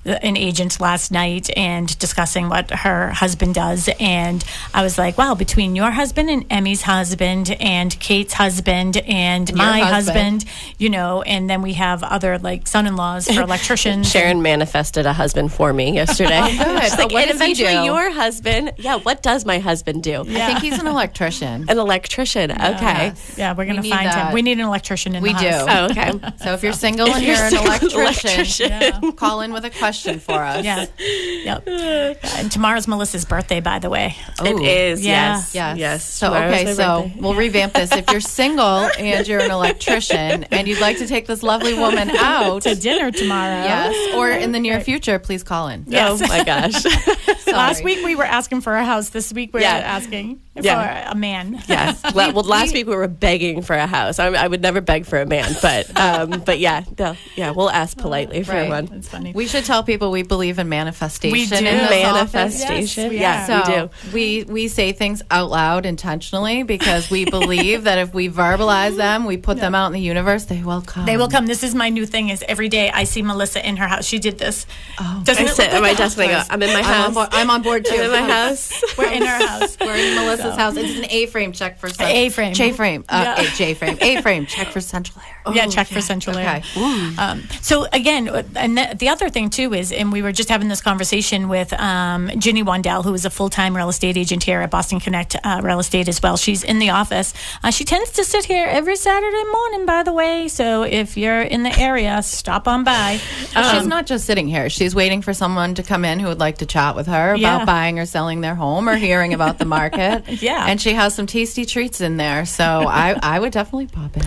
an 0.06 0.36
agent 0.38 0.80
last 0.80 1.12
night 1.12 1.50
and 1.56 1.98
discussing 2.00 2.50
what 2.50 2.72
her 2.72 3.10
husband 3.12 3.54
does, 3.54 3.90
and 4.00 4.44
I 4.74 4.82
was 4.84 4.98
like, 4.98 5.18
wow, 5.18 5.36
between 5.36 5.76
your 5.76 5.92
husband 5.92 6.30
and 6.30 6.46
Emmy's 6.50 6.82
husband 6.84 7.56
and 7.60 7.98
Kate's 8.00 8.34
husband 8.34 8.98
and 8.98 9.54
my 9.56 9.80
husband. 9.82 10.44
husband, 10.44 10.46
you 10.80 10.90
know, 10.90 11.22
and 11.22 11.50
then 11.50 11.62
we 11.62 11.74
have 11.74 12.02
other 12.04 12.40
like 12.40 12.68
son-in-laws 12.68 13.28
for 13.30 13.42
electricians. 13.50 14.10
Sharon 14.10 14.42
manifested 14.42 15.06
a 15.06 15.14
husband 15.14 15.54
for 15.54 15.72
me 15.74 15.94
yesterday. 15.94 16.40
Oh, 16.42 16.58
good. 16.58 16.84
She's 16.84 16.98
like, 16.98 17.12
What 17.12 17.30
and 17.30 17.32
does 17.32 17.42
he 17.42 17.52
eventually 17.54 17.78
do?" 17.80 17.84
your 17.86 18.12
husband. 18.12 18.72
Yeah, 18.78 18.96
what 18.98 19.22
does 19.22 19.46
my 19.46 19.60
husband 19.60 20.02
do? 20.04 20.22
I 20.22 20.24
think 20.48 20.60
he's 20.60 20.80
an 20.80 20.88
electrician. 20.88 21.66
An 21.70 21.78
electrician. 21.78 22.52
Okay. 22.52 23.14
Yeah, 23.38 23.54
we're 23.54 23.66
gonna 23.66 23.82
need 23.82 23.90
find 23.92 24.08
that. 24.08 24.28
him. 24.28 24.34
We 24.34 24.42
need 24.42 24.54
an 24.60 24.66
electrician 24.66 25.14
in 25.16 25.22
We 25.22 25.34
the 25.34 25.40
do. 25.40 25.48
house. 25.50 25.68
Oh, 25.70 25.86
okay. 25.92 26.34
So 26.44 26.54
if 26.54 26.64
you're 26.64 26.74
single 26.74 27.08
and 27.14 27.24
you're 27.24 27.36
you're, 27.36 27.44
an 27.46 27.52
single 27.52 27.68
electrician, 28.02 28.72
electrician. 28.72 29.12
call 29.14 29.42
in 29.42 29.54
with 29.54 29.66
a 29.66 29.70
question 29.70 29.91
for 29.96 30.34
us. 30.44 30.64
Yeah. 30.64 30.86
Yep. 31.00 31.68
And 31.68 32.52
tomorrow's 32.52 32.88
Melissa's 32.88 33.26
birthday, 33.26 33.60
by 33.60 33.80
the 33.80 33.90
way. 33.90 34.16
It 34.44 34.54
Ooh. 34.56 34.62
is. 34.62 35.06
Yeah. 35.06 35.36
Yes. 35.36 35.56
Yes. 35.56 35.78
Yes. 35.78 36.04
So 36.06 36.28
Tomorrow's 36.28 36.54
okay, 36.54 36.66
my 36.66 36.74
so 36.74 37.02
birthday. 37.04 37.20
we'll 37.22 37.36
revamp 37.36 37.74
this. 37.74 37.92
If 37.92 38.10
you're 38.12 38.22
single 38.22 38.90
and 38.98 39.28
you're 39.28 39.40
an 39.42 39.52
electrician 39.52 40.44
and 40.46 40.68
you'd 40.68 40.80
like 40.82 40.98
to 41.00 41.08
take 41.08 41.28
this 41.28 41.44
lovely 41.44 41.74
woman 41.74 42.10
out, 42.18 42.62
To 42.64 42.76
dinner 42.76 43.12
tomorrow. 43.12 43.64
yes, 43.64 44.16
or 44.16 44.30
in 44.30 44.52
the 44.52 44.60
near 44.60 44.80
future, 44.82 45.20
please 45.20 45.44
call 45.44 45.68
in. 45.68 45.82
Oh 45.88 45.92
yes. 45.92 46.22
Oh 46.24 46.28
my 46.28 46.44
gosh. 46.44 46.84
Last 47.52 47.84
week 47.84 48.04
we 48.04 48.16
were 48.16 48.24
asking 48.24 48.62
for 48.62 48.76
a 48.76 48.84
house. 48.86 49.10
This 49.10 49.32
week 49.34 49.54
we're 49.54 49.62
Yeah. 49.62 49.76
asking 49.78 50.42
Yeah. 50.56 51.06
for 51.06 51.12
a 51.12 51.16
man. 51.16 51.62
yes. 51.68 52.02
Well, 52.14 52.34
well, 52.34 52.44
last 52.44 52.74
week 52.74 52.88
we 52.88 52.96
were 52.96 53.08
begging 53.08 53.62
for 53.62 53.76
a 53.76 53.88
house. 53.88 54.20
I, 54.20 54.28
I 54.28 54.48
would 54.48 54.62
never 54.62 54.82
beg 54.82 55.06
for 55.06 55.20
a 55.22 55.26
man, 55.26 55.56
but 55.62 55.90
um, 56.00 56.42
but 56.46 56.60
yeah, 56.60 56.84
no, 57.00 57.16
yeah, 57.36 57.52
we'll 57.52 57.70
ask 57.70 57.98
politely 57.98 58.44
for 58.44 58.52
Right. 58.54 58.70
one. 58.70 58.86
That's 58.86 59.08
funny. 59.08 59.32
We 59.34 59.48
should 59.48 59.66
tell 59.66 59.84
people 59.84 60.12
we 60.12 60.24
believe 60.24 60.60
in 60.60 60.68
manifestation. 60.70 61.32
We 61.32 61.46
do. 61.46 61.56
in. 61.56 61.64
Manifestation. 61.64 63.04
Yes, 63.06 63.10
we 63.12 63.20
yeah, 63.20 63.48
are. 63.50 63.86
we 64.12 64.42
do. 64.42 64.46
we 64.46 64.54
we 64.54 64.68
say 64.68 64.92
things 64.92 65.22
out 65.32 65.50
loud 65.50 65.86
intentionally 65.86 66.64
because 66.64 67.10
we 67.10 67.26
believe 67.26 67.84
that 67.86 67.98
if 68.00 68.14
we 68.14 68.30
verbalize 68.30 68.98
them, 68.98 69.26
we 69.26 69.38
put 69.38 69.58
them 69.58 69.74
out 69.76 69.88
in 69.88 69.94
the 69.94 70.00
universe, 70.02 70.46
they 70.46 70.62
will 70.64 70.82
come. 70.82 71.06
they 71.06 71.18
will 71.18 71.30
come. 71.30 71.46
This 71.46 71.64
is 71.64 71.74
my 71.76 71.90
new 71.90 72.06
thing. 72.06 72.30
Is 72.30 72.44
every 72.48 72.70
day 72.70 72.90
I 72.90 73.04
see 73.06 73.22
Melissa 73.22 73.66
in 73.68 73.78
her 73.78 73.88
house. 73.88 74.06
She 74.06 74.20
did 74.20 74.38
this. 74.38 74.66
Oh, 75.00 75.22
Doesn't 75.26 75.48
I 75.48 75.50
it 75.50 75.56
sit 75.56 75.66
look 75.68 75.74
at 75.76 75.82
my 75.82 75.88
like 75.90 75.96
a 75.96 75.98
desk 75.98 76.18
and 76.18 76.24
I 76.26 76.28
go, 76.32 76.38
house? 76.38 76.48
I'm 76.50 76.62
in 76.64 76.74
my 76.74 76.80
I 76.80 76.84
house. 76.84 77.16
love, 77.16 77.30
I 77.32 77.41
I'm 77.42 77.50
on 77.50 77.62
board 77.62 77.86
too. 77.86 77.96
in 77.96 78.12
my 78.12 78.22
house. 78.22 78.72
We're 78.98 79.12
in 79.12 79.24
our 79.24 79.48
house. 79.48 79.78
We're 79.80 79.96
in 79.96 80.16
Melissa's 80.16 80.56
house. 80.56 80.76
It's 80.78 80.98
an 80.98 81.06
A-frame 81.10 81.52
check 81.52 81.78
for 81.80 81.90
cent- 81.90 82.10
A-frame. 82.12 82.54
J-frame. 82.54 83.04
Uh, 83.10 83.36
Yeah. 83.38 83.50
J-frame. 83.56 83.98
A-frame 84.02 84.46
check 84.46 84.68
for 84.70 84.80
central 84.82 85.20
air. 85.22 85.54
yeah, 85.56 85.66
check 85.66 85.88
for 85.88 86.02
central 86.02 86.38
air. 86.38 86.62
Okay. 86.76 87.16
Um, 87.18 87.44
so 87.62 87.86
again, 87.92 88.30
uh, 88.30 88.44
and 88.56 88.78
the, 88.78 88.96
the 88.98 89.10
other 89.10 89.30
thing 89.30 89.50
too 89.50 89.74
is, 89.74 89.92
and 89.92 90.12
we 90.12 90.22
were 90.22 90.32
just 90.32 90.50
having 90.50 90.68
this 90.68 90.82
conversation 90.82 91.50
with 91.50 91.74
um, 91.74 92.30
Ginny 92.38 92.64
Wandell, 92.64 93.04
who 93.04 93.14
is 93.14 93.26
a 93.26 93.30
full-time 93.30 93.76
real 93.76 93.90
estate 93.90 94.18
agent 94.18 94.44
here 94.44 94.62
at 94.62 94.70
Boston 94.70 95.00
Connect 95.00 95.36
uh, 95.44 95.60
Real 95.64 95.80
Estate 95.80 96.08
as 96.08 96.22
well. 96.22 96.38
She's 96.38 96.64
in 96.64 96.80
the 96.80 96.92
office. 96.92 97.34
Uh, 97.64 97.72
she 97.72 97.84
tends 97.86 98.12
to 98.12 98.24
sit 98.24 98.46
here 98.46 98.68
every 98.68 98.96
Saturday 98.96 99.44
morning, 99.52 99.86
by 99.86 100.04
the 100.04 100.14
way. 100.14 100.48
So 100.48 100.84
if 100.84 101.18
you're 101.18 101.42
in 101.42 101.64
the 101.64 101.78
area, 101.80 102.22
stop 102.22 102.68
on 102.68 102.84
by. 102.84 103.18
She's 103.18 103.88
not 103.88 104.06
just 104.06 104.26
sitting 104.26 104.48
here. 104.48 104.70
She's 104.70 104.94
waiting 104.94 105.22
for 105.22 105.34
someone 105.34 105.76
to 105.76 105.84
come 105.84 106.06
in 106.06 106.20
who 106.20 106.28
would 106.28 106.40
like 106.40 106.60
to 106.60 106.66
chat 106.66 106.96
with 106.96 107.08
her 107.08 107.31
about 107.34 107.60
Yeah. 107.60 107.66
buying 107.66 108.00
or 108.00 108.06
selling 108.06 108.42
their 108.42 108.56
home 108.56 108.88
or 108.90 108.96
hearing 108.96 109.34
about 109.34 109.58
the 109.58 109.66
market. 109.66 110.24
Yeah. 110.42 110.66
And 110.68 110.82
she 110.82 110.94
has 110.94 111.14
some 111.14 111.28
tasty 111.28 111.66
treats 111.66 112.02
in 112.02 112.18
there. 112.18 112.46
So 112.46 112.64
I, 112.88 113.18
I 113.22 113.40
would 113.40 113.52
definitely 113.54 113.88
pop 113.88 114.16
in. 114.18 114.24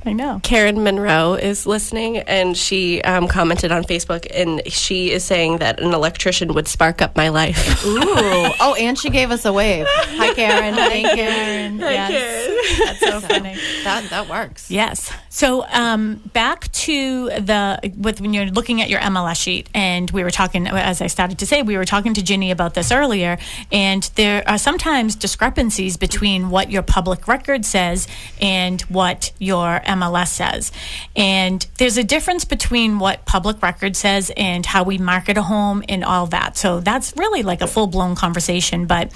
I 0.06 0.12
know. 0.12 0.40
Karen 0.42 0.82
Monroe 0.82 1.34
is 1.34 1.66
listening, 1.66 2.18
and 2.18 2.56
she 2.56 3.02
um, 3.02 3.28
commented 3.28 3.70
on 3.70 3.84
Facebook, 3.84 4.26
and 4.32 4.62
she 4.72 5.10
is 5.10 5.24
saying 5.24 5.58
that 5.58 5.80
an 5.80 5.92
electrician 5.92 6.54
would 6.54 6.68
spark 6.68 7.02
up 7.02 7.16
my 7.16 7.28
life. 7.28 7.84
Ooh. 7.84 8.04
Oh, 8.60 8.74
and 8.74 8.98
she 8.98 9.08
gave 9.10 9.30
us 9.30 9.44
a 9.44 9.52
wave. 9.52 9.86
Hi, 9.88 10.34
Karen. 10.34 10.74
Thank 10.74 11.16
you. 11.16 11.78
yes. 11.86 12.78
That's 12.78 13.00
so 13.00 13.20
funny. 13.20 13.56
That, 13.84 14.08
that 14.10 14.28
works. 14.28 14.70
Yes. 14.70 15.12
So 15.28 15.64
um, 15.72 16.16
back 16.32 16.70
to 16.72 17.26
the 17.30 17.92
with 17.96 18.20
when 18.20 18.34
you're 18.34 18.46
looking 18.46 18.80
at 18.82 18.88
your 18.90 19.00
MLS 19.00 19.40
sheet, 19.40 19.68
and 19.74 20.10
we 20.10 20.24
were 20.24 20.30
talking 20.30 20.66
as 20.66 21.00
I 21.00 21.06
started 21.06 21.38
to 21.38 21.46
say, 21.46 21.62
we 21.62 21.76
were 21.76 21.84
talking 21.84 22.14
to 22.14 22.22
Ginny 22.22 22.47
about 22.50 22.74
this 22.74 22.90
earlier, 22.90 23.38
and 23.72 24.02
there 24.14 24.42
are 24.48 24.58
sometimes 24.58 25.14
discrepancies 25.14 25.96
between 25.96 26.50
what 26.50 26.70
your 26.70 26.82
public 26.82 27.28
record 27.28 27.64
says 27.64 28.08
and 28.40 28.80
what 28.82 29.32
your 29.38 29.80
MLS 29.86 30.28
says, 30.28 30.72
and 31.16 31.66
there's 31.78 31.96
a 31.96 32.04
difference 32.04 32.44
between 32.44 32.98
what 32.98 33.24
public 33.24 33.62
record 33.62 33.96
says 33.96 34.30
and 34.36 34.66
how 34.66 34.82
we 34.82 34.98
market 34.98 35.36
a 35.36 35.42
home 35.42 35.82
and 35.88 36.04
all 36.04 36.26
that. 36.26 36.56
So 36.56 36.80
that's 36.80 37.12
really 37.16 37.42
like 37.42 37.60
a 37.60 37.66
full 37.66 37.86
blown 37.86 38.14
conversation. 38.14 38.86
But 38.86 39.12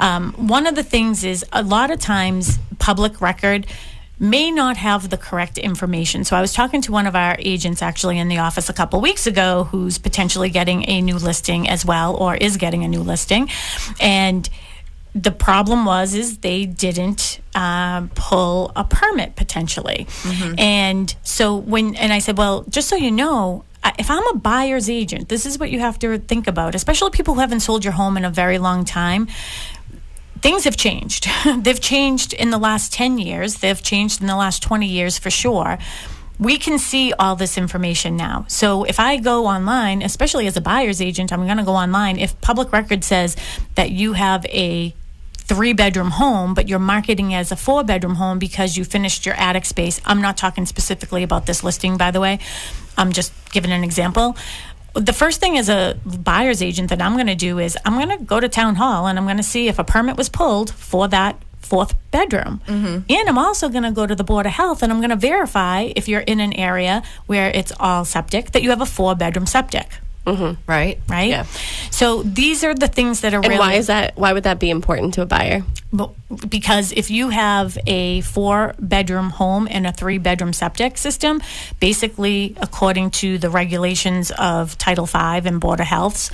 um, 0.00 0.32
one 0.32 0.66
of 0.66 0.74
the 0.74 0.82
things 0.82 1.24
is 1.24 1.44
a 1.52 1.62
lot 1.62 1.90
of 1.90 2.00
times 2.00 2.58
public 2.78 3.20
record 3.20 3.66
may 4.18 4.50
not 4.50 4.76
have 4.76 5.10
the 5.10 5.16
correct 5.16 5.58
information. 5.58 6.24
So 6.24 6.36
I 6.36 6.40
was 6.40 6.52
talking 6.52 6.80
to 6.82 6.92
one 6.92 7.06
of 7.06 7.14
our 7.14 7.36
agents 7.38 7.82
actually 7.82 8.18
in 8.18 8.28
the 8.28 8.38
office 8.38 8.68
a 8.68 8.72
couple 8.72 9.00
weeks 9.00 9.26
ago 9.26 9.64
who's 9.64 9.98
potentially 9.98 10.48
getting 10.50 10.88
a 10.88 11.02
new 11.02 11.16
listing 11.16 11.68
as 11.68 11.84
well 11.84 12.16
or 12.16 12.34
is 12.34 12.56
getting 12.56 12.82
a 12.84 12.88
new 12.88 13.02
listing. 13.02 13.50
And 14.00 14.48
the 15.14 15.30
problem 15.30 15.84
was 15.84 16.14
is 16.14 16.38
they 16.38 16.66
didn't 16.66 17.40
um, 17.54 18.10
pull 18.14 18.72
a 18.76 18.84
permit 18.84 19.34
potentially. 19.36 20.06
And 20.58 21.14
so 21.22 21.56
when 21.56 21.94
and 21.96 22.12
i 22.12 22.18
said 22.18 22.38
well 22.38 22.64
just 22.68 22.88
so 22.88 22.96
you 22.96 23.10
know 23.10 23.64
if 23.98 24.10
i'm 24.10 24.26
a 24.28 24.36
buyer's 24.38 24.90
agent 24.90 25.28
this 25.28 25.46
is 25.46 25.58
what 25.58 25.70
you 25.70 25.80
have 25.80 25.98
to 25.98 26.18
think 26.18 26.46
about 26.46 26.74
especially 26.74 27.10
people 27.10 27.34
who 27.34 27.40
haven't 27.40 27.60
sold 27.60 27.84
your 27.84 27.92
home 27.92 28.16
in 28.16 28.24
a 28.24 28.30
very 28.30 28.58
long 28.58 28.84
time 28.84 29.28
things 30.40 30.64
have 30.64 30.76
changed. 30.76 31.28
They've 31.58 31.80
changed 31.80 32.32
in 32.32 32.50
the 32.50 32.58
last 32.58 32.92
10 32.92 33.18
years, 33.18 33.56
they've 33.56 33.82
changed 33.82 34.20
in 34.20 34.26
the 34.26 34.36
last 34.36 34.62
20 34.62 34.86
years 34.86 35.18
for 35.18 35.30
sure. 35.30 35.78
We 36.38 36.58
can 36.58 36.78
see 36.78 37.14
all 37.18 37.34
this 37.34 37.56
information 37.56 38.16
now. 38.16 38.44
So 38.48 38.84
if 38.84 39.00
I 39.00 39.16
go 39.16 39.46
online, 39.46 40.02
especially 40.02 40.46
as 40.46 40.56
a 40.56 40.60
buyer's 40.60 41.00
agent, 41.00 41.32
I'm 41.32 41.46
going 41.46 41.56
to 41.56 41.64
go 41.64 41.72
online. 41.72 42.18
If 42.18 42.38
public 42.42 42.72
record 42.72 43.04
says 43.04 43.36
that 43.74 43.90
you 43.90 44.12
have 44.12 44.44
a 44.46 44.94
three 45.46 45.72
bedroom 45.72 46.10
home, 46.10 46.52
but 46.52 46.68
you're 46.68 46.78
marketing 46.78 47.32
as 47.32 47.52
a 47.52 47.56
four 47.56 47.84
bedroom 47.84 48.16
home 48.16 48.38
because 48.38 48.76
you 48.76 48.84
finished 48.84 49.24
your 49.24 49.36
attic 49.36 49.64
space. 49.64 50.00
I'm 50.04 50.20
not 50.20 50.36
talking 50.36 50.66
specifically 50.66 51.22
about 51.22 51.46
this 51.46 51.64
listing, 51.64 51.96
by 51.96 52.10
the 52.10 52.20
way. 52.20 52.38
I'm 52.98 53.12
just 53.12 53.32
giving 53.52 53.70
an 53.70 53.84
example. 53.84 54.36
The 54.96 55.12
first 55.12 55.40
thing 55.40 55.58
as 55.58 55.68
a 55.68 55.98
buyer's 56.04 56.62
agent 56.62 56.88
that 56.88 57.02
I'm 57.02 57.14
going 57.14 57.26
to 57.26 57.34
do 57.34 57.58
is 57.58 57.76
I'm 57.84 57.94
going 57.94 58.16
to 58.18 58.24
go 58.24 58.40
to 58.40 58.48
town 58.48 58.76
hall 58.76 59.06
and 59.06 59.18
I'm 59.18 59.24
going 59.26 59.36
to 59.36 59.42
see 59.42 59.68
if 59.68 59.78
a 59.78 59.84
permit 59.84 60.16
was 60.16 60.28
pulled 60.28 60.72
for 60.72 61.06
that 61.08 61.40
fourth 61.58 61.94
bedroom. 62.10 62.60
Mm-hmm. 62.66 63.12
And 63.12 63.28
I'm 63.28 63.38
also 63.38 63.68
going 63.68 63.82
to 63.82 63.90
go 63.90 64.06
to 64.06 64.14
the 64.14 64.24
Board 64.24 64.46
of 64.46 64.52
Health 64.52 64.82
and 64.82 64.92
I'm 64.92 65.00
going 65.00 65.10
to 65.10 65.16
verify 65.16 65.92
if 65.94 66.08
you're 66.08 66.20
in 66.20 66.40
an 66.40 66.52
area 66.54 67.02
where 67.26 67.50
it's 67.50 67.72
all 67.78 68.04
septic 68.04 68.52
that 68.52 68.62
you 68.62 68.70
have 68.70 68.80
a 68.80 68.86
four 68.86 69.14
bedroom 69.14 69.46
septic, 69.46 69.88
Mm-hmm. 70.26 70.70
Right? 70.70 71.00
right? 71.08 71.30
Yeah. 71.30 71.44
So 71.90 72.22
these 72.24 72.64
are 72.64 72.74
the 72.74 72.88
things 72.88 73.20
that 73.20 73.32
are 73.32 73.38
And 73.38 73.46
really 73.46 73.58
why 73.58 73.74
is 73.74 73.86
that? 73.86 74.18
Why 74.18 74.32
would 74.32 74.42
that 74.42 74.58
be 74.58 74.70
important 74.70 75.14
to 75.14 75.22
a 75.22 75.26
buyer? 75.26 75.62
But 75.92 76.10
because 76.48 76.90
if 76.92 77.10
you 77.10 77.28
have 77.28 77.78
a 77.86 78.22
four 78.22 78.74
bedroom 78.80 79.30
home 79.30 79.68
and 79.70 79.86
a 79.86 79.92
three 79.92 80.18
bedroom 80.18 80.52
septic 80.52 80.98
system, 80.98 81.40
basically, 81.78 82.56
according 82.60 83.12
to 83.12 83.38
the 83.38 83.50
regulations 83.50 84.32
of 84.32 84.76
Title 84.78 85.06
V 85.06 85.16
and 85.16 85.60
Board 85.60 85.78
of 85.78 85.86
Health's, 85.86 86.30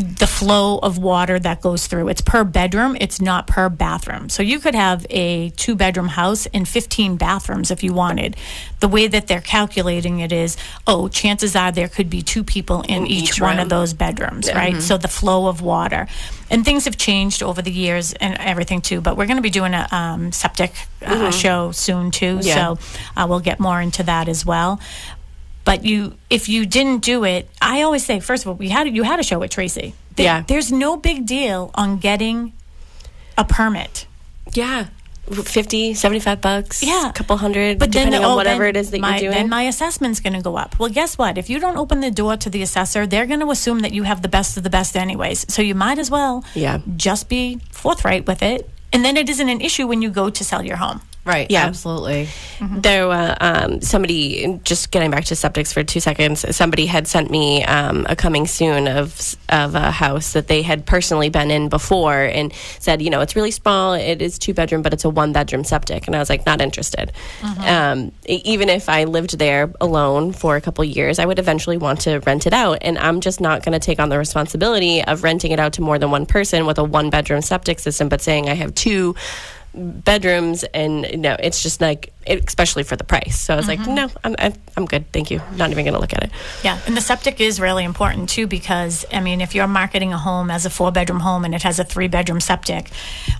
the 0.00 0.26
flow 0.26 0.78
of 0.78 0.98
water 0.98 1.38
that 1.38 1.60
goes 1.60 1.86
through. 1.86 2.08
It's 2.08 2.20
per 2.20 2.44
bedroom 2.44 2.96
it's 3.00 3.20
not 3.20 3.46
per 3.46 3.68
bathroom. 3.68 4.28
So 4.28 4.42
you 4.42 4.60
could 4.60 4.74
have 4.74 5.06
a 5.10 5.50
two 5.50 5.74
bedroom 5.74 6.08
house 6.08 6.46
and 6.46 6.66
15 6.68 7.16
bathrooms 7.16 7.70
if 7.70 7.82
you 7.82 7.92
wanted. 7.92 8.36
The 8.80 8.88
way 8.88 9.06
that 9.08 9.26
they're 9.26 9.40
calculating 9.40 10.20
it 10.20 10.32
is 10.32 10.56
oh 10.86 11.08
chances 11.08 11.56
are 11.56 11.72
there 11.72 11.88
could 11.88 12.10
be 12.10 12.22
two 12.22 12.44
people 12.44 12.82
in, 12.82 13.06
each, 13.06 13.30
each 13.30 13.40
one 13.40 13.58
of 13.58 13.68
those 13.68 13.92
bedrooms 13.92 14.52
right? 14.52 14.80
So 14.80 14.96
the 14.96 15.08
flow 15.08 15.48
of 15.48 15.60
water. 15.60 16.06
And 16.50 16.64
things 16.64 16.86
have 16.86 16.96
changed 16.96 17.42
over 17.42 17.60
the 17.60 17.70
years 17.70 18.14
and 18.14 18.36
everything 18.38 18.80
too 18.80 19.00
but 19.00 19.16
we're 19.16 19.26
going 19.26 19.36
to 19.36 19.42
be 19.42 19.50
doing 19.50 19.74
a 19.74 19.86
um, 19.90 20.32
septic 20.32 20.72
uh, 21.04 21.30
show 21.30 21.72
soon 21.72 22.10
too. 22.10 22.40
Yeah. 22.42 22.54
so 22.54 22.78
uh, 23.16 23.26
we'll 23.28 23.40
get 23.40 23.60
more 23.60 23.80
into 23.80 24.02
that 24.04 24.28
as 24.28 24.46
well 24.46 24.80
but 25.70 25.84
you 25.84 25.98
if 26.36 26.48
you 26.52 26.60
didn't 26.76 27.00
do 27.12 27.16
it 27.34 27.42
i 27.60 27.82
always 27.86 28.04
say 28.08 28.16
first 28.20 28.40
of 28.44 28.48
all 28.48 28.54
we 28.64 28.68
had 28.76 28.84
you 28.98 29.02
had 29.12 29.18
a 29.24 29.26
show 29.30 29.38
with 29.42 29.50
tracy 29.58 29.88
There- 30.16 30.26
Yeah. 30.28 30.38
there's 30.50 30.70
no 30.86 30.90
big 31.08 31.18
deal 31.36 31.60
on 31.82 31.88
getting 32.08 32.38
a 33.36 33.44
permit 33.56 34.06
Yeah. 34.54 34.86
50, 35.30 35.92
75 35.92 36.40
bucks. 36.40 36.82
Yeah. 36.82 37.10
A 37.10 37.12
couple 37.12 37.36
hundred, 37.36 37.78
But 37.78 37.92
then, 37.92 38.06
depending 38.06 38.24
oh, 38.24 38.30
on 38.30 38.36
whatever 38.40 38.64
it 38.64 38.76
is 38.80 38.90
that 38.92 39.00
my, 39.00 39.10
you're 39.10 39.30
doing. 39.30 39.34
Then 39.42 39.48
my 39.50 39.64
assessment's 39.72 40.20
going 40.24 40.32
to 40.32 40.40
go 40.40 40.56
up. 40.56 40.78
Well, 40.78 40.88
guess 40.88 41.18
what? 41.18 41.36
If 41.36 41.50
you 41.50 41.58
don't 41.60 41.76
open 41.76 42.00
the 42.00 42.10
door 42.10 42.38
to 42.38 42.48
the 42.48 42.62
assessor, 42.62 43.06
they're 43.06 43.26
going 43.26 43.40
to 43.40 43.50
assume 43.50 43.80
that 43.80 43.92
you 43.92 44.04
have 44.04 44.22
the 44.22 44.28
best 44.28 44.56
of 44.56 44.62
the 44.62 44.70
best, 44.70 44.96
anyways. 44.96 45.44
So 45.52 45.60
you 45.60 45.74
might 45.74 45.98
as 45.98 46.10
well 46.10 46.44
Yeah. 46.54 46.78
just 46.96 47.28
be 47.28 47.60
forthright 47.70 48.26
with 48.26 48.42
it. 48.42 48.70
And 48.90 49.04
then 49.04 49.18
it 49.18 49.28
isn't 49.28 49.50
an 49.56 49.60
issue 49.60 49.86
when 49.86 50.00
you 50.00 50.08
go 50.08 50.30
to 50.30 50.42
sell 50.42 50.64
your 50.64 50.76
home. 50.76 51.02
Right. 51.28 51.50
Yeah. 51.50 51.66
Absolutely. 51.66 52.28
there 52.60 53.06
uh, 53.10 53.36
um, 53.40 53.80
somebody 53.82 54.58
just 54.64 54.90
getting 54.90 55.10
back 55.10 55.26
to 55.26 55.34
septics 55.34 55.74
for 55.74 55.84
two 55.84 56.00
seconds 56.00 56.44
somebody 56.56 56.86
had 56.86 57.06
sent 57.06 57.30
me 57.30 57.62
um, 57.64 58.06
a 58.08 58.16
coming 58.16 58.46
soon 58.46 58.88
of 58.88 59.36
of 59.50 59.74
a 59.74 59.90
house 59.90 60.32
that 60.32 60.48
they 60.48 60.62
had 60.62 60.86
personally 60.86 61.28
been 61.28 61.50
in 61.50 61.68
before 61.68 62.22
and 62.22 62.52
said 62.78 63.02
you 63.02 63.10
know 63.10 63.20
it's 63.20 63.36
really 63.36 63.50
small 63.50 63.92
it 63.92 64.22
is 64.22 64.38
two 64.38 64.54
bedroom 64.54 64.80
but 64.80 64.92
it's 64.94 65.04
a 65.04 65.08
one 65.10 65.32
bedroom 65.34 65.64
septic 65.64 66.06
and 66.06 66.16
i 66.16 66.18
was 66.18 66.30
like 66.30 66.46
not 66.46 66.60
interested 66.62 67.12
um, 67.42 68.10
e- 68.28 68.40
even 68.44 68.68
if 68.70 68.88
i 68.88 69.04
lived 69.04 69.38
there 69.38 69.70
alone 69.82 70.32
for 70.32 70.56
a 70.56 70.60
couple 70.62 70.82
years 70.84 71.18
i 71.18 71.26
would 71.26 71.38
eventually 71.38 71.76
want 71.76 72.00
to 72.00 72.18
rent 72.20 72.46
it 72.46 72.52
out 72.54 72.78
and 72.80 72.98
i'm 72.98 73.20
just 73.20 73.40
not 73.40 73.62
going 73.62 73.78
to 73.78 73.84
take 73.84 74.00
on 74.00 74.08
the 74.08 74.18
responsibility 74.18 75.04
of 75.04 75.22
renting 75.22 75.52
it 75.52 75.60
out 75.60 75.74
to 75.74 75.82
more 75.82 75.98
than 75.98 76.10
one 76.10 76.24
person 76.26 76.64
with 76.66 76.78
a 76.78 76.84
one 76.84 77.10
bedroom 77.10 77.42
septic 77.42 77.78
system 77.78 78.08
but 78.08 78.20
saying 78.22 78.48
i 78.48 78.54
have 78.54 78.74
two 78.74 79.14
bedrooms 79.74 80.64
and 80.64 81.06
you 81.06 81.16
no 81.16 81.36
it's 81.38 81.62
just 81.62 81.80
like 81.80 82.12
especially 82.26 82.82
for 82.82 82.96
the 82.96 83.04
price 83.04 83.40
so 83.40 83.54
i 83.54 83.56
was 83.56 83.68
like 83.68 83.78
mm-hmm. 83.80 83.94
no 83.94 84.10
I'm, 84.24 84.34
I'm, 84.38 84.54
I'm 84.76 84.86
good 84.86 85.10
thank 85.12 85.30
you 85.30 85.40
not 85.56 85.70
even 85.70 85.84
gonna 85.84 86.00
look 86.00 86.12
at 86.12 86.24
it 86.24 86.30
Yeah, 86.64 86.78
and 86.86 86.96
the 86.96 87.00
septic 87.00 87.40
is 87.40 87.60
really 87.60 87.84
important 87.84 88.28
too 88.28 88.46
because 88.46 89.04
I 89.12 89.20
mean, 89.20 89.40
if 89.40 89.54
you're 89.54 89.66
marketing 89.66 90.12
a 90.12 90.18
home 90.18 90.50
as 90.50 90.66
a 90.66 90.70
four 90.70 90.92
bedroom 90.92 91.20
home 91.20 91.44
and 91.44 91.54
it 91.54 91.62
has 91.62 91.78
a 91.78 91.84
three 91.84 92.08
bedroom 92.08 92.40
septic, 92.40 92.90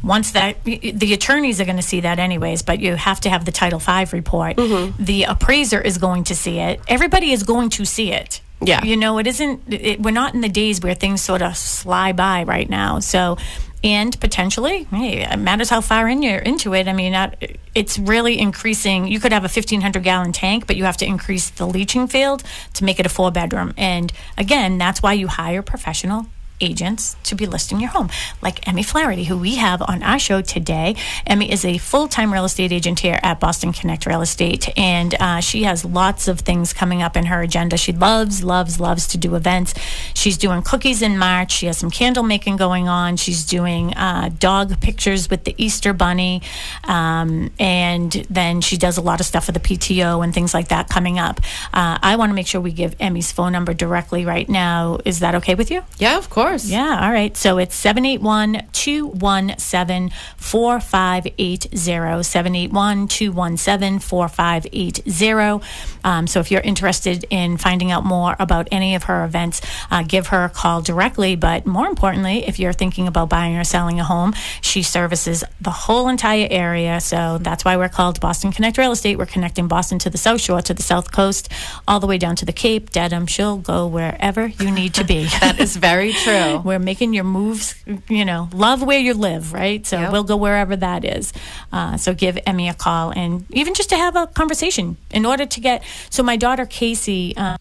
once 0.03 0.33
that 0.33 0.63
the 0.65 1.13
attorneys 1.13 1.61
are 1.61 1.65
going 1.65 1.77
to 1.77 1.83
see 1.83 2.01
that 2.01 2.19
anyways, 2.19 2.63
but 2.63 2.81
you 2.81 2.95
have 2.97 3.21
to 3.21 3.31
have 3.31 3.45
the 3.45 3.53
Title 3.53 3.79
V 3.79 4.05
report. 4.13 4.57
Mm-hmm. 4.57 5.03
The 5.03 5.25
appraiser 5.25 5.81
is 5.81 5.99
going 5.99 6.25
to 6.25 6.35
see 6.35 6.59
it. 6.59 6.81
Everybody 6.89 7.33
is 7.33 7.43
going 7.43 7.71
to 7.71 7.85
see 7.85 8.13
it. 8.13 8.41
Yeah. 8.61 8.83
you 8.85 8.97
know, 8.97 9.19
it 9.19 9.29
isn't. 9.29 9.73
It, 9.73 10.01
we're 10.01 10.11
not 10.11 10.35
in 10.35 10.41
the 10.41 10.49
days 10.49 10.81
where 10.81 10.95
things 10.95 11.23
sort 11.23 11.43
of 11.43 11.57
slide 11.57 12.17
by 12.17 12.45
right 12.45 12.69
now. 12.69 13.01
So. 13.01 13.37
And 13.85 14.21
potentially, 14.21 14.85
hey, 14.91 15.23
it 15.23 15.37
matters 15.39 15.71
how 15.71 15.81
far 15.81 16.09
in 16.09 16.21
you're 16.21 16.39
into 16.39 16.75
it. 16.75 16.89
I 16.89 16.93
mean, 16.93 17.15
it's 17.77 17.99
really 17.99 18.39
increasing. 18.39 19.07
You 19.07 19.21
could 19.21 19.33
have 19.33 19.45
a 19.45 19.49
1,500 19.49 20.03
gallon 20.03 20.33
tank, 20.33 20.67
but 20.67 20.75
you 20.75 20.85
have 20.85 20.97
to 20.97 21.07
increase 21.07 21.51
the 21.51 21.67
leaching 21.67 22.09
field 22.09 22.43
to 22.75 22.85
make 22.85 22.99
it 22.99 23.07
a 23.07 23.09
four 23.09 23.31
bedroom. 23.31 23.75
And 23.77 24.13
again, 24.37 24.79
that's 24.79 25.01
why 25.01 25.13
you 25.13 25.29
hire 25.29 25.63
professional 25.63 26.27
agents 26.61 27.17
to 27.25 27.35
be 27.35 27.47
listing 27.47 27.81
your 27.81 27.91
home, 27.91 28.11
like 28.43 28.67
Emmy 28.69 28.83
Flaherty, 28.83 29.25
who 29.25 29.37
we 29.37 29.57
have 29.57 29.83
on 29.83 30.03
our 30.03 30.19
show 30.19 30.41
today. 30.41 30.97
Emmy 31.27 31.51
is 31.51 31.65
a 31.65 31.79
full 31.79 32.09
time 32.09 32.33
real 32.33 32.45
estate 32.45 32.73
agent 32.73 33.01
here 33.01 33.19
at 33.23 33.41
Boston 33.41 33.73
Connect 33.73 34.07
Real 34.07 34.23
Estate, 34.23 34.69
and 34.77 35.15
uh, 35.21 35.41
she 35.41 35.65
has 35.65 35.85
lots 35.85 36.29
of 36.29 36.41
things 36.41 36.73
coming 36.73 37.03
up 37.03 37.17
in 37.17 37.27
her 37.27 37.43
agenda. 37.43 37.77
She 37.77 37.93
loves, 37.93 38.43
loves, 38.43 38.81
loves 38.81 39.07
to 39.09 39.19
do 39.19 39.35
events. 39.35 39.75
She's 40.15 40.39
doing 40.39 40.63
cookies 40.63 41.03
in 41.03 41.19
March. 41.19 41.53
She 41.53 41.67
has 41.67 41.79
some 41.79 41.91
candle 41.91 42.23
making 42.23 42.57
going 42.57 42.89
on. 42.89 43.17
She's 43.17 43.45
doing 43.45 43.95
uh, 43.95 44.31
dog 44.39 44.81
pictures 44.81 45.31
with 45.31 45.45
the 45.45 45.55
Easter 45.57 45.93
Bunny, 45.93 46.43
um, 46.85 47.51
and 47.59 48.13
then 48.31 48.61
she 48.61 48.77
does 48.77 48.97
a 48.99 49.03
lot 49.03 49.21
of 49.21 49.27
stuff 49.27 49.47
for 49.47 49.53
the 49.53 49.61
PTO 49.61 50.23
and 50.25 50.35
things 50.35 50.55
like 50.55 50.69
that 50.69 50.89
coming 50.89 51.19
up. 51.19 51.41
Uh, 51.73 51.99
I 52.03 52.17
want 52.17 52.31
to 52.31 52.35
make 52.35 52.47
sure 52.47 52.61
we 52.61 52.73
give 52.73 52.95
Emmy's 53.01 53.33
phone 53.33 53.53
number 53.53 53.75
directly 53.75 54.25
right 54.25 54.49
now. 54.49 54.99
Is 55.05 55.21
that 55.21 55.35
okay 55.37 55.55
with 55.55 55.71
you? 55.71 55.83
Yeah, 55.99 56.19
of 56.19 56.31
course. 56.31 56.48
Yeah, 56.71 57.01
all 57.03 57.13
right. 57.13 57.37
So 57.37 57.59
it's 57.59 57.75
781 57.75 58.69
217 58.73 60.11
4580. 60.37 61.77
781 62.23 63.09
217 63.09 63.99
4580. 63.99 65.67
Um, 66.05 66.27
so 66.27 66.41
if 66.41 66.51
you're 66.51 66.61
interested 66.61 67.25
in 67.31 67.57
finding 67.57 67.91
out 67.91 68.05
more 68.05 68.37
about 68.39 68.69
any 68.71 68.95
of 68.95 69.05
her 69.05 69.25
events, 69.25 69.61
uh, 69.91 70.03
give 70.03 70.29
her 70.29 70.45
a 70.45 70.49
call 70.49 70.81
directly. 70.83 71.37
But 71.37 71.67
more 71.67 71.87
importantly, 71.87 72.47
if 72.47 72.59
you're 72.59 72.73
thinking 72.73 73.07
about 73.07 73.29
buying 73.29 73.57
or 73.57 73.65
selling 73.65 74.01
a 74.01 74.05
home, 74.05 74.35
she 74.61 74.83
services 74.83 75.45
the 75.61 75.71
whole 75.71 76.09
entire 76.09 76.49
area. 76.51 77.01
So 77.01 77.39
that's 77.39 77.65
why 77.65 77.77
we're 77.77 77.89
called 77.89 78.21
Boston 78.21 78.53
Connect 78.53 78.79
Real 78.79 78.93
Estate. 78.93 79.19
We're 79.19 79.27
connecting 79.27 79.69
Boston 79.69 79.99
to 80.01 80.11
the 80.11 80.19
South 80.19 80.41
Shore, 80.41 80.63
to 80.63 80.75
the 80.75 80.83
South 80.83 81.13
Coast, 81.13 81.51
all 81.87 82.01
the 82.01 82.07
way 82.07 82.19
down 82.19 82.37
to 82.37 82.45
the 82.45 82.53
Cape, 82.53 82.91
Dedham. 82.91 83.27
She'll 83.27 83.59
go 83.59 83.87
wherever 83.87 84.47
you 84.47 84.71
need 84.71 84.95
to 84.95 85.05
be. 85.05 85.29
That 85.49 85.61
is 85.61 85.77
very 85.77 86.13
true. 86.13 86.38
We're 86.65 86.79
making 86.79 87.15
your 87.15 87.25
moves, 87.25 87.75
you 88.09 88.25
know, 88.25 88.49
love 88.53 88.83
where 88.83 88.99
you 89.09 89.15
live, 89.15 89.53
right? 89.53 89.87
So 89.87 89.97
Yep. 90.01 90.13
we'll 90.13 90.25
go 90.33 90.37
wherever 90.37 90.77
that 90.77 91.05
is. 91.05 91.33
Uh, 91.73 91.97
so 91.97 92.15
give 92.15 92.39
Emmy 92.47 92.69
a 92.69 92.75
call 92.75 93.11
and 93.11 93.45
even 93.51 93.75
just 93.75 93.91
to 93.91 93.97
have 93.97 94.15
a 94.17 94.27
conversation 94.27 94.97
in 95.11 95.25
order 95.27 95.47
to 95.47 95.61
get. 95.61 95.83
So 96.11 96.23
my 96.23 96.37
daughter 96.37 96.67
Casey. 96.67 97.37
Um, 97.37 97.57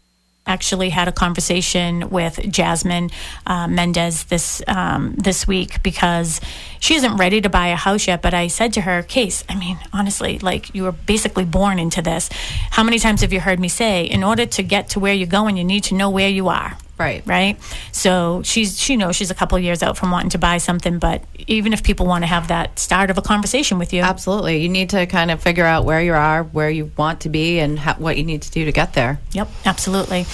Actually, 0.50 0.92
had 0.92 1.10
a 1.10 1.12
conversation 1.12 2.10
with 2.10 2.40
Jasmine 2.50 3.10
uh, 3.46 3.68
Mendez 3.68 4.24
this 4.32 4.62
um, 4.66 5.14
this 5.18 5.46
week 5.46 5.84
because 5.84 6.40
she 6.80 6.96
isn't 6.96 7.18
ready 7.18 7.42
to 7.42 7.50
buy 7.50 7.68
a 7.68 7.76
house 7.76 8.08
yet. 8.08 8.22
But 8.22 8.34
I 8.34 8.48
said 8.48 8.72
to 8.76 8.82
her, 8.88 9.04
"Case, 9.04 9.44
I 9.50 9.56
mean, 9.56 9.78
honestly, 9.92 10.40
like 10.40 10.74
you 10.74 10.84
were 10.84 10.94
basically 10.94 11.44
born 11.44 11.80
into 11.80 12.02
this. 12.02 12.30
How 12.72 12.84
many 12.84 12.98
times 12.98 13.20
have 13.24 13.34
you 13.34 13.42
heard 13.42 13.60
me 13.60 13.68
say, 13.68 14.06
in 14.06 14.24
order 14.24 14.46
to 14.46 14.64
get 14.64 14.88
to 14.92 15.02
where 15.02 15.14
you're 15.14 15.28
going, 15.40 15.58
you 15.58 15.66
need 15.66 15.84
to 15.92 15.96
know 15.96 16.10
where 16.10 16.30
you 16.30 16.48
are." 16.48 16.78
Right. 16.98 17.22
right 17.28 17.58
so 17.92 18.42
she's 18.44 18.80
she 18.80 18.98
knows 18.98 19.16
she's 19.16 19.32
a 19.32 19.36
couple 19.36 19.60
years 19.60 19.84
out 19.84 19.98
from 19.98 20.12
wanting 20.12 20.32
to 20.32 20.38
buy 20.38 20.58
something 20.58 20.98
but 20.98 21.24
even 21.46 21.74
if 21.74 21.84
people 21.84 22.06
want 22.06 22.24
to 22.24 22.28
have 22.28 22.48
that 22.48 22.80
start 22.80 23.10
of 23.10 23.18
a 23.18 23.22
conversation 23.22 23.78
with 23.78 23.94
you 23.94 24.02
Absolutely. 24.18 24.58
You 24.58 24.70
need 24.70 24.90
to 24.92 25.06
kind 25.06 25.32
of 25.32 25.42
figure 25.42 25.66
out 25.66 25.86
where 25.86 26.02
you 26.02 26.14
are, 26.14 26.44
where 26.44 26.70
you 26.70 26.92
want 26.98 27.22
to 27.22 27.30
be, 27.30 27.60
and 27.60 27.78
ha- 27.78 27.96
what 27.98 28.18
you 28.18 28.24
need 28.24 28.42
to 28.44 28.52
do 28.52 28.66
to 28.66 28.72
get 28.72 28.94
there. 28.94 29.20
Yep, 29.34 29.50
absolutely. 29.66 30.26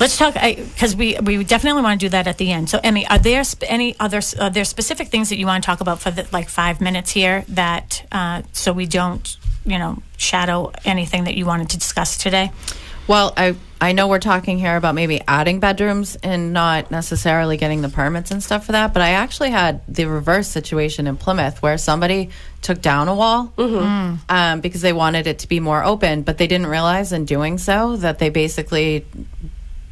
Let's 0.00 0.16
talk 0.16 0.34
because 0.34 0.96
we 0.96 1.16
we 1.22 1.44
definitely 1.44 1.82
want 1.82 2.00
to 2.00 2.06
do 2.06 2.10
that 2.10 2.26
at 2.26 2.38
the 2.38 2.50
end. 2.50 2.70
So, 2.70 2.80
Emmy, 2.82 3.06
are 3.06 3.18
there 3.18 3.44
sp- 3.44 3.68
any 3.68 3.94
other 4.00 4.20
are 4.40 4.50
there 4.50 4.64
specific 4.64 5.08
things 5.08 5.28
that 5.28 5.38
you 5.38 5.46
want 5.46 5.62
to 5.62 5.66
talk 5.66 5.80
about 5.80 6.00
for 6.00 6.10
the, 6.10 6.26
like 6.32 6.48
five 6.48 6.80
minutes 6.80 7.10
here 7.12 7.44
that 7.48 8.06
uh, 8.10 8.42
so 8.52 8.72
we 8.72 8.86
don't 8.86 9.36
you 9.64 9.78
know 9.78 10.02
shadow 10.16 10.72
anything 10.84 11.24
that 11.24 11.34
you 11.36 11.46
wanted 11.46 11.70
to 11.70 11.78
discuss 11.78 12.16
today? 12.16 12.50
Well, 13.08 13.32
I 13.36 13.56
I 13.80 13.92
know 13.92 14.06
we're 14.08 14.18
talking 14.18 14.58
here 14.58 14.76
about 14.76 14.94
maybe 14.94 15.22
adding 15.26 15.60
bedrooms 15.60 16.16
and 16.16 16.52
not 16.52 16.90
necessarily 16.90 17.56
getting 17.56 17.80
the 17.80 17.88
permits 17.88 18.30
and 18.30 18.42
stuff 18.42 18.66
for 18.66 18.72
that, 18.72 18.92
but 18.92 19.02
I 19.02 19.10
actually 19.10 19.50
had 19.50 19.80
the 19.88 20.04
reverse 20.04 20.48
situation 20.48 21.06
in 21.06 21.16
Plymouth 21.16 21.62
where 21.62 21.78
somebody 21.78 22.30
took 22.60 22.82
down 22.82 23.08
a 23.08 23.14
wall 23.14 23.52
um, 24.28 24.60
because 24.60 24.82
they 24.82 24.92
wanted 24.92 25.26
it 25.26 25.38
to 25.40 25.48
be 25.48 25.58
more 25.58 25.82
open, 25.82 26.22
but 26.22 26.38
they 26.38 26.46
didn't 26.46 26.66
realize 26.66 27.12
in 27.12 27.24
doing 27.24 27.56
so 27.56 27.96
that 27.96 28.18
they 28.18 28.28
basically 28.30 29.06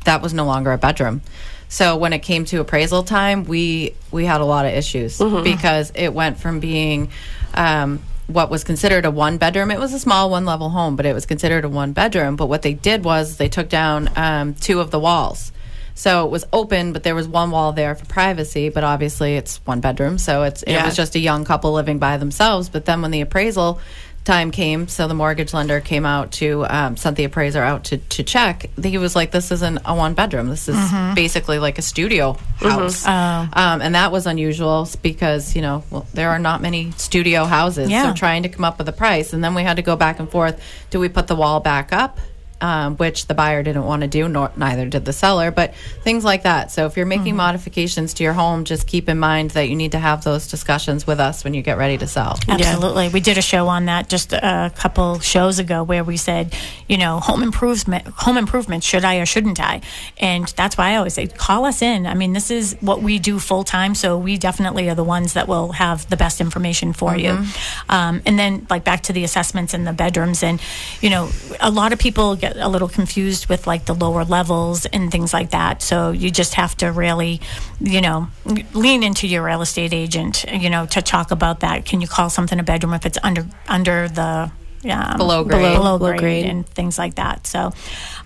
that 0.04 0.20
was 0.20 0.34
no 0.34 0.44
longer 0.44 0.72
a 0.72 0.78
bedroom. 0.78 1.22
So 1.68 1.96
when 1.96 2.12
it 2.12 2.20
came 2.20 2.44
to 2.46 2.60
appraisal 2.60 3.02
time, 3.02 3.44
we 3.44 3.94
we 4.10 4.24
had 4.26 4.40
a 4.40 4.44
lot 4.44 4.66
of 4.66 4.72
issues 4.74 5.18
because 5.42 5.90
it 5.94 6.12
went 6.12 6.38
from 6.38 6.60
being 6.60 7.10
um, 7.54 8.02
what 8.26 8.50
was 8.50 8.64
considered 8.64 9.04
a 9.04 9.10
one 9.10 9.38
bedroom. 9.38 9.70
It 9.70 9.78
was 9.78 9.92
a 9.92 9.98
small 9.98 10.30
one 10.30 10.44
level 10.44 10.68
home, 10.70 10.96
but 10.96 11.06
it 11.06 11.14
was 11.14 11.26
considered 11.26 11.64
a 11.64 11.68
one 11.68 11.92
bedroom. 11.92 12.36
But 12.36 12.46
what 12.48 12.62
they 12.62 12.74
did 12.74 13.04
was 13.04 13.36
they 13.36 13.48
took 13.48 13.68
down 13.68 14.10
um, 14.16 14.54
two 14.54 14.80
of 14.80 14.90
the 14.90 14.98
walls. 14.98 15.52
So 15.94 16.26
it 16.26 16.30
was 16.30 16.44
open, 16.52 16.92
but 16.92 17.04
there 17.04 17.14
was 17.14 17.26
one 17.26 17.50
wall 17.50 17.72
there 17.72 17.94
for 17.94 18.04
privacy. 18.04 18.68
But 18.68 18.84
obviously, 18.84 19.36
it's 19.36 19.58
one 19.64 19.80
bedroom, 19.80 20.18
so 20.18 20.42
it's 20.42 20.62
it 20.62 20.72
Yeah. 20.72 20.84
was 20.84 20.94
just 20.96 21.14
a 21.14 21.18
young 21.18 21.44
couple 21.44 21.72
living 21.72 21.98
by 21.98 22.16
themselves. 22.18 22.68
But 22.68 22.84
then 22.84 23.00
when 23.00 23.12
the 23.12 23.22
appraisal 23.22 23.80
time 24.26 24.50
came, 24.50 24.88
so 24.88 25.08
the 25.08 25.14
mortgage 25.14 25.54
lender 25.54 25.80
came 25.80 26.04
out 26.04 26.32
to 26.32 26.66
um, 26.68 26.96
sent 26.96 27.16
the 27.16 27.24
appraiser 27.24 27.62
out 27.62 27.84
to 27.84 27.98
to 27.98 28.22
check. 28.22 28.68
He 28.82 28.98
was 28.98 29.16
like, 29.16 29.30
"This 29.30 29.50
isn't 29.50 29.78
a 29.86 29.94
one 29.94 30.14
bedroom. 30.14 30.48
This 30.48 30.68
is 30.68 30.76
basically 31.14 31.58
like 31.58 31.78
a 31.78 31.82
studio 31.82 32.36
house." 32.56 33.06
Um, 33.52 33.80
and 33.80 33.94
that 33.94 34.12
was 34.12 34.26
unusual 34.26 34.88
because 35.00 35.56
you 35.56 35.62
know 35.62 35.84
well, 35.90 36.06
there 36.12 36.30
are 36.30 36.38
not 36.38 36.60
many 36.60 36.90
studio 36.92 37.44
houses. 37.44 37.88
Yeah. 37.88 38.10
So 38.10 38.14
trying 38.14 38.42
to 38.42 38.48
come 38.50 38.64
up 38.64 38.78
with 38.78 38.88
a 38.88 38.92
price, 38.92 39.32
and 39.32 39.42
then 39.42 39.54
we 39.54 39.62
had 39.62 39.76
to 39.76 39.82
go 39.82 39.96
back 39.96 40.18
and 40.18 40.30
forth. 40.30 40.60
Do 40.90 41.00
we 41.00 41.08
put 41.08 41.28
the 41.28 41.36
wall 41.36 41.60
back 41.60 41.92
up? 41.92 42.18
Um, 42.60 42.96
which 42.96 43.26
the 43.26 43.34
buyer 43.34 43.62
didn't 43.62 43.84
want 43.84 44.02
to 44.02 44.08
do, 44.08 44.28
nor 44.28 44.50
neither 44.56 44.86
did 44.86 45.04
the 45.04 45.12
seller. 45.12 45.50
But 45.50 45.74
things 46.02 46.24
like 46.24 46.42
that. 46.44 46.70
So 46.70 46.86
if 46.86 46.96
you're 46.96 47.06
making 47.06 47.36
modifications 47.36 48.14
to 48.14 48.24
your 48.24 48.32
home, 48.32 48.64
just 48.64 48.86
keep 48.86 49.08
in 49.08 49.18
mind 49.18 49.50
that 49.52 49.68
you 49.68 49.76
need 49.76 49.92
to 49.92 49.98
have 49.98 50.24
those 50.24 50.48
discussions 50.48 51.06
with 51.06 51.20
us 51.20 51.44
when 51.44 51.54
you 51.54 51.62
get 51.62 51.78
ready 51.78 51.98
to 51.98 52.06
sell. 52.06 52.38
Absolutely. 52.48 53.08
We 53.08 53.20
did 53.20 53.38
a 53.38 53.42
show 53.42 53.68
on 53.68 53.86
that 53.86 54.08
just 54.08 54.32
a 54.32 54.72
couple 54.76 55.18
shows 55.20 55.58
ago 55.58 55.82
where 55.82 56.04
we 56.04 56.16
said, 56.16 56.54
you 56.88 56.98
know, 56.98 57.20
home 57.20 57.42
improvement, 57.42 58.06
home 58.06 58.36
improvement, 58.36 58.84
should 58.84 59.04
I 59.04 59.16
or 59.16 59.26
shouldn't 59.26 59.60
I? 59.60 59.80
And 60.18 60.46
that's 60.48 60.78
why 60.78 60.92
I 60.92 60.96
always 60.96 61.14
say, 61.14 61.26
call 61.26 61.64
us 61.64 61.82
in. 61.82 62.06
I 62.06 62.14
mean, 62.14 62.32
this 62.32 62.50
is 62.50 62.76
what 62.80 63.02
we 63.02 63.18
do 63.18 63.38
full 63.38 63.64
time, 63.64 63.94
so 63.94 64.16
we 64.18 64.38
definitely 64.38 64.88
are 64.88 64.94
the 64.94 65.04
ones 65.04 65.34
that 65.34 65.48
will 65.48 65.72
have 65.72 66.08
the 66.08 66.16
best 66.16 66.40
information 66.40 66.92
for 66.92 67.16
you. 67.16 67.44
Um, 67.88 68.22
and 68.24 68.38
then, 68.38 68.66
like 68.70 68.84
back 68.84 69.02
to 69.04 69.12
the 69.12 69.24
assessments 69.24 69.74
and 69.74 69.86
the 69.86 69.92
bedrooms, 69.92 70.42
and 70.42 70.60
you 71.00 71.10
know, 71.10 71.28
a 71.60 71.70
lot 71.70 71.92
of 71.92 71.98
people 71.98 72.36
get 72.36 72.45
a 72.54 72.68
little 72.68 72.88
confused 72.88 73.48
with 73.48 73.66
like 73.66 73.86
the 73.86 73.94
lower 73.94 74.24
levels 74.24 74.86
and 74.86 75.10
things 75.10 75.32
like 75.32 75.50
that. 75.50 75.82
So 75.82 76.10
you 76.10 76.30
just 76.30 76.54
have 76.54 76.76
to 76.78 76.92
really, 76.92 77.40
you 77.80 78.00
know, 78.00 78.28
lean 78.72 79.02
into 79.02 79.26
your 79.26 79.44
real 79.44 79.62
estate 79.62 79.92
agent, 79.92 80.44
you 80.52 80.70
know, 80.70 80.86
to 80.86 81.02
talk 81.02 81.30
about 81.30 81.60
that. 81.60 81.84
Can 81.84 82.00
you 82.00 82.06
call 82.06 82.30
something 82.30 82.58
a 82.58 82.62
bedroom 82.62 82.94
if 82.94 83.06
it's 83.06 83.18
under 83.22 83.46
under 83.68 84.08
the 84.08 84.50
um, 84.90 85.16
Below 85.16 85.44
grade. 85.44 85.62
below, 85.62 85.98
Below 85.98 86.10
grade, 86.10 86.20
grade. 86.20 86.46
and 86.46 86.66
things 86.66 86.98
like 86.98 87.16
that. 87.16 87.46
So. 87.46 87.72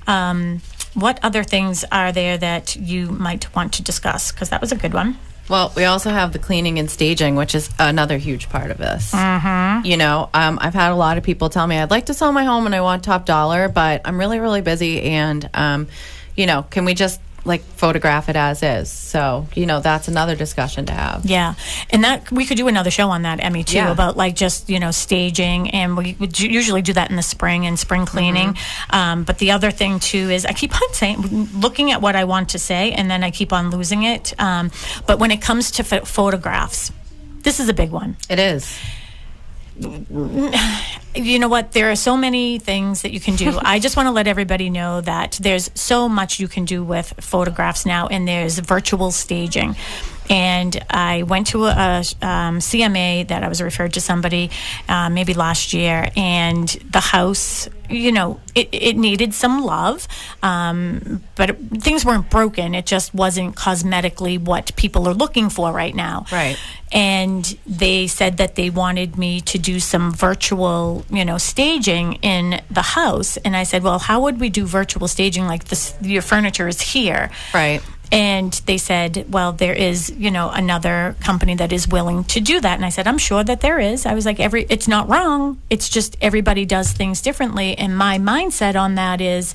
Um, 0.06 0.60
what 0.94 1.20
other 1.22 1.44
things 1.44 1.84
are 1.92 2.10
there 2.10 2.36
that 2.36 2.74
you 2.74 3.06
might 3.06 3.54
want 3.54 3.74
to 3.74 3.82
discuss? 3.82 4.32
Because 4.32 4.48
that 4.50 4.60
was 4.60 4.72
a 4.72 4.76
good 4.76 4.92
one. 4.92 5.16
Well, 5.50 5.72
we 5.74 5.84
also 5.84 6.10
have 6.10 6.32
the 6.32 6.38
cleaning 6.38 6.78
and 6.78 6.88
staging, 6.88 7.34
which 7.34 7.56
is 7.56 7.68
another 7.80 8.18
huge 8.18 8.48
part 8.48 8.70
of 8.70 8.78
this. 8.78 9.10
Mm-hmm. 9.10 9.84
You 9.84 9.96
know, 9.96 10.30
um, 10.32 10.60
I've 10.62 10.74
had 10.74 10.92
a 10.92 10.94
lot 10.94 11.18
of 11.18 11.24
people 11.24 11.50
tell 11.50 11.66
me 11.66 11.76
I'd 11.76 11.90
like 11.90 12.06
to 12.06 12.14
sell 12.14 12.30
my 12.30 12.44
home 12.44 12.66
and 12.66 12.74
I 12.74 12.80
want 12.82 13.02
top 13.02 13.26
dollar, 13.26 13.68
but 13.68 14.02
I'm 14.04 14.16
really, 14.16 14.38
really 14.38 14.60
busy. 14.60 15.02
And, 15.02 15.50
um, 15.52 15.88
you 16.36 16.46
know, 16.46 16.62
can 16.62 16.84
we 16.84 16.94
just 16.94 17.20
like 17.44 17.62
photograph 17.62 18.28
it 18.28 18.36
as 18.36 18.62
is? 18.62 18.90
So, 18.90 19.46
you 19.54 19.66
know, 19.66 19.80
that's 19.80 20.08
another 20.08 20.34
discussion 20.36 20.86
to 20.86 20.92
have. 20.92 21.24
Yeah, 21.24 21.54
and 21.90 22.04
that 22.04 22.30
we 22.30 22.44
could 22.46 22.56
do 22.56 22.68
another 22.68 22.90
show 22.90 23.10
on 23.10 23.22
that, 23.22 23.42
Emmy, 23.42 23.64
too, 23.64 23.76
Yeah. 23.76 23.90
about 23.90 24.16
like 24.16 24.34
just 24.36 24.68
you 24.68 24.78
know 24.78 24.90
staging, 24.90 25.70
and 25.70 25.96
we 25.96 26.16
would 26.20 26.38
usually 26.38 26.82
do 26.82 26.92
that 26.92 27.10
in 27.10 27.16
the 27.16 27.22
spring 27.22 27.66
and 27.66 27.78
spring 27.78 28.06
cleaning. 28.06 28.56
Um, 28.90 29.24
but 29.24 29.38
the 29.38 29.50
other 29.52 29.70
thing 29.70 30.00
too 30.00 30.30
is 30.30 30.44
I 30.46 30.52
keep 30.52 30.74
on 30.74 30.92
saying, 30.94 31.48
looking 31.54 31.90
at 31.92 32.00
what 32.02 32.16
I 32.16 32.24
want 32.24 32.50
to 32.50 32.58
say, 32.58 32.92
and 32.92 33.10
then 33.10 33.24
I 33.24 33.30
keep 33.30 33.52
on 33.52 33.70
losing 33.70 34.02
it. 34.04 34.34
Um, 34.40 34.70
but 35.06 35.18
when 35.18 35.30
it 35.30 35.40
comes 35.40 35.70
to 35.72 35.84
ph- 35.84 36.04
photographs, 36.04 36.92
this 37.42 37.58
is 37.60 37.68
a 37.68 37.74
big 37.74 37.90
one. 37.90 38.16
It 38.28 38.38
is. 38.38 38.76
You 41.14 41.38
know 41.38 41.48
what? 41.48 41.72
There 41.72 41.90
are 41.90 41.96
so 41.96 42.16
many 42.16 42.58
things 42.58 43.02
that 43.02 43.12
you 43.12 43.20
can 43.20 43.36
do. 43.36 43.58
I 43.64 43.78
just 43.78 43.96
want 43.96 44.06
to 44.06 44.10
let 44.12 44.26
everybody 44.26 44.70
know 44.70 45.00
that 45.00 45.38
there's 45.40 45.70
so 45.74 46.08
much 46.08 46.38
you 46.38 46.48
can 46.48 46.64
do 46.64 46.84
with 46.84 47.14
photographs 47.20 47.86
now, 47.86 48.06
and 48.06 48.26
there's 48.28 48.58
virtual 48.58 49.10
staging. 49.10 49.76
And 50.30 50.80
I 50.88 51.24
went 51.24 51.48
to 51.48 51.66
a, 51.66 51.98
um, 52.22 52.60
CMA 52.60 53.28
that 53.28 53.42
I 53.42 53.48
was 53.48 53.60
referred 53.60 53.92
to 53.94 54.00
somebody 54.00 54.50
uh, 54.88 55.10
maybe 55.10 55.34
last 55.34 55.72
year, 55.74 56.08
and 56.16 56.68
the 56.68 57.00
house, 57.00 57.68
you 57.88 58.12
know, 58.12 58.38
it, 58.54 58.68
it 58.70 58.96
needed 58.96 59.34
some 59.34 59.62
love, 59.62 60.06
um, 60.42 61.22
but 61.34 61.50
it, 61.50 61.58
things 61.82 62.04
weren't 62.04 62.30
broken. 62.30 62.74
It 62.76 62.86
just 62.86 63.12
wasn't 63.12 63.56
cosmetically 63.56 64.38
what 64.38 64.74
people 64.76 65.08
are 65.08 65.14
looking 65.14 65.50
for 65.50 65.72
right 65.72 65.94
now 65.94 66.24
Right. 66.30 66.56
and 66.92 67.44
they 67.66 68.06
said 68.06 68.36
that 68.38 68.54
they 68.54 68.70
wanted 68.70 69.18
me 69.18 69.40
to 69.42 69.58
do 69.58 69.80
some 69.80 70.12
virtual 70.12 71.04
you 71.10 71.24
know 71.24 71.38
staging 71.38 72.14
in 72.22 72.60
the 72.70 72.82
house 72.82 73.36
and 73.38 73.56
i 73.56 73.62
said 73.64 73.82
well 73.82 73.98
how 73.98 74.20
would 74.22 74.40
we 74.40 74.48
do 74.48 74.64
virtual 74.66 75.06
staging 75.08 75.46
like 75.46 75.64
this 75.66 75.94
your 76.00 76.22
furniture 76.22 76.68
is 76.68 76.80
here 76.80 77.30
Right. 77.54 77.80
And 78.12 78.52
they 78.66 78.76
said, 78.78 79.26
well, 79.32 79.52
there 79.52 79.72
is, 79.72 80.10
you 80.10 80.30
know, 80.32 80.50
another 80.50 81.14
company 81.20 81.54
that 81.54 81.72
is 81.72 81.86
willing 81.86 82.24
to 82.24 82.40
do 82.40 82.60
that. 82.60 82.74
And 82.74 82.84
I 82.84 82.88
said, 82.88 83.06
I'm 83.06 83.18
sure 83.18 83.44
that 83.44 83.60
there 83.60 83.78
is. 83.78 84.04
I 84.04 84.14
was 84.14 84.26
like, 84.26 84.40
every, 84.40 84.66
it's 84.68 84.88
not 84.88 85.08
wrong. 85.08 85.60
It's 85.70 85.88
just 85.88 86.16
everybody 86.20 86.64
does 86.64 86.90
things 86.90 87.20
differently. 87.22 87.78
And 87.78 87.96
my 87.96 88.18
mindset 88.18 88.74
on 88.74 88.96
that 88.96 89.20
is, 89.20 89.54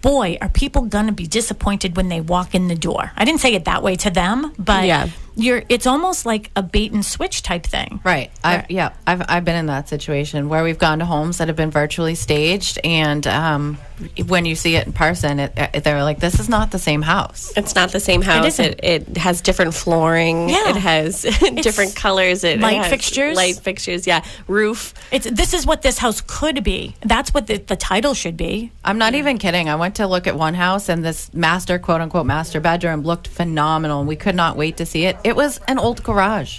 boy, 0.00 0.38
are 0.40 0.48
people 0.48 0.82
going 0.82 1.06
to 1.06 1.12
be 1.12 1.26
disappointed 1.26 1.96
when 1.96 2.08
they 2.08 2.22
walk 2.22 2.54
in 2.54 2.68
the 2.68 2.74
door. 2.74 3.12
I 3.16 3.26
didn't 3.26 3.40
say 3.40 3.54
it 3.54 3.66
that 3.66 3.82
way 3.82 3.96
to 3.96 4.10
them, 4.10 4.52
but 4.58 4.86
Yeah. 4.86 5.08
You're, 5.42 5.62
it's 5.68 5.86
almost 5.86 6.26
like 6.26 6.50
a 6.56 6.62
bait 6.62 6.92
and 6.92 7.04
switch 7.04 7.42
type 7.42 7.64
thing. 7.64 8.00
Right. 8.04 8.30
I, 8.42 8.66
yeah, 8.68 8.92
I've, 9.06 9.22
I've 9.28 9.44
been 9.44 9.56
in 9.56 9.66
that 9.66 9.88
situation 9.88 10.48
where 10.48 10.62
we've 10.62 10.78
gone 10.78 10.98
to 11.00 11.04
homes 11.04 11.38
that 11.38 11.48
have 11.48 11.56
been 11.56 11.70
virtually 11.70 12.14
staged, 12.14 12.78
and 12.84 13.26
um, 13.26 13.78
when 14.26 14.44
you 14.44 14.54
see 14.54 14.76
it 14.76 14.86
in 14.86 14.92
person, 14.92 15.40
it, 15.40 15.52
it, 15.56 15.84
they're 15.84 16.02
like, 16.02 16.20
"This 16.20 16.40
is 16.40 16.48
not 16.48 16.70
the 16.70 16.78
same 16.78 17.02
house." 17.02 17.52
It's 17.56 17.74
not 17.74 17.92
the 17.92 18.00
same 18.00 18.22
house. 18.22 18.46
isn't. 18.46 18.80
It, 18.82 19.08
it, 19.08 19.16
has 19.16 19.40
different 19.40 19.74
flooring. 19.74 20.48
Yeah. 20.48 20.70
It 20.70 20.76
has 20.76 21.22
different 21.62 21.94
colors. 21.94 22.44
It 22.44 22.60
light 22.60 22.78
has 22.78 22.88
fixtures. 22.88 23.36
Light 23.36 23.56
fixtures. 23.56 24.06
Yeah. 24.06 24.24
Roof. 24.46 24.94
It's, 25.10 25.30
this 25.30 25.52
is 25.52 25.66
what 25.66 25.82
this 25.82 25.98
house 25.98 26.22
could 26.26 26.64
be. 26.64 26.94
That's 27.00 27.34
what 27.34 27.46
the, 27.46 27.58
the 27.58 27.76
title 27.76 28.14
should 28.14 28.36
be. 28.36 28.72
I'm 28.84 28.98
not 28.98 29.14
even 29.14 29.38
kidding. 29.38 29.68
I 29.68 29.76
went 29.76 29.96
to 29.96 30.06
look 30.06 30.26
at 30.26 30.36
one 30.36 30.54
house, 30.54 30.88
and 30.88 31.04
this 31.04 31.32
master, 31.34 31.78
quote 31.78 32.00
unquote, 32.00 32.26
master 32.26 32.60
bedroom 32.60 33.02
looked 33.02 33.28
phenomenal. 33.28 34.04
We 34.04 34.16
could 34.16 34.34
not 34.34 34.56
wait 34.56 34.78
to 34.78 34.86
see 34.86 35.04
it. 35.04 35.16
It 35.30 35.36
was 35.36 35.60
an 35.68 35.78
old 35.78 36.02
garage. 36.02 36.58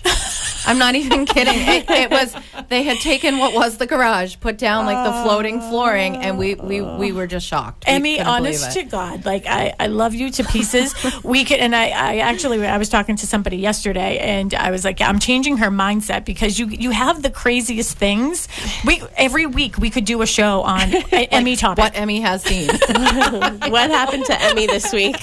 I'm 0.65 0.77
not 0.77 0.95
even 0.95 1.25
kidding. 1.35 1.55
It, 1.57 1.89
it 1.89 2.09
was. 2.09 2.33
They 2.69 2.83
had 2.83 2.99
taken 2.99 3.37
what 3.37 3.53
was 3.53 3.77
the 3.77 3.85
garage, 3.85 4.37
put 4.39 4.57
down 4.57 4.85
like 4.85 5.05
the 5.05 5.11
floating 5.23 5.59
flooring, 5.59 6.15
and 6.15 6.37
we 6.37 6.55
we, 6.55 6.79
we 6.79 7.11
were 7.11 7.27
just 7.27 7.45
shocked. 7.45 7.83
We 7.85 7.91
Emmy, 7.93 8.13
couldn't 8.15 8.27
honest 8.31 8.71
to 8.71 8.83
God, 8.83 9.25
like 9.25 9.45
I, 9.45 9.73
I 9.77 9.87
love 9.87 10.13
you 10.15 10.29
to 10.31 10.43
pieces. 10.45 10.95
we 11.21 11.43
could, 11.43 11.59
and 11.59 11.75
I, 11.75 11.89
I 11.89 12.17
actually, 12.19 12.65
I 12.65 12.77
was 12.77 12.87
talking 12.87 13.17
to 13.17 13.27
somebody 13.27 13.57
yesterday, 13.57 14.19
and 14.19 14.53
I 14.53 14.71
was 14.71 14.85
like, 14.85 15.01
I'm 15.01 15.19
changing 15.19 15.57
her 15.57 15.69
mindset 15.69 16.23
because 16.23 16.57
you, 16.57 16.67
you 16.67 16.91
have 16.91 17.23
the 17.23 17.29
craziest 17.29 17.97
things. 17.97 18.47
We 18.85 19.03
every 19.17 19.47
week 19.47 19.79
we 19.79 19.89
could 19.89 20.05
do 20.05 20.21
a 20.21 20.25
show 20.27 20.61
on 20.61 20.93
a- 21.11 21.27
Emmy 21.33 21.57
topic. 21.57 21.83
what 21.83 21.97
Emmy 21.97 22.21
has 22.21 22.41
seen. 22.41 22.69
what 22.87 23.89
happened 23.89 24.23
to 24.27 24.41
Emmy 24.41 24.65
this 24.65 24.93
week? 24.93 25.17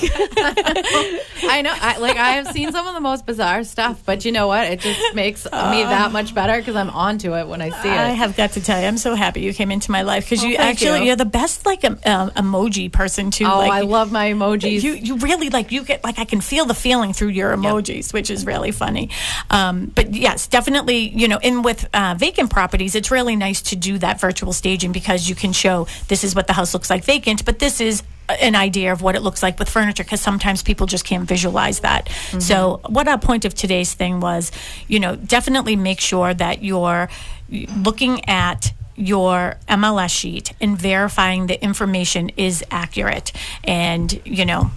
I 1.44 1.62
know, 1.62 1.72
I, 1.74 1.96
like 1.98 2.18
I 2.18 2.32
have 2.32 2.48
seen 2.48 2.72
some 2.72 2.86
of 2.86 2.92
the 2.92 3.00
most 3.00 3.24
bizarre 3.24 3.37
stuff, 3.64 4.02
but 4.04 4.24
you 4.24 4.32
know 4.32 4.46
what? 4.46 4.66
It 4.66 4.80
just 4.80 5.00
makes 5.14 5.44
me 5.44 5.50
that 5.50 6.12
much 6.12 6.34
better 6.34 6.58
because 6.58 6.76
I'm 6.76 6.90
onto 6.90 7.34
it 7.34 7.46
when 7.46 7.60
I 7.62 7.70
see 7.70 7.88
it. 7.88 7.98
I 7.98 8.10
have 8.10 8.36
got 8.36 8.52
to 8.52 8.62
tell 8.62 8.80
you, 8.80 8.86
I'm 8.86 8.98
so 8.98 9.14
happy 9.14 9.40
you 9.40 9.52
came 9.54 9.70
into 9.70 9.90
my 9.90 10.02
life 10.02 10.24
because 10.24 10.44
you 10.44 10.56
actually 10.56 11.06
you. 11.06 11.12
are 11.12 11.16
the 11.16 11.24
best 11.24 11.66
like 11.66 11.84
um, 11.84 11.98
um, 12.04 12.30
emoji 12.30 12.90
person 12.92 13.30
too. 13.30 13.44
oh, 13.44 13.58
like, 13.58 13.70
I 13.70 13.80
love 13.80 14.12
my 14.12 14.32
emojis. 14.32 14.82
You 14.82 14.92
you 14.94 15.16
really 15.16 15.50
like 15.50 15.72
you 15.72 15.84
get 15.84 16.04
like 16.04 16.18
I 16.18 16.24
can 16.24 16.40
feel 16.40 16.64
the 16.64 16.74
feeling 16.74 17.12
through 17.12 17.28
your 17.28 17.56
emojis, 17.56 18.12
which 18.12 18.30
is 18.30 18.46
really 18.46 18.70
funny. 18.70 19.10
Um, 19.50 19.86
but 19.94 20.14
yes, 20.14 20.46
definitely 20.46 21.08
you 21.08 21.28
know, 21.28 21.38
in 21.42 21.62
with 21.62 21.88
uh, 21.94 22.14
vacant 22.18 22.50
properties, 22.50 22.94
it's 22.94 23.10
really 23.10 23.36
nice 23.36 23.62
to 23.62 23.76
do 23.76 23.98
that 23.98 24.20
virtual 24.20 24.52
staging 24.52 24.92
because 24.92 25.28
you 25.28 25.34
can 25.34 25.52
show 25.52 25.86
this 26.08 26.24
is 26.24 26.34
what 26.34 26.46
the 26.46 26.52
house 26.52 26.74
looks 26.74 26.90
like 26.90 27.04
vacant, 27.04 27.44
but 27.44 27.58
this 27.58 27.80
is 27.80 28.02
an 28.28 28.54
idea 28.54 28.92
of 28.92 29.02
what 29.02 29.14
it 29.14 29.22
looks 29.22 29.42
like 29.42 29.58
with 29.58 29.68
furniture 29.68 30.04
because 30.04 30.20
sometimes 30.20 30.62
people 30.62 30.86
just 30.86 31.04
can't 31.04 31.28
visualize 31.28 31.80
that. 31.80 32.06
Mm-hmm. 32.06 32.40
So, 32.40 32.80
what 32.86 33.08
our 33.08 33.18
point 33.18 33.44
of 33.44 33.54
today's 33.54 33.94
thing 33.94 34.20
was, 34.20 34.52
you 34.86 35.00
know, 35.00 35.16
definitely 35.16 35.76
make 35.76 36.00
sure 36.00 36.34
that 36.34 36.62
you're 36.62 37.08
looking 37.50 38.28
at 38.28 38.72
your 38.96 39.56
MLS 39.68 40.10
sheet 40.10 40.52
and 40.60 40.76
verifying 40.76 41.46
the 41.46 41.62
information 41.62 42.30
is 42.36 42.64
accurate. 42.70 43.32
And, 43.64 44.20
you 44.24 44.44
know, 44.44 44.72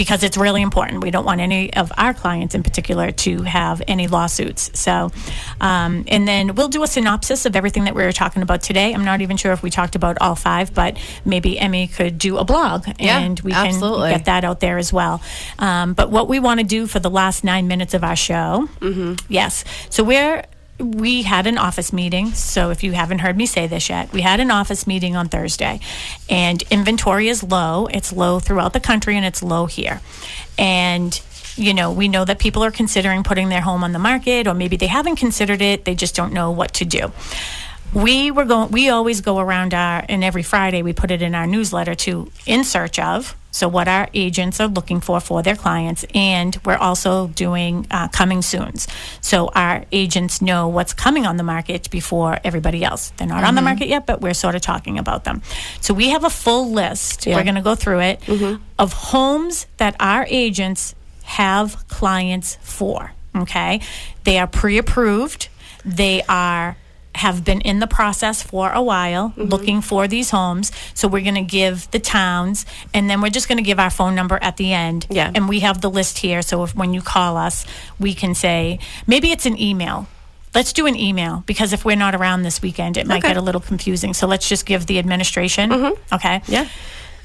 because 0.00 0.22
it's 0.22 0.38
really 0.38 0.62
important. 0.62 1.04
We 1.04 1.10
don't 1.10 1.26
want 1.26 1.42
any 1.42 1.70
of 1.74 1.92
our 1.98 2.14
clients 2.14 2.54
in 2.54 2.62
particular 2.62 3.10
to 3.10 3.42
have 3.42 3.82
any 3.86 4.06
lawsuits. 4.06 4.70
So, 4.72 5.10
um, 5.60 6.04
and 6.08 6.26
then 6.26 6.54
we'll 6.54 6.68
do 6.68 6.82
a 6.82 6.86
synopsis 6.86 7.44
of 7.44 7.54
everything 7.54 7.84
that 7.84 7.94
we 7.94 8.02
were 8.02 8.10
talking 8.10 8.40
about 8.40 8.62
today. 8.62 8.94
I'm 8.94 9.04
not 9.04 9.20
even 9.20 9.36
sure 9.36 9.52
if 9.52 9.62
we 9.62 9.68
talked 9.68 9.96
about 9.96 10.16
all 10.22 10.34
five, 10.36 10.72
but 10.72 10.96
maybe 11.26 11.58
Emmy 11.58 11.86
could 11.86 12.16
do 12.16 12.38
a 12.38 12.44
blog 12.44 12.86
Yeah, 12.98 13.18
and 13.18 13.38
we 13.40 13.52
absolutely. 13.52 14.08
can 14.08 14.18
get 14.20 14.24
that 14.24 14.42
out 14.42 14.60
there 14.60 14.78
as 14.78 14.90
well. 14.90 15.20
Um, 15.58 15.92
but 15.92 16.10
what 16.10 16.28
we 16.28 16.40
want 16.40 16.60
to 16.60 16.64
do 16.66 16.86
for 16.86 16.98
the 16.98 17.10
last 17.10 17.44
nine 17.44 17.68
minutes 17.68 17.92
of 17.92 18.02
our 18.02 18.16
show, 18.16 18.70
yes. 19.28 19.66
So 19.90 20.02
we're 20.02 20.44
we 20.80 21.22
had 21.22 21.46
an 21.46 21.58
office 21.58 21.92
meeting. 21.92 22.32
So 22.32 22.70
if 22.70 22.82
you 22.82 22.92
haven't 22.92 23.20
heard 23.20 23.36
me 23.36 23.46
say 23.46 23.66
this 23.66 23.88
yet, 23.88 24.12
we 24.12 24.22
had 24.22 24.40
an 24.40 24.50
office 24.50 24.86
meeting 24.86 25.16
on 25.16 25.28
Thursday, 25.28 25.80
and 26.28 26.62
inventory 26.70 27.28
is 27.28 27.42
low. 27.42 27.86
It's 27.86 28.12
low 28.12 28.40
throughout 28.40 28.72
the 28.72 28.80
country, 28.80 29.16
and 29.16 29.24
it's 29.24 29.42
low 29.42 29.66
here. 29.66 30.00
And 30.58 31.20
you 31.56 31.74
know, 31.74 31.92
we 31.92 32.08
know 32.08 32.24
that 32.24 32.38
people 32.38 32.64
are 32.64 32.70
considering 32.70 33.22
putting 33.22 33.48
their 33.48 33.60
home 33.60 33.84
on 33.84 33.92
the 33.92 33.98
market, 33.98 34.46
or 34.46 34.54
maybe 34.54 34.76
they 34.76 34.86
haven't 34.86 35.16
considered 35.16 35.60
it. 35.60 35.84
They 35.84 35.94
just 35.94 36.14
don't 36.14 36.32
know 36.32 36.50
what 36.50 36.74
to 36.74 36.84
do 36.84 37.12
we 37.92 38.30
were 38.30 38.44
going 38.44 38.70
we 38.70 38.88
always 38.88 39.20
go 39.20 39.38
around 39.38 39.74
our 39.74 40.04
and 40.08 40.22
every 40.22 40.42
friday 40.42 40.82
we 40.82 40.92
put 40.92 41.10
it 41.10 41.22
in 41.22 41.34
our 41.34 41.46
newsletter 41.46 41.94
to 41.94 42.30
in 42.46 42.62
search 42.62 42.98
of 42.98 43.34
so 43.50 43.68
what 43.68 43.88
our 43.88 44.08
agents 44.14 44.60
are 44.60 44.68
looking 44.68 45.00
for 45.00 45.20
for 45.20 45.42
their 45.42 45.56
clients 45.56 46.04
and 46.14 46.58
we're 46.64 46.76
also 46.76 47.28
doing 47.28 47.86
uh, 47.90 48.08
coming 48.08 48.42
soons. 48.42 48.86
So 49.20 49.48
our 49.54 49.84
agents 49.92 50.40
know 50.40 50.68
what's 50.68 50.92
coming 50.92 51.26
on 51.26 51.36
the 51.36 51.42
market 51.42 51.90
before 51.90 52.38
everybody 52.44 52.84
else. 52.84 53.12
They're 53.16 53.26
not 53.26 53.44
on 53.44 53.54
the 53.54 53.62
market 53.62 53.88
yet 53.88 54.06
but 54.06 54.20
we're 54.20 54.34
sort 54.34 54.54
of 54.54 54.62
talking 54.62 54.98
about 54.98 55.24
them. 55.24 55.42
So 55.80 55.94
we 55.94 56.10
have 56.10 56.24
a 56.24 56.30
full 56.30 56.70
list. 56.70 57.26
We're 57.26 57.44
going 57.44 57.54
to 57.56 57.62
go 57.62 57.74
through 57.74 58.00
it 58.00 58.22
of 58.78 58.92
homes 58.92 59.66
that 59.78 59.96
our 60.00 60.26
agents 60.28 60.94
have 61.24 61.88
clients 61.88 62.56
for 62.62 63.12
okay? 63.34 63.80
They 64.24 64.38
are 64.38 64.46
pre-approved. 64.46 65.48
They 65.84 66.22
are 66.28 66.76
have 67.20 67.44
been 67.44 67.60
in 67.60 67.78
the 67.80 67.86
process 67.86 68.42
for 68.42 68.70
a 68.72 68.82
while 68.82 69.30
Mm-hmm. 69.30 69.48
looking 69.54 69.80
for 69.82 70.08
these 70.08 70.30
homes. 70.30 70.72
So 70.94 71.06
we're 71.08 71.22
going 71.30 71.40
to 71.46 71.50
give 71.60 71.90
the 71.90 71.98
towns 72.00 72.66
and 72.94 73.08
then 73.08 73.20
we're 73.22 73.30
just 73.38 73.48
going 73.48 73.58
to 73.58 73.68
give 73.70 73.78
our 73.78 73.90
phone 73.90 74.14
number 74.14 74.38
at 74.42 74.56
the 74.56 74.72
end. 74.72 75.06
Yeah. 75.10 75.30
And 75.34 75.48
we 75.48 75.60
have 75.60 75.80
the 75.80 75.90
list 75.90 76.18
here. 76.18 76.42
So 76.42 76.64
if 76.64 76.74
when 76.74 76.92
you 76.94 77.02
call 77.02 77.36
us, 77.36 77.64
we 77.98 78.12
can 78.14 78.34
say, 78.34 78.78
maybe 79.06 79.30
it's 79.30 79.46
an 79.46 79.56
email. 79.60 80.06
Let's 80.54 80.72
do 80.72 80.86
an 80.86 80.96
email 80.96 81.44
because 81.46 81.72
if 81.72 81.84
we're 81.84 81.96
not 82.06 82.14
around 82.14 82.42
this 82.42 82.60
weekend, 82.60 82.96
it 82.96 83.06
might 83.06 83.18
Okay. 83.18 83.28
get 83.28 83.36
a 83.36 83.40
little 83.40 83.60
confusing. 83.60 84.14
So 84.14 84.26
let's 84.26 84.48
just 84.48 84.66
give 84.66 84.86
the 84.86 84.98
administration. 84.98 85.72
Okay. 85.72 85.94
Mm-hmm. 86.40 86.52
Yeah. 86.52 86.66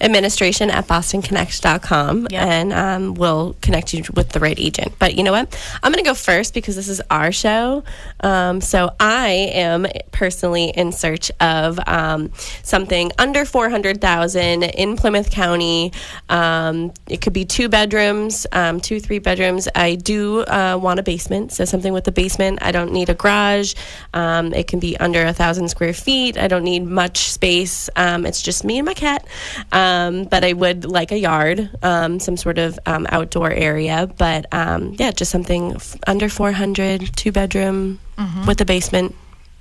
Administration 0.01 0.69
at 0.69 0.87
bostonconnect.com 0.87 2.27
Yeah. 2.29 2.45
and 2.45 2.73
um, 2.73 3.13
we'll 3.15 3.55
connect 3.61 3.93
you 3.93 4.03
with 4.13 4.29
the 4.29 4.39
right 4.39 4.59
agent. 4.59 4.93
But 4.99 5.15
you 5.15 5.23
know 5.23 5.31
what? 5.31 5.57
I'm 5.81 5.91
going 5.91 6.03
to 6.03 6.09
go 6.09 6.13
first 6.13 6.53
because 6.53 6.75
this 6.75 6.89
is 6.89 7.01
our 7.09 7.31
show. 7.31 7.83
Um, 8.19 8.61
so 8.61 8.91
I 8.99 9.29
am 9.53 9.87
personally 10.11 10.69
in 10.69 10.91
search 10.91 11.31
of 11.39 11.79
um, 11.87 12.31
something 12.63 13.11
under 13.17 13.45
400,000 13.45 14.63
in 14.63 14.97
Plymouth 14.97 15.31
County. 15.31 15.93
Um, 16.29 16.91
it 17.07 17.21
could 17.21 17.33
be 17.33 17.45
two 17.45 17.69
bedrooms, 17.69 18.45
um, 18.51 18.79
two, 18.81 18.99
three 18.99 19.19
bedrooms. 19.19 19.67
I 19.75 19.95
do 19.95 20.41
uh, 20.41 20.77
want 20.81 20.99
a 20.99 21.03
basement. 21.03 21.51
So 21.53 21.63
something 21.65 21.93
with 21.93 22.07
a 22.07 22.11
basement. 22.11 22.59
I 22.61 22.71
don't 22.71 22.91
need 22.91 23.09
a 23.09 23.13
garage. 23.15 23.73
Um, 24.13 24.53
it 24.53 24.67
can 24.67 24.79
be 24.79 24.97
under 24.97 25.23
a 25.25 25.33
thousand 25.33 25.69
square 25.69 25.93
feet. 25.93 26.37
I 26.37 26.47
don't 26.47 26.63
need 26.63 26.85
much 26.85 27.29
space. 27.31 27.89
Um, 27.95 28.25
it's 28.25 28.41
just 28.41 28.63
me 28.65 28.77
and 28.79 28.85
my 28.85 28.93
cat. 28.93 29.25
Um, 29.71 29.84
but 30.29 30.43
I 30.43 30.53
would 30.53 30.85
like 30.85 31.11
a 31.11 31.17
yard, 31.19 31.69
um, 31.83 32.19
some 32.19 32.37
sort 32.37 32.57
of 32.57 32.79
um, 32.85 33.05
outdoor 33.09 33.51
area. 33.51 34.07
But 34.17 34.45
um, 34.51 34.95
yeah, 34.97 35.11
just 35.11 35.31
something 35.31 35.75
f- 35.75 35.95
under 36.07 36.29
400, 36.29 37.15
two 37.15 37.31
bedroom 37.31 37.99
with 38.47 38.61
a 38.61 38.65
basement 38.65 39.13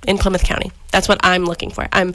in 0.07 0.17
Plymouth 0.17 0.43
County. 0.43 0.71
That's 0.91 1.07
what 1.07 1.19
I'm 1.23 1.45
looking 1.45 1.71
for. 1.71 1.87
I'm 1.91 2.13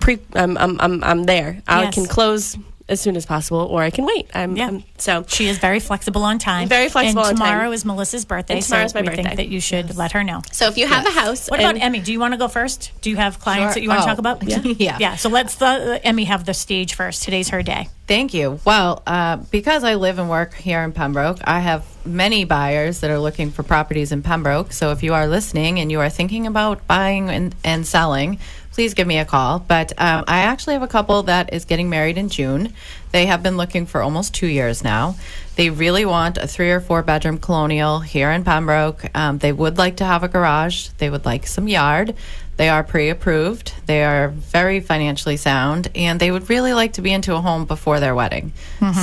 pre. 0.00 0.18
I'm. 0.34 0.56
I'm. 0.56 0.80
I'm, 0.80 1.04
I'm 1.04 1.24
there. 1.24 1.60
I 1.68 1.82
Yes. 1.84 1.94
can 1.94 2.06
close 2.06 2.56
as 2.88 3.00
soon 3.00 3.16
as 3.16 3.24
possible, 3.26 3.60
or 3.60 3.82
I 3.82 3.90
can 3.90 4.04
wait. 4.04 4.28
I'm. 4.34 4.56
Yeah. 4.56 4.64
I'm- 4.66 4.84
so 4.98 5.24
She 5.26 5.46
is 5.48 5.58
very 5.58 5.80
flexible 5.80 6.22
on 6.22 6.38
time. 6.38 6.68
Very 6.68 6.88
flexible 6.88 7.22
and 7.22 7.30
on 7.32 7.36
time. 7.36 7.50
tomorrow 7.52 7.72
is 7.72 7.84
Melissa's 7.84 8.24
birthday. 8.24 8.54
And 8.54 8.62
tomorrow's 8.62 8.92
so 8.92 8.98
my 8.98 9.02
we 9.02 9.16
think 9.16 9.28
birthday. 9.28 9.36
that 9.44 9.48
you 9.48 9.60
should 9.60 9.96
let 9.96 10.12
her 10.12 10.22
know. 10.22 10.42
so 10.52 10.68
if 10.68 10.76
you 10.78 10.86
have 10.86 11.04
a 11.06 11.10
house, 11.10 11.48
What 11.48 11.58
about 11.60 11.76
Emmy? 11.76 12.00
Do 12.00 12.12
you 12.12 12.20
want 12.20 12.34
to 12.34 12.38
go 12.38 12.46
first? 12.48 12.92
Do 13.00 13.10
you 13.10 13.16
have 13.16 13.40
clients 13.40 13.74
Sure. 13.74 13.74
that 13.74 13.82
you 13.82 13.88
want 13.88 14.00
to 14.00 14.04
Oh, 14.04 14.08
talk 14.08 14.18
about? 14.18 14.42
yeah. 14.48 14.60
Yeah. 14.78 14.96
Yeah. 15.00 15.16
So 15.16 15.28
let's 15.28 15.60
uh, 15.60 15.98
Emmy 16.04 16.24
have 16.24 16.44
the 16.44 16.54
stage 16.54 16.94
first. 16.94 17.22
Today's 17.24 17.48
her 17.50 17.62
day. 17.62 17.88
Thank 18.06 18.34
you. 18.34 18.60
Well, 18.64 19.02
uh, 19.06 19.36
because 19.50 19.84
I 19.84 19.94
live 19.94 20.18
and 20.18 20.28
work 20.28 20.54
here 20.54 20.82
in 20.82 20.92
Pembroke, 20.92 21.38
I 21.44 21.60
have 21.60 21.84
many 22.04 22.44
buyers 22.44 23.00
that 23.00 23.10
are 23.10 23.18
looking 23.18 23.50
for 23.50 23.62
properties 23.62 24.12
in 24.12 24.22
Pembroke. 24.22 24.72
So 24.72 24.90
if 24.92 25.02
you 25.02 25.14
are 25.14 25.26
listening 25.26 25.78
and 25.80 25.90
you 25.90 26.00
are 26.00 26.10
thinking 26.10 26.46
about 26.46 26.86
buying 26.86 27.30
and, 27.30 27.54
and 27.64 27.86
selling, 27.86 28.38
please 28.72 28.94
give 28.94 29.06
me 29.06 29.18
a 29.18 29.24
call. 29.24 29.58
But 29.58 29.92
um, 29.98 30.24
I 30.26 30.40
actually 30.40 30.74
have 30.74 30.82
a 30.82 30.88
couple 30.88 31.22
that 31.24 31.52
is 31.52 31.64
getting 31.64 31.88
married 31.88 32.18
in 32.18 32.28
June. 32.28 32.72
They 33.12 33.26
have 33.26 33.42
been 33.42 33.56
looking 33.56 33.86
for 33.86 34.02
almost 34.02 34.34
two 34.34 34.46
years 34.46 34.82
now. 34.82 35.16
They 35.56 35.70
really 35.70 36.04
want 36.04 36.38
a 36.38 36.46
three 36.46 36.70
or 36.70 36.80
four 36.80 37.02
bedroom 37.02 37.38
colonial 37.38 38.00
here 38.00 38.30
in 38.30 38.42
Pembroke. 38.42 39.04
Um, 39.14 39.38
they 39.38 39.52
would 39.52 39.76
like 39.78 39.96
to 39.96 40.04
have 40.04 40.22
a 40.22 40.28
garage. 40.28 40.88
They 40.98 41.10
would 41.10 41.24
like 41.24 41.46
some 41.46 41.68
yard. 41.68 42.14
They 42.62 42.68
are 42.68 42.84
pre 42.84 43.08
approved. 43.08 43.72
They 43.86 44.04
are 44.04 44.28
very 44.28 44.78
financially 44.78 45.36
sound, 45.36 45.90
and 45.96 46.20
they 46.20 46.30
would 46.30 46.48
really 46.48 46.74
like 46.74 46.92
to 46.92 47.02
be 47.02 47.12
into 47.12 47.34
a 47.34 47.40
home 47.40 47.64
before 47.64 47.98
their 47.98 48.14
wedding. 48.14 48.52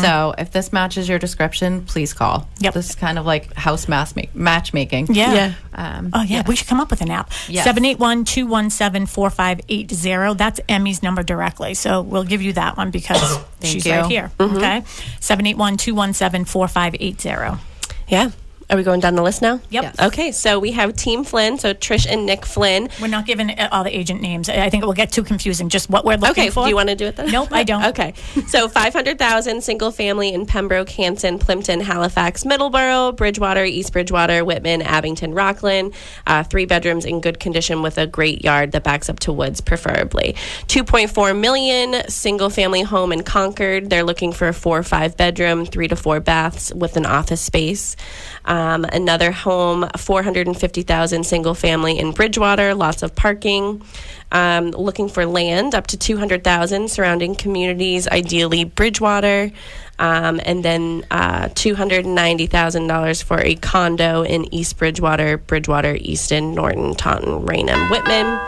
So, 0.01 0.33
if 0.37 0.53
this 0.53 0.71
matches 0.71 1.09
your 1.09 1.19
description, 1.19 1.83
please 1.83 2.13
call. 2.13 2.47
Yep. 2.59 2.73
This 2.73 2.89
is 2.91 2.95
kind 2.95 3.19
of 3.19 3.25
like 3.25 3.53
house 3.55 3.89
mass 3.89 4.15
ma- 4.15 4.21
matchmaking. 4.33 5.07
Yeah. 5.13 5.33
Yeah. 5.33 5.53
Um, 5.73 6.11
Oh, 6.13 6.21
yeah. 6.21 6.43
We 6.47 6.55
should 6.55 6.69
come 6.69 6.79
up 6.79 6.89
with 6.89 7.01
an 7.01 7.11
app. 7.11 7.31
Yes. 7.49 7.65
781 7.65 8.23
217 8.23 9.05
4580. 9.07 10.37
That's 10.37 10.61
Emmy's 10.69 11.03
number 11.03 11.21
directly. 11.21 11.73
So 11.73 12.01
we'll 12.01 12.23
give 12.23 12.41
you 12.41 12.53
that 12.53 12.77
one 12.77 12.91
because 12.91 13.39
she's 13.61 13.85
you. 13.85 13.91
right 13.91 14.05
here. 14.05 14.31
Okay. 14.39 14.83
781 15.19 15.75
217 15.75 16.45
4580. 16.45 17.61
Yeah. 18.07 18.31
Are 18.71 18.77
we 18.77 18.83
going 18.83 18.99
down 18.99 19.15
the 19.15 19.23
list 19.23 19.41
now? 19.41 19.59
Yep. 19.71 19.83
Yes. 19.83 19.99
Okay, 19.99 20.31
so 20.31 20.59
we 20.59 20.71
have 20.73 20.95
Team 20.95 21.23
Flynn, 21.23 21.57
so 21.57 21.73
Trish 21.73 22.05
and 22.07 22.27
Nick 22.27 22.45
Flynn. 22.45 22.89
We're 23.01 23.07
not 23.07 23.25
giving 23.25 23.59
all 23.71 23.83
the 23.83 23.95
agent 23.97 24.21
names. 24.21 24.47
I 24.47 24.65
I 24.65 24.69
think 24.69 24.83
it 24.83 24.85
will 24.85 24.93
get 24.93 25.11
too 25.11 25.23
confusing. 25.23 25.69
Just 25.69 25.89
what 25.89 26.05
we're 26.05 26.17
looking 26.17 26.43
Okay, 26.43 26.49
for. 26.51 26.65
do 26.65 26.69
you 26.69 26.75
want 26.75 26.89
to 26.89 26.95
do 26.95 27.05
it 27.05 27.15
then? 27.15 27.31
Nope, 27.31 27.47
I 27.51 27.63
don't. 27.63 27.83
Okay, 27.85 28.13
so 28.47 28.67
500,000 28.67 29.63
single 29.63 29.89
family 29.89 30.31
in 30.33 30.45
Pembroke, 30.45 30.89
Hanson, 30.89 31.39
Plympton, 31.39 31.81
Halifax, 31.81 32.43
Middleborough, 32.43 33.15
Bridgewater, 33.15 33.63
East 33.65 33.91
Bridgewater, 33.91 34.45
Whitman, 34.45 34.83
Abington, 34.83 35.33
Rockland. 35.33 35.93
Uh, 36.27 36.43
three 36.43 36.65
bedrooms 36.65 37.05
in 37.05 37.21
good 37.21 37.39
condition 37.39 37.81
with 37.81 37.97
a 37.97 38.05
great 38.05 38.43
yard 38.43 38.71
that 38.73 38.83
backs 38.83 39.09
up 39.09 39.19
to 39.21 39.33
woods, 39.33 39.61
preferably. 39.61 40.33
2.4 40.67 41.39
million 41.39 42.07
single 42.07 42.51
family 42.51 42.83
home 42.83 43.11
in 43.11 43.23
Concord. 43.23 43.89
They're 43.89 44.03
looking 44.03 44.31
for 44.31 44.47
a 44.47 44.53
four 44.53 44.77
or 44.77 44.83
five 44.83 45.17
bedroom, 45.17 45.65
three 45.65 45.87
to 45.87 45.95
four 45.95 46.19
baths 46.19 46.71
with 46.75 46.97
an 46.97 47.07
office 47.07 47.41
space. 47.41 47.95
Um, 48.49 48.83
another 48.83 49.31
home, 49.31 49.87
450,000 49.95 51.23
single 51.23 51.53
family 51.53 51.99
in 51.99 52.11
Bridgewater, 52.11 52.73
lots 52.73 53.03
of 53.03 53.15
parking. 53.15 53.83
Um, 54.31 54.71
looking 54.71 55.07
for 55.07 55.25
land 55.25 55.75
up 55.75 55.87
to 55.87 55.97
200,000 55.97 56.89
surrounding 56.89 57.35
communities, 57.35 58.07
ideally 58.07 58.63
Bridgewater. 58.63 59.51
Um, 59.99 60.41
and 60.43 60.65
then 60.65 61.05
uh, 61.11 61.49
$290,000 61.49 63.23
for 63.23 63.39
a 63.39 63.53
condo 63.55 64.23
in 64.23 64.51
East 64.51 64.77
Bridgewater, 64.77 65.37
Bridgewater, 65.37 65.95
Easton, 65.99 66.55
Norton, 66.55 66.95
Taunton, 66.95 67.45
Raynham, 67.45 67.89
Whitman. 67.91 68.39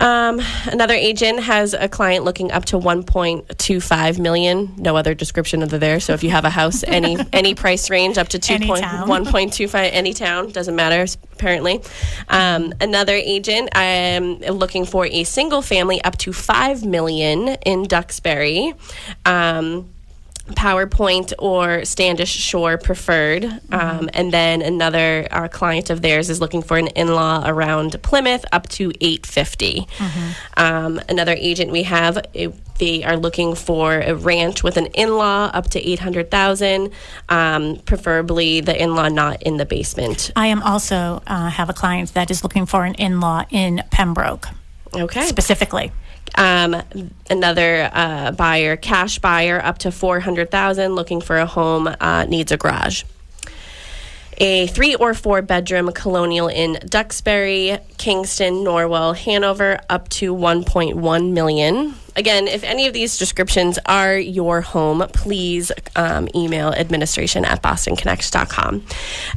Um, 0.00 0.40
another 0.66 0.94
agent 0.94 1.40
has 1.40 1.74
a 1.74 1.88
client 1.88 2.24
looking 2.24 2.50
up 2.50 2.64
to 2.66 2.78
1.25 2.78 4.18
million. 4.18 4.74
No 4.76 4.96
other 4.96 5.14
description 5.14 5.62
of 5.62 5.68
the 5.68 5.78
there. 5.78 6.00
So 6.00 6.14
if 6.14 6.22
you 6.22 6.30
have 6.30 6.44
a 6.44 6.50
house, 6.50 6.82
any 6.84 7.18
any 7.32 7.54
price 7.54 7.90
range 7.90 8.18
up 8.18 8.28
to 8.28 8.38
2. 8.38 8.54
Any 8.54 8.66
town. 8.66 9.08
1.25, 9.08 9.90
any 9.92 10.14
town 10.14 10.50
doesn't 10.50 10.74
matter 10.74 11.06
apparently. 11.32 11.80
Um, 12.28 12.72
another 12.80 13.14
agent 13.14 13.70
I 13.74 13.84
am 13.84 14.38
looking 14.38 14.84
for 14.84 15.06
a 15.06 15.24
single 15.24 15.62
family 15.62 16.02
up 16.02 16.16
to 16.18 16.32
5 16.32 16.84
million 16.84 17.48
in 17.66 17.84
Duxbury. 17.84 18.74
Um, 19.24 19.90
Powder 20.56 20.86
Point 20.86 21.32
or 21.38 21.84
Standish 21.84 22.30
Shore 22.30 22.78
preferred. 22.78 23.44
Um, 23.72 24.08
and 24.14 24.32
then 24.32 24.62
another 24.62 25.26
uh, 25.30 25.48
client 25.48 25.90
of 25.90 26.02
theirs 26.02 26.30
is 26.30 26.40
looking 26.40 26.62
for 26.62 26.76
an 26.76 26.88
in 26.88 27.08
law 27.08 27.42
around 27.46 28.00
Plymouth 28.02 28.44
up 28.52 28.68
to 28.70 28.92
850. 29.00 29.86
Um, 30.56 31.00
another 31.08 31.32
agent 31.38 31.70
we 31.70 31.84
have. 31.84 32.18
It, 32.34 32.52
they 32.78 33.04
are 33.04 33.16
looking 33.16 33.54
for 33.54 33.98
a 34.00 34.14
ranch 34.14 34.62
with 34.62 34.78
an 34.78 34.86
in-law 34.86 35.50
up 35.52 35.68
to 35.70 35.86
800,000, 35.90 36.90
um, 37.28 37.76
preferably 37.84 38.62
the 38.62 38.80
in-law 38.82 39.08
not 39.08 39.42
in 39.42 39.58
the 39.58 39.66
basement. 39.66 40.30
I 40.34 40.46
am 40.46 40.62
also 40.62 41.22
uh, 41.26 41.50
have 41.50 41.68
a 41.68 41.74
client 41.74 42.14
that 42.14 42.30
is 42.30 42.42
looking 42.42 42.64
for 42.64 42.84
an 42.86 42.94
in-law 42.94 43.44
in 43.50 43.82
Pembroke 43.90 44.48
Okay. 44.94 45.26
specifically. 45.26 45.92
Um, 46.36 46.82
another 47.28 47.90
uh, 47.92 48.32
buyer, 48.32 48.76
cash 48.76 49.18
buyer, 49.18 49.60
up 49.60 49.78
to 49.78 49.90
four 49.90 50.20
hundred 50.20 50.50
thousand, 50.50 50.94
looking 50.94 51.20
for 51.20 51.36
a 51.36 51.46
home, 51.46 51.88
uh, 52.00 52.24
needs 52.24 52.52
a 52.52 52.56
garage. 52.56 53.04
A 54.42 54.66
three 54.68 54.94
or 54.94 55.12
four 55.12 55.42
bedroom 55.42 55.92
colonial 55.92 56.48
in 56.48 56.78
Duxbury, 56.88 57.78
Kingston, 57.98 58.64
Norwell, 58.64 59.14
Hanover, 59.14 59.78
up 59.90 60.08
to 60.08 60.32
one 60.32 60.64
point 60.64 60.96
one 60.96 61.34
million. 61.34 61.94
Again, 62.16 62.48
if 62.48 62.64
any 62.64 62.86
of 62.86 62.94
these 62.94 63.18
descriptions 63.18 63.78
are 63.84 64.16
your 64.16 64.62
home, 64.62 65.04
please 65.12 65.70
um, 65.94 66.26
email 66.34 66.68
administration 66.70 67.44
at 67.44 67.62
bostonconnect.com. 67.62 68.86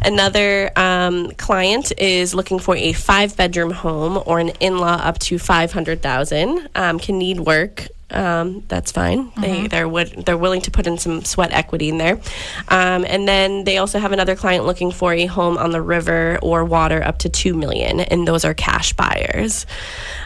Another 0.03 0.71
um, 0.77 1.31
client 1.31 1.91
is 1.97 2.33
looking 2.33 2.59
for 2.59 2.77
a 2.77 2.93
five 2.93 3.35
bedroom 3.35 3.71
home 3.71 4.23
or 4.25 4.39
an 4.39 4.49
in 4.61 4.77
law 4.77 4.95
up 4.95 5.19
to 5.19 5.37
500000 5.37 6.69
um, 6.75 6.97
can 6.97 7.17
need 7.17 7.41
work. 7.41 7.87
Um, 8.13 8.63
that's 8.67 8.91
fine. 8.91 9.31
They 9.39 9.67
they're 9.67 9.89
would, 9.89 10.25
they're 10.25 10.37
willing 10.37 10.61
to 10.61 10.71
put 10.71 10.85
in 10.85 10.97
some 10.97 11.23
sweat 11.23 11.51
equity 11.51 11.89
in 11.89 11.97
there, 11.97 12.19
um, 12.67 13.05
and 13.05 13.27
then 13.27 13.63
they 13.63 13.77
also 13.77 13.99
have 13.99 14.11
another 14.11 14.35
client 14.35 14.65
looking 14.65 14.91
for 14.91 15.13
a 15.13 15.25
home 15.25 15.57
on 15.57 15.71
the 15.71 15.81
river 15.81 16.37
or 16.41 16.63
water 16.63 17.03
up 17.03 17.19
to 17.19 17.29
two 17.29 17.53
million, 17.53 17.99
and 17.99 18.27
those 18.27 18.45
are 18.45 18.53
cash 18.53 18.93
buyers. 18.93 19.65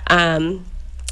Um, 0.10 0.66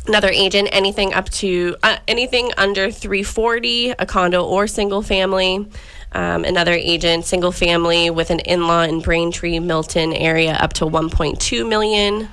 another 0.08 0.30
agent 0.30 0.70
anything 0.72 1.14
up 1.14 1.30
to 1.30 1.76
uh, 1.84 1.98
anything 2.08 2.52
under 2.58 2.92
340 2.92 3.92
a 3.92 4.06
condo 4.06 4.46
or 4.46 4.68
single 4.68 5.02
family 5.02 5.68
um, 6.12 6.46
another 6.46 6.74
agent 6.74 7.26
single 7.26 7.52
family 7.52 8.10
with 8.10 8.30
an 8.30 8.40
in-law 8.42 8.84
in 8.84 9.02
braintree 9.02 9.60
milton 9.60 10.14
area 10.14 10.54
up 10.54 10.74
to 10.74 10.86
1.2 10.86 11.68
million 11.68 12.30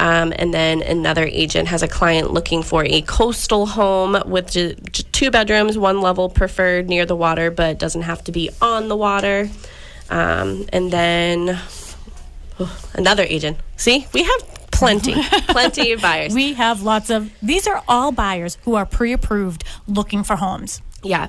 um, 0.00 0.32
and 0.36 0.54
then 0.54 0.82
another 0.82 1.24
agent 1.24 1.68
has 1.68 1.82
a 1.82 1.88
client 1.88 2.32
looking 2.32 2.62
for 2.62 2.84
a 2.84 3.02
coastal 3.02 3.66
home 3.66 4.20
with 4.26 4.50
ju- 4.50 4.74
ju- 4.92 5.02
two 5.12 5.30
bedrooms 5.30 5.76
one 5.78 6.00
level 6.00 6.28
preferred 6.28 6.88
near 6.88 7.06
the 7.06 7.16
water 7.16 7.50
but 7.50 7.78
doesn't 7.78 8.02
have 8.02 8.22
to 8.24 8.32
be 8.32 8.50
on 8.60 8.88
the 8.88 8.96
water 8.96 9.48
um, 10.10 10.66
and 10.72 10.90
then 10.90 11.58
another 12.94 13.24
agent 13.28 13.56
see 13.76 14.06
we 14.12 14.22
have 14.22 14.58
plenty 14.78 15.14
plenty 15.48 15.92
of 15.92 16.00
buyers 16.00 16.34
We 16.34 16.54
have 16.54 16.82
lots 16.82 17.10
of, 17.10 17.32
these 17.42 17.66
are 17.66 17.82
all 17.88 18.12
buyers 18.12 18.58
who 18.62 18.74
are 18.74 18.86
pre 18.86 19.12
approved 19.12 19.64
looking 19.86 20.22
for 20.22 20.36
homes. 20.36 20.80
Yeah. 21.02 21.28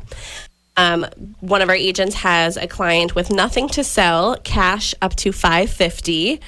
Um, 0.78 1.06
one 1.40 1.62
of 1.62 1.70
our 1.70 1.76
agents 1.76 2.16
has 2.16 2.56
a 2.56 2.68
client 2.68 3.16
with 3.16 3.32
nothing 3.32 3.68
to 3.70 3.84
sell, 3.84 4.38
cash 4.44 4.96
up 5.02 5.16
to 5.18 5.32
550. 5.32 6.40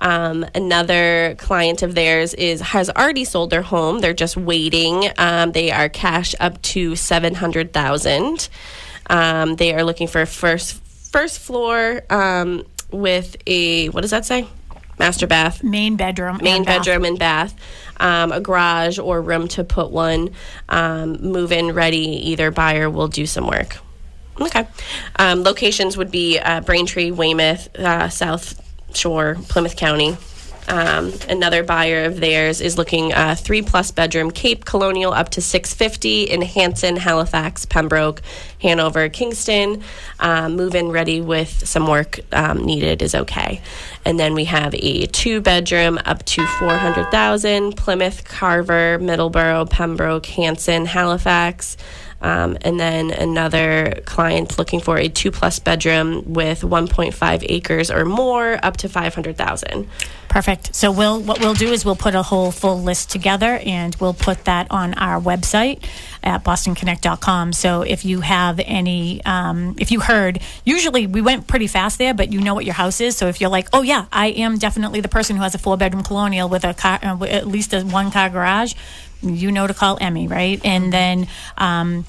Um, 0.00 0.46
another 0.54 1.34
client 1.38 1.82
of 1.82 1.94
theirs 1.94 2.34
is 2.34 2.60
has 2.60 2.88
already 2.90 3.24
sold 3.24 3.50
their 3.50 3.62
home. 3.62 4.00
They're 4.00 4.14
just 4.14 4.36
waiting. 4.36 5.04
Um, 5.18 5.52
they 5.52 5.70
are 5.70 5.88
cash 5.88 6.34
up 6.40 6.60
to 6.62 6.96
700,000. 6.96 8.48
Um, 9.08 9.56
they 9.56 9.74
are 9.74 9.84
looking 9.84 10.06
for 10.08 10.22
a 10.22 10.26
first 10.26 10.80
first 11.12 11.38
floor 11.40 12.02
um, 12.10 12.64
with 12.90 13.36
a 13.46 13.88
what 13.88 14.00
does 14.02 14.10
that 14.10 14.24
say? 14.24 14.46
Master 14.98 15.26
bath 15.26 15.62
Main 15.64 15.96
bedroom. 15.96 16.38
main 16.42 16.56
and 16.56 16.66
bath. 16.66 16.84
bedroom 16.84 17.04
and 17.06 17.18
bath, 17.18 17.54
um, 17.98 18.32
a 18.32 18.40
garage 18.40 18.98
or 18.98 19.20
room 19.22 19.48
to 19.48 19.64
put 19.64 19.90
one, 19.90 20.30
um, 20.68 21.12
move 21.22 21.52
in 21.52 21.72
ready. 21.72 22.30
Either 22.30 22.50
buyer 22.50 22.88
will 22.90 23.08
do 23.08 23.24
some 23.26 23.46
work. 23.46 23.78
Okay. 24.40 24.66
Um, 25.16 25.42
locations 25.42 25.96
would 25.96 26.10
be 26.10 26.38
uh, 26.38 26.60
Braintree, 26.60 27.10
Weymouth, 27.10 27.74
uh, 27.78 28.08
South 28.10 28.60
Shore, 28.96 29.36
Plymouth 29.48 29.76
County. 29.76 30.16
Um, 30.70 31.12
another 31.28 31.64
buyer 31.64 32.04
of 32.04 32.20
theirs 32.20 32.60
is 32.60 32.78
looking 32.78 33.12
uh, 33.12 33.34
three 33.34 33.60
plus 33.60 33.90
bedroom 33.90 34.30
Cape 34.30 34.64
Colonial 34.64 35.12
up 35.12 35.30
to 35.30 35.40
650 35.40 36.24
in 36.24 36.42
Hanson, 36.42 36.96
Halifax, 36.96 37.64
Pembroke, 37.64 38.22
Hanover, 38.62 39.08
Kingston. 39.08 39.82
Um, 40.20 40.54
move 40.54 40.76
in 40.76 40.90
ready 40.90 41.20
with 41.20 41.66
some 41.66 41.88
work 41.88 42.20
um, 42.32 42.64
needed 42.64 43.02
is 43.02 43.16
okay. 43.16 43.60
And 44.04 44.18
then 44.18 44.34
we 44.34 44.44
have 44.44 44.72
a 44.74 45.06
two 45.06 45.40
bedroom 45.40 45.98
up 46.04 46.24
to 46.26 46.46
400,000 46.46 47.76
Plymouth, 47.76 48.24
Carver, 48.24 48.98
Middleborough, 49.00 49.68
Pembroke, 49.68 50.26
Hanson, 50.26 50.86
Halifax. 50.86 51.76
Um, 52.22 52.58
and 52.62 52.78
then 52.78 53.10
another 53.10 54.02
client 54.04 54.58
looking 54.58 54.80
for 54.80 54.98
a 54.98 55.08
two 55.08 55.30
plus 55.30 55.58
bedroom 55.58 56.22
with 56.32 56.62
1.5 56.62 57.46
acres 57.48 57.90
or 57.90 58.04
more 58.04 58.58
up 58.62 58.76
to 58.78 58.88
500,000. 58.88 59.88
Perfect. 60.28 60.74
So 60.74 60.92
we'll 60.92 61.20
what 61.20 61.40
we'll 61.40 61.54
do 61.54 61.72
is 61.72 61.84
we'll 61.84 61.96
put 61.96 62.14
a 62.14 62.22
whole 62.22 62.52
full 62.52 62.80
list 62.80 63.10
together 63.10 63.60
and 63.64 63.96
we'll 63.96 64.14
put 64.14 64.44
that 64.44 64.68
on 64.70 64.94
our 64.94 65.20
website 65.20 65.82
at 66.22 66.44
bostonconnect.com. 66.44 67.52
So 67.52 67.82
if 67.82 68.04
you 68.04 68.20
have 68.20 68.60
any, 68.64 69.24
um, 69.24 69.74
if 69.78 69.90
you 69.90 70.00
heard, 70.00 70.40
usually 70.64 71.06
we 71.06 71.20
went 71.20 71.46
pretty 71.46 71.66
fast 71.66 71.98
there, 71.98 72.14
but 72.14 72.32
you 72.32 72.40
know 72.40 72.54
what 72.54 72.64
your 72.64 72.74
house 72.74 73.00
is. 73.00 73.16
So 73.16 73.26
if 73.28 73.40
you're 73.40 73.50
like, 73.50 73.68
oh 73.72 73.82
yeah, 73.82 74.06
I 74.12 74.28
am 74.28 74.58
definitely 74.58 75.00
the 75.00 75.08
person 75.08 75.36
who 75.36 75.42
has 75.42 75.54
a 75.54 75.58
four 75.58 75.76
bedroom 75.76 76.02
colonial 76.02 76.48
with 76.48 76.64
a 76.64 76.74
car, 76.74 76.98
uh, 77.02 77.24
at 77.24 77.46
least 77.46 77.72
a 77.72 77.82
one 77.82 78.10
car 78.10 78.28
garage, 78.30 78.74
you 79.22 79.52
know 79.52 79.66
to 79.66 79.74
call 79.74 79.98
Emmy, 80.00 80.28
right? 80.28 80.60
And 80.64 80.92
then. 80.92 81.28
Um, 81.56 82.04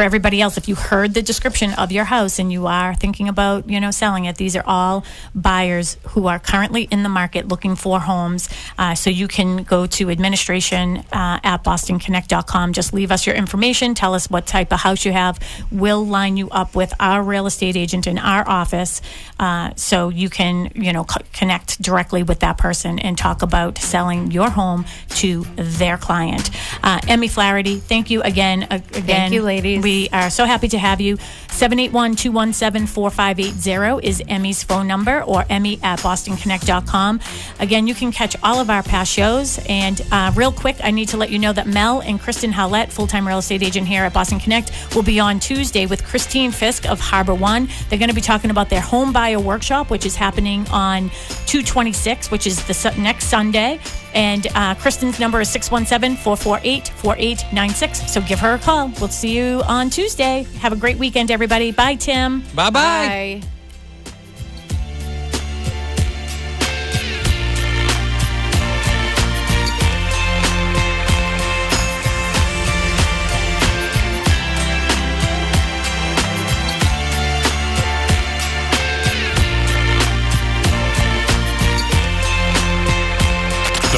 for 0.00 0.04
everybody 0.04 0.40
else, 0.40 0.56
if 0.56 0.66
you 0.66 0.74
heard 0.76 1.12
the 1.12 1.20
description 1.20 1.74
of 1.74 1.92
your 1.92 2.04
house 2.04 2.38
and 2.38 2.50
you 2.50 2.66
are 2.66 2.94
thinking 2.94 3.28
about, 3.28 3.68
you 3.68 3.78
know, 3.78 3.90
selling 3.90 4.24
it, 4.24 4.36
these 4.36 4.56
are 4.56 4.64
all 4.66 5.04
buyers 5.34 5.98
who 6.12 6.26
are 6.26 6.38
currently 6.38 6.84
in 6.84 7.02
the 7.02 7.08
market 7.10 7.48
looking 7.48 7.76
for 7.76 8.00
homes. 8.00 8.48
Uh, 8.78 8.94
so 8.94 9.10
you 9.10 9.28
can 9.28 9.62
go 9.62 9.84
to 9.84 10.08
administration 10.08 11.04
uh, 11.12 11.38
at 11.44 11.62
bostonconnect.com. 11.62 12.72
Just 12.72 12.94
leave 12.94 13.12
us 13.12 13.26
your 13.26 13.36
information. 13.36 13.94
Tell 13.94 14.14
us 14.14 14.30
what 14.30 14.46
type 14.46 14.72
of 14.72 14.80
house 14.80 15.04
you 15.04 15.12
have. 15.12 15.38
We'll 15.70 16.06
line 16.06 16.38
you 16.38 16.48
up 16.48 16.74
with 16.74 16.94
our 16.98 17.22
real 17.22 17.44
estate 17.44 17.76
agent 17.76 18.06
in 18.06 18.16
our 18.16 18.48
office 18.48 19.02
uh, 19.38 19.72
so 19.76 20.08
you 20.08 20.30
can, 20.30 20.72
you 20.74 20.94
know, 20.94 21.04
co- 21.04 21.20
connect 21.34 21.82
directly 21.82 22.22
with 22.22 22.40
that 22.40 22.56
person 22.56 22.98
and 23.00 23.18
talk 23.18 23.42
about 23.42 23.76
selling 23.76 24.30
your 24.30 24.48
home 24.48 24.86
to 25.16 25.44
their 25.56 25.98
client. 25.98 26.48
Uh, 26.82 27.00
Emmy 27.06 27.28
Flaherty, 27.28 27.76
thank 27.76 28.08
you 28.08 28.22
again. 28.22 28.66
Again, 28.70 29.34
you, 29.34 29.42
ladies. 29.42 29.82
We 29.82 29.89
are 30.12 30.30
so 30.30 30.44
happy 30.44 30.68
to 30.68 30.78
have 30.78 31.00
you. 31.00 31.16
781 31.50 32.16
217 32.16 32.86
4580 32.86 34.06
is 34.06 34.22
Emmy's 34.28 34.62
phone 34.62 34.86
number 34.86 35.22
or 35.22 35.44
Emmy 35.50 35.78
at 35.82 35.98
bostonconnect.com. 36.00 37.20
Again, 37.58 37.86
you 37.86 37.94
can 37.94 38.12
catch 38.12 38.36
all 38.42 38.60
of 38.60 38.70
our 38.70 38.82
past 38.82 39.12
shows. 39.12 39.58
And 39.68 40.00
uh, 40.10 40.32
real 40.34 40.52
quick, 40.52 40.76
I 40.82 40.90
need 40.90 41.08
to 41.08 41.16
let 41.16 41.30
you 41.30 41.38
know 41.38 41.52
that 41.52 41.66
Mel 41.66 42.00
and 42.00 42.20
Kristen 42.20 42.52
Howlett, 42.52 42.90
full 42.90 43.06
time 43.06 43.26
real 43.26 43.38
estate 43.38 43.62
agent 43.62 43.86
here 43.86 44.04
at 44.04 44.12
Boston 44.12 44.38
Connect, 44.38 44.70
will 44.94 45.02
be 45.02 45.20
on 45.20 45.40
Tuesday 45.40 45.86
with 45.86 46.04
Christine 46.04 46.50
Fisk 46.52 46.88
of 46.88 47.00
Harbor 47.00 47.34
One. 47.34 47.68
They're 47.88 47.98
going 47.98 48.08
to 48.08 48.14
be 48.14 48.20
talking 48.20 48.50
about 48.50 48.70
their 48.70 48.80
home 48.80 49.12
buyer 49.12 49.40
workshop, 49.40 49.90
which 49.90 50.06
is 50.06 50.16
happening 50.16 50.66
on 50.68 51.10
226, 51.46 52.30
which 52.30 52.46
is 52.46 52.64
the 52.66 52.74
su- 52.74 52.96
next 52.96 53.26
Sunday. 53.26 53.80
And 54.14 54.46
uh, 54.54 54.74
Kristen's 54.74 55.20
number 55.20 55.40
is 55.40 55.50
617 55.50 56.16
448 56.16 56.88
4896. 56.88 58.12
So 58.12 58.20
give 58.20 58.40
her 58.40 58.54
a 58.54 58.58
call. 58.58 58.88
We'll 59.00 59.08
see 59.08 59.36
you 59.36 59.62
on 59.66 59.90
Tuesday. 59.90 60.46
Have 60.58 60.72
a 60.72 60.76
great 60.76 60.98
weekend, 60.98 61.30
everybody. 61.30 61.70
Bye, 61.72 61.94
Tim. 61.94 62.40
Bye 62.54 62.70
bye. 62.70 63.40
Bye. 63.40 63.59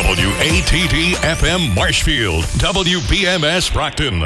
WATD 0.03 1.14
FM 1.14 1.74
Marshfield, 1.76 2.44
WBMS 2.59 3.72
Brockton. 3.72 4.22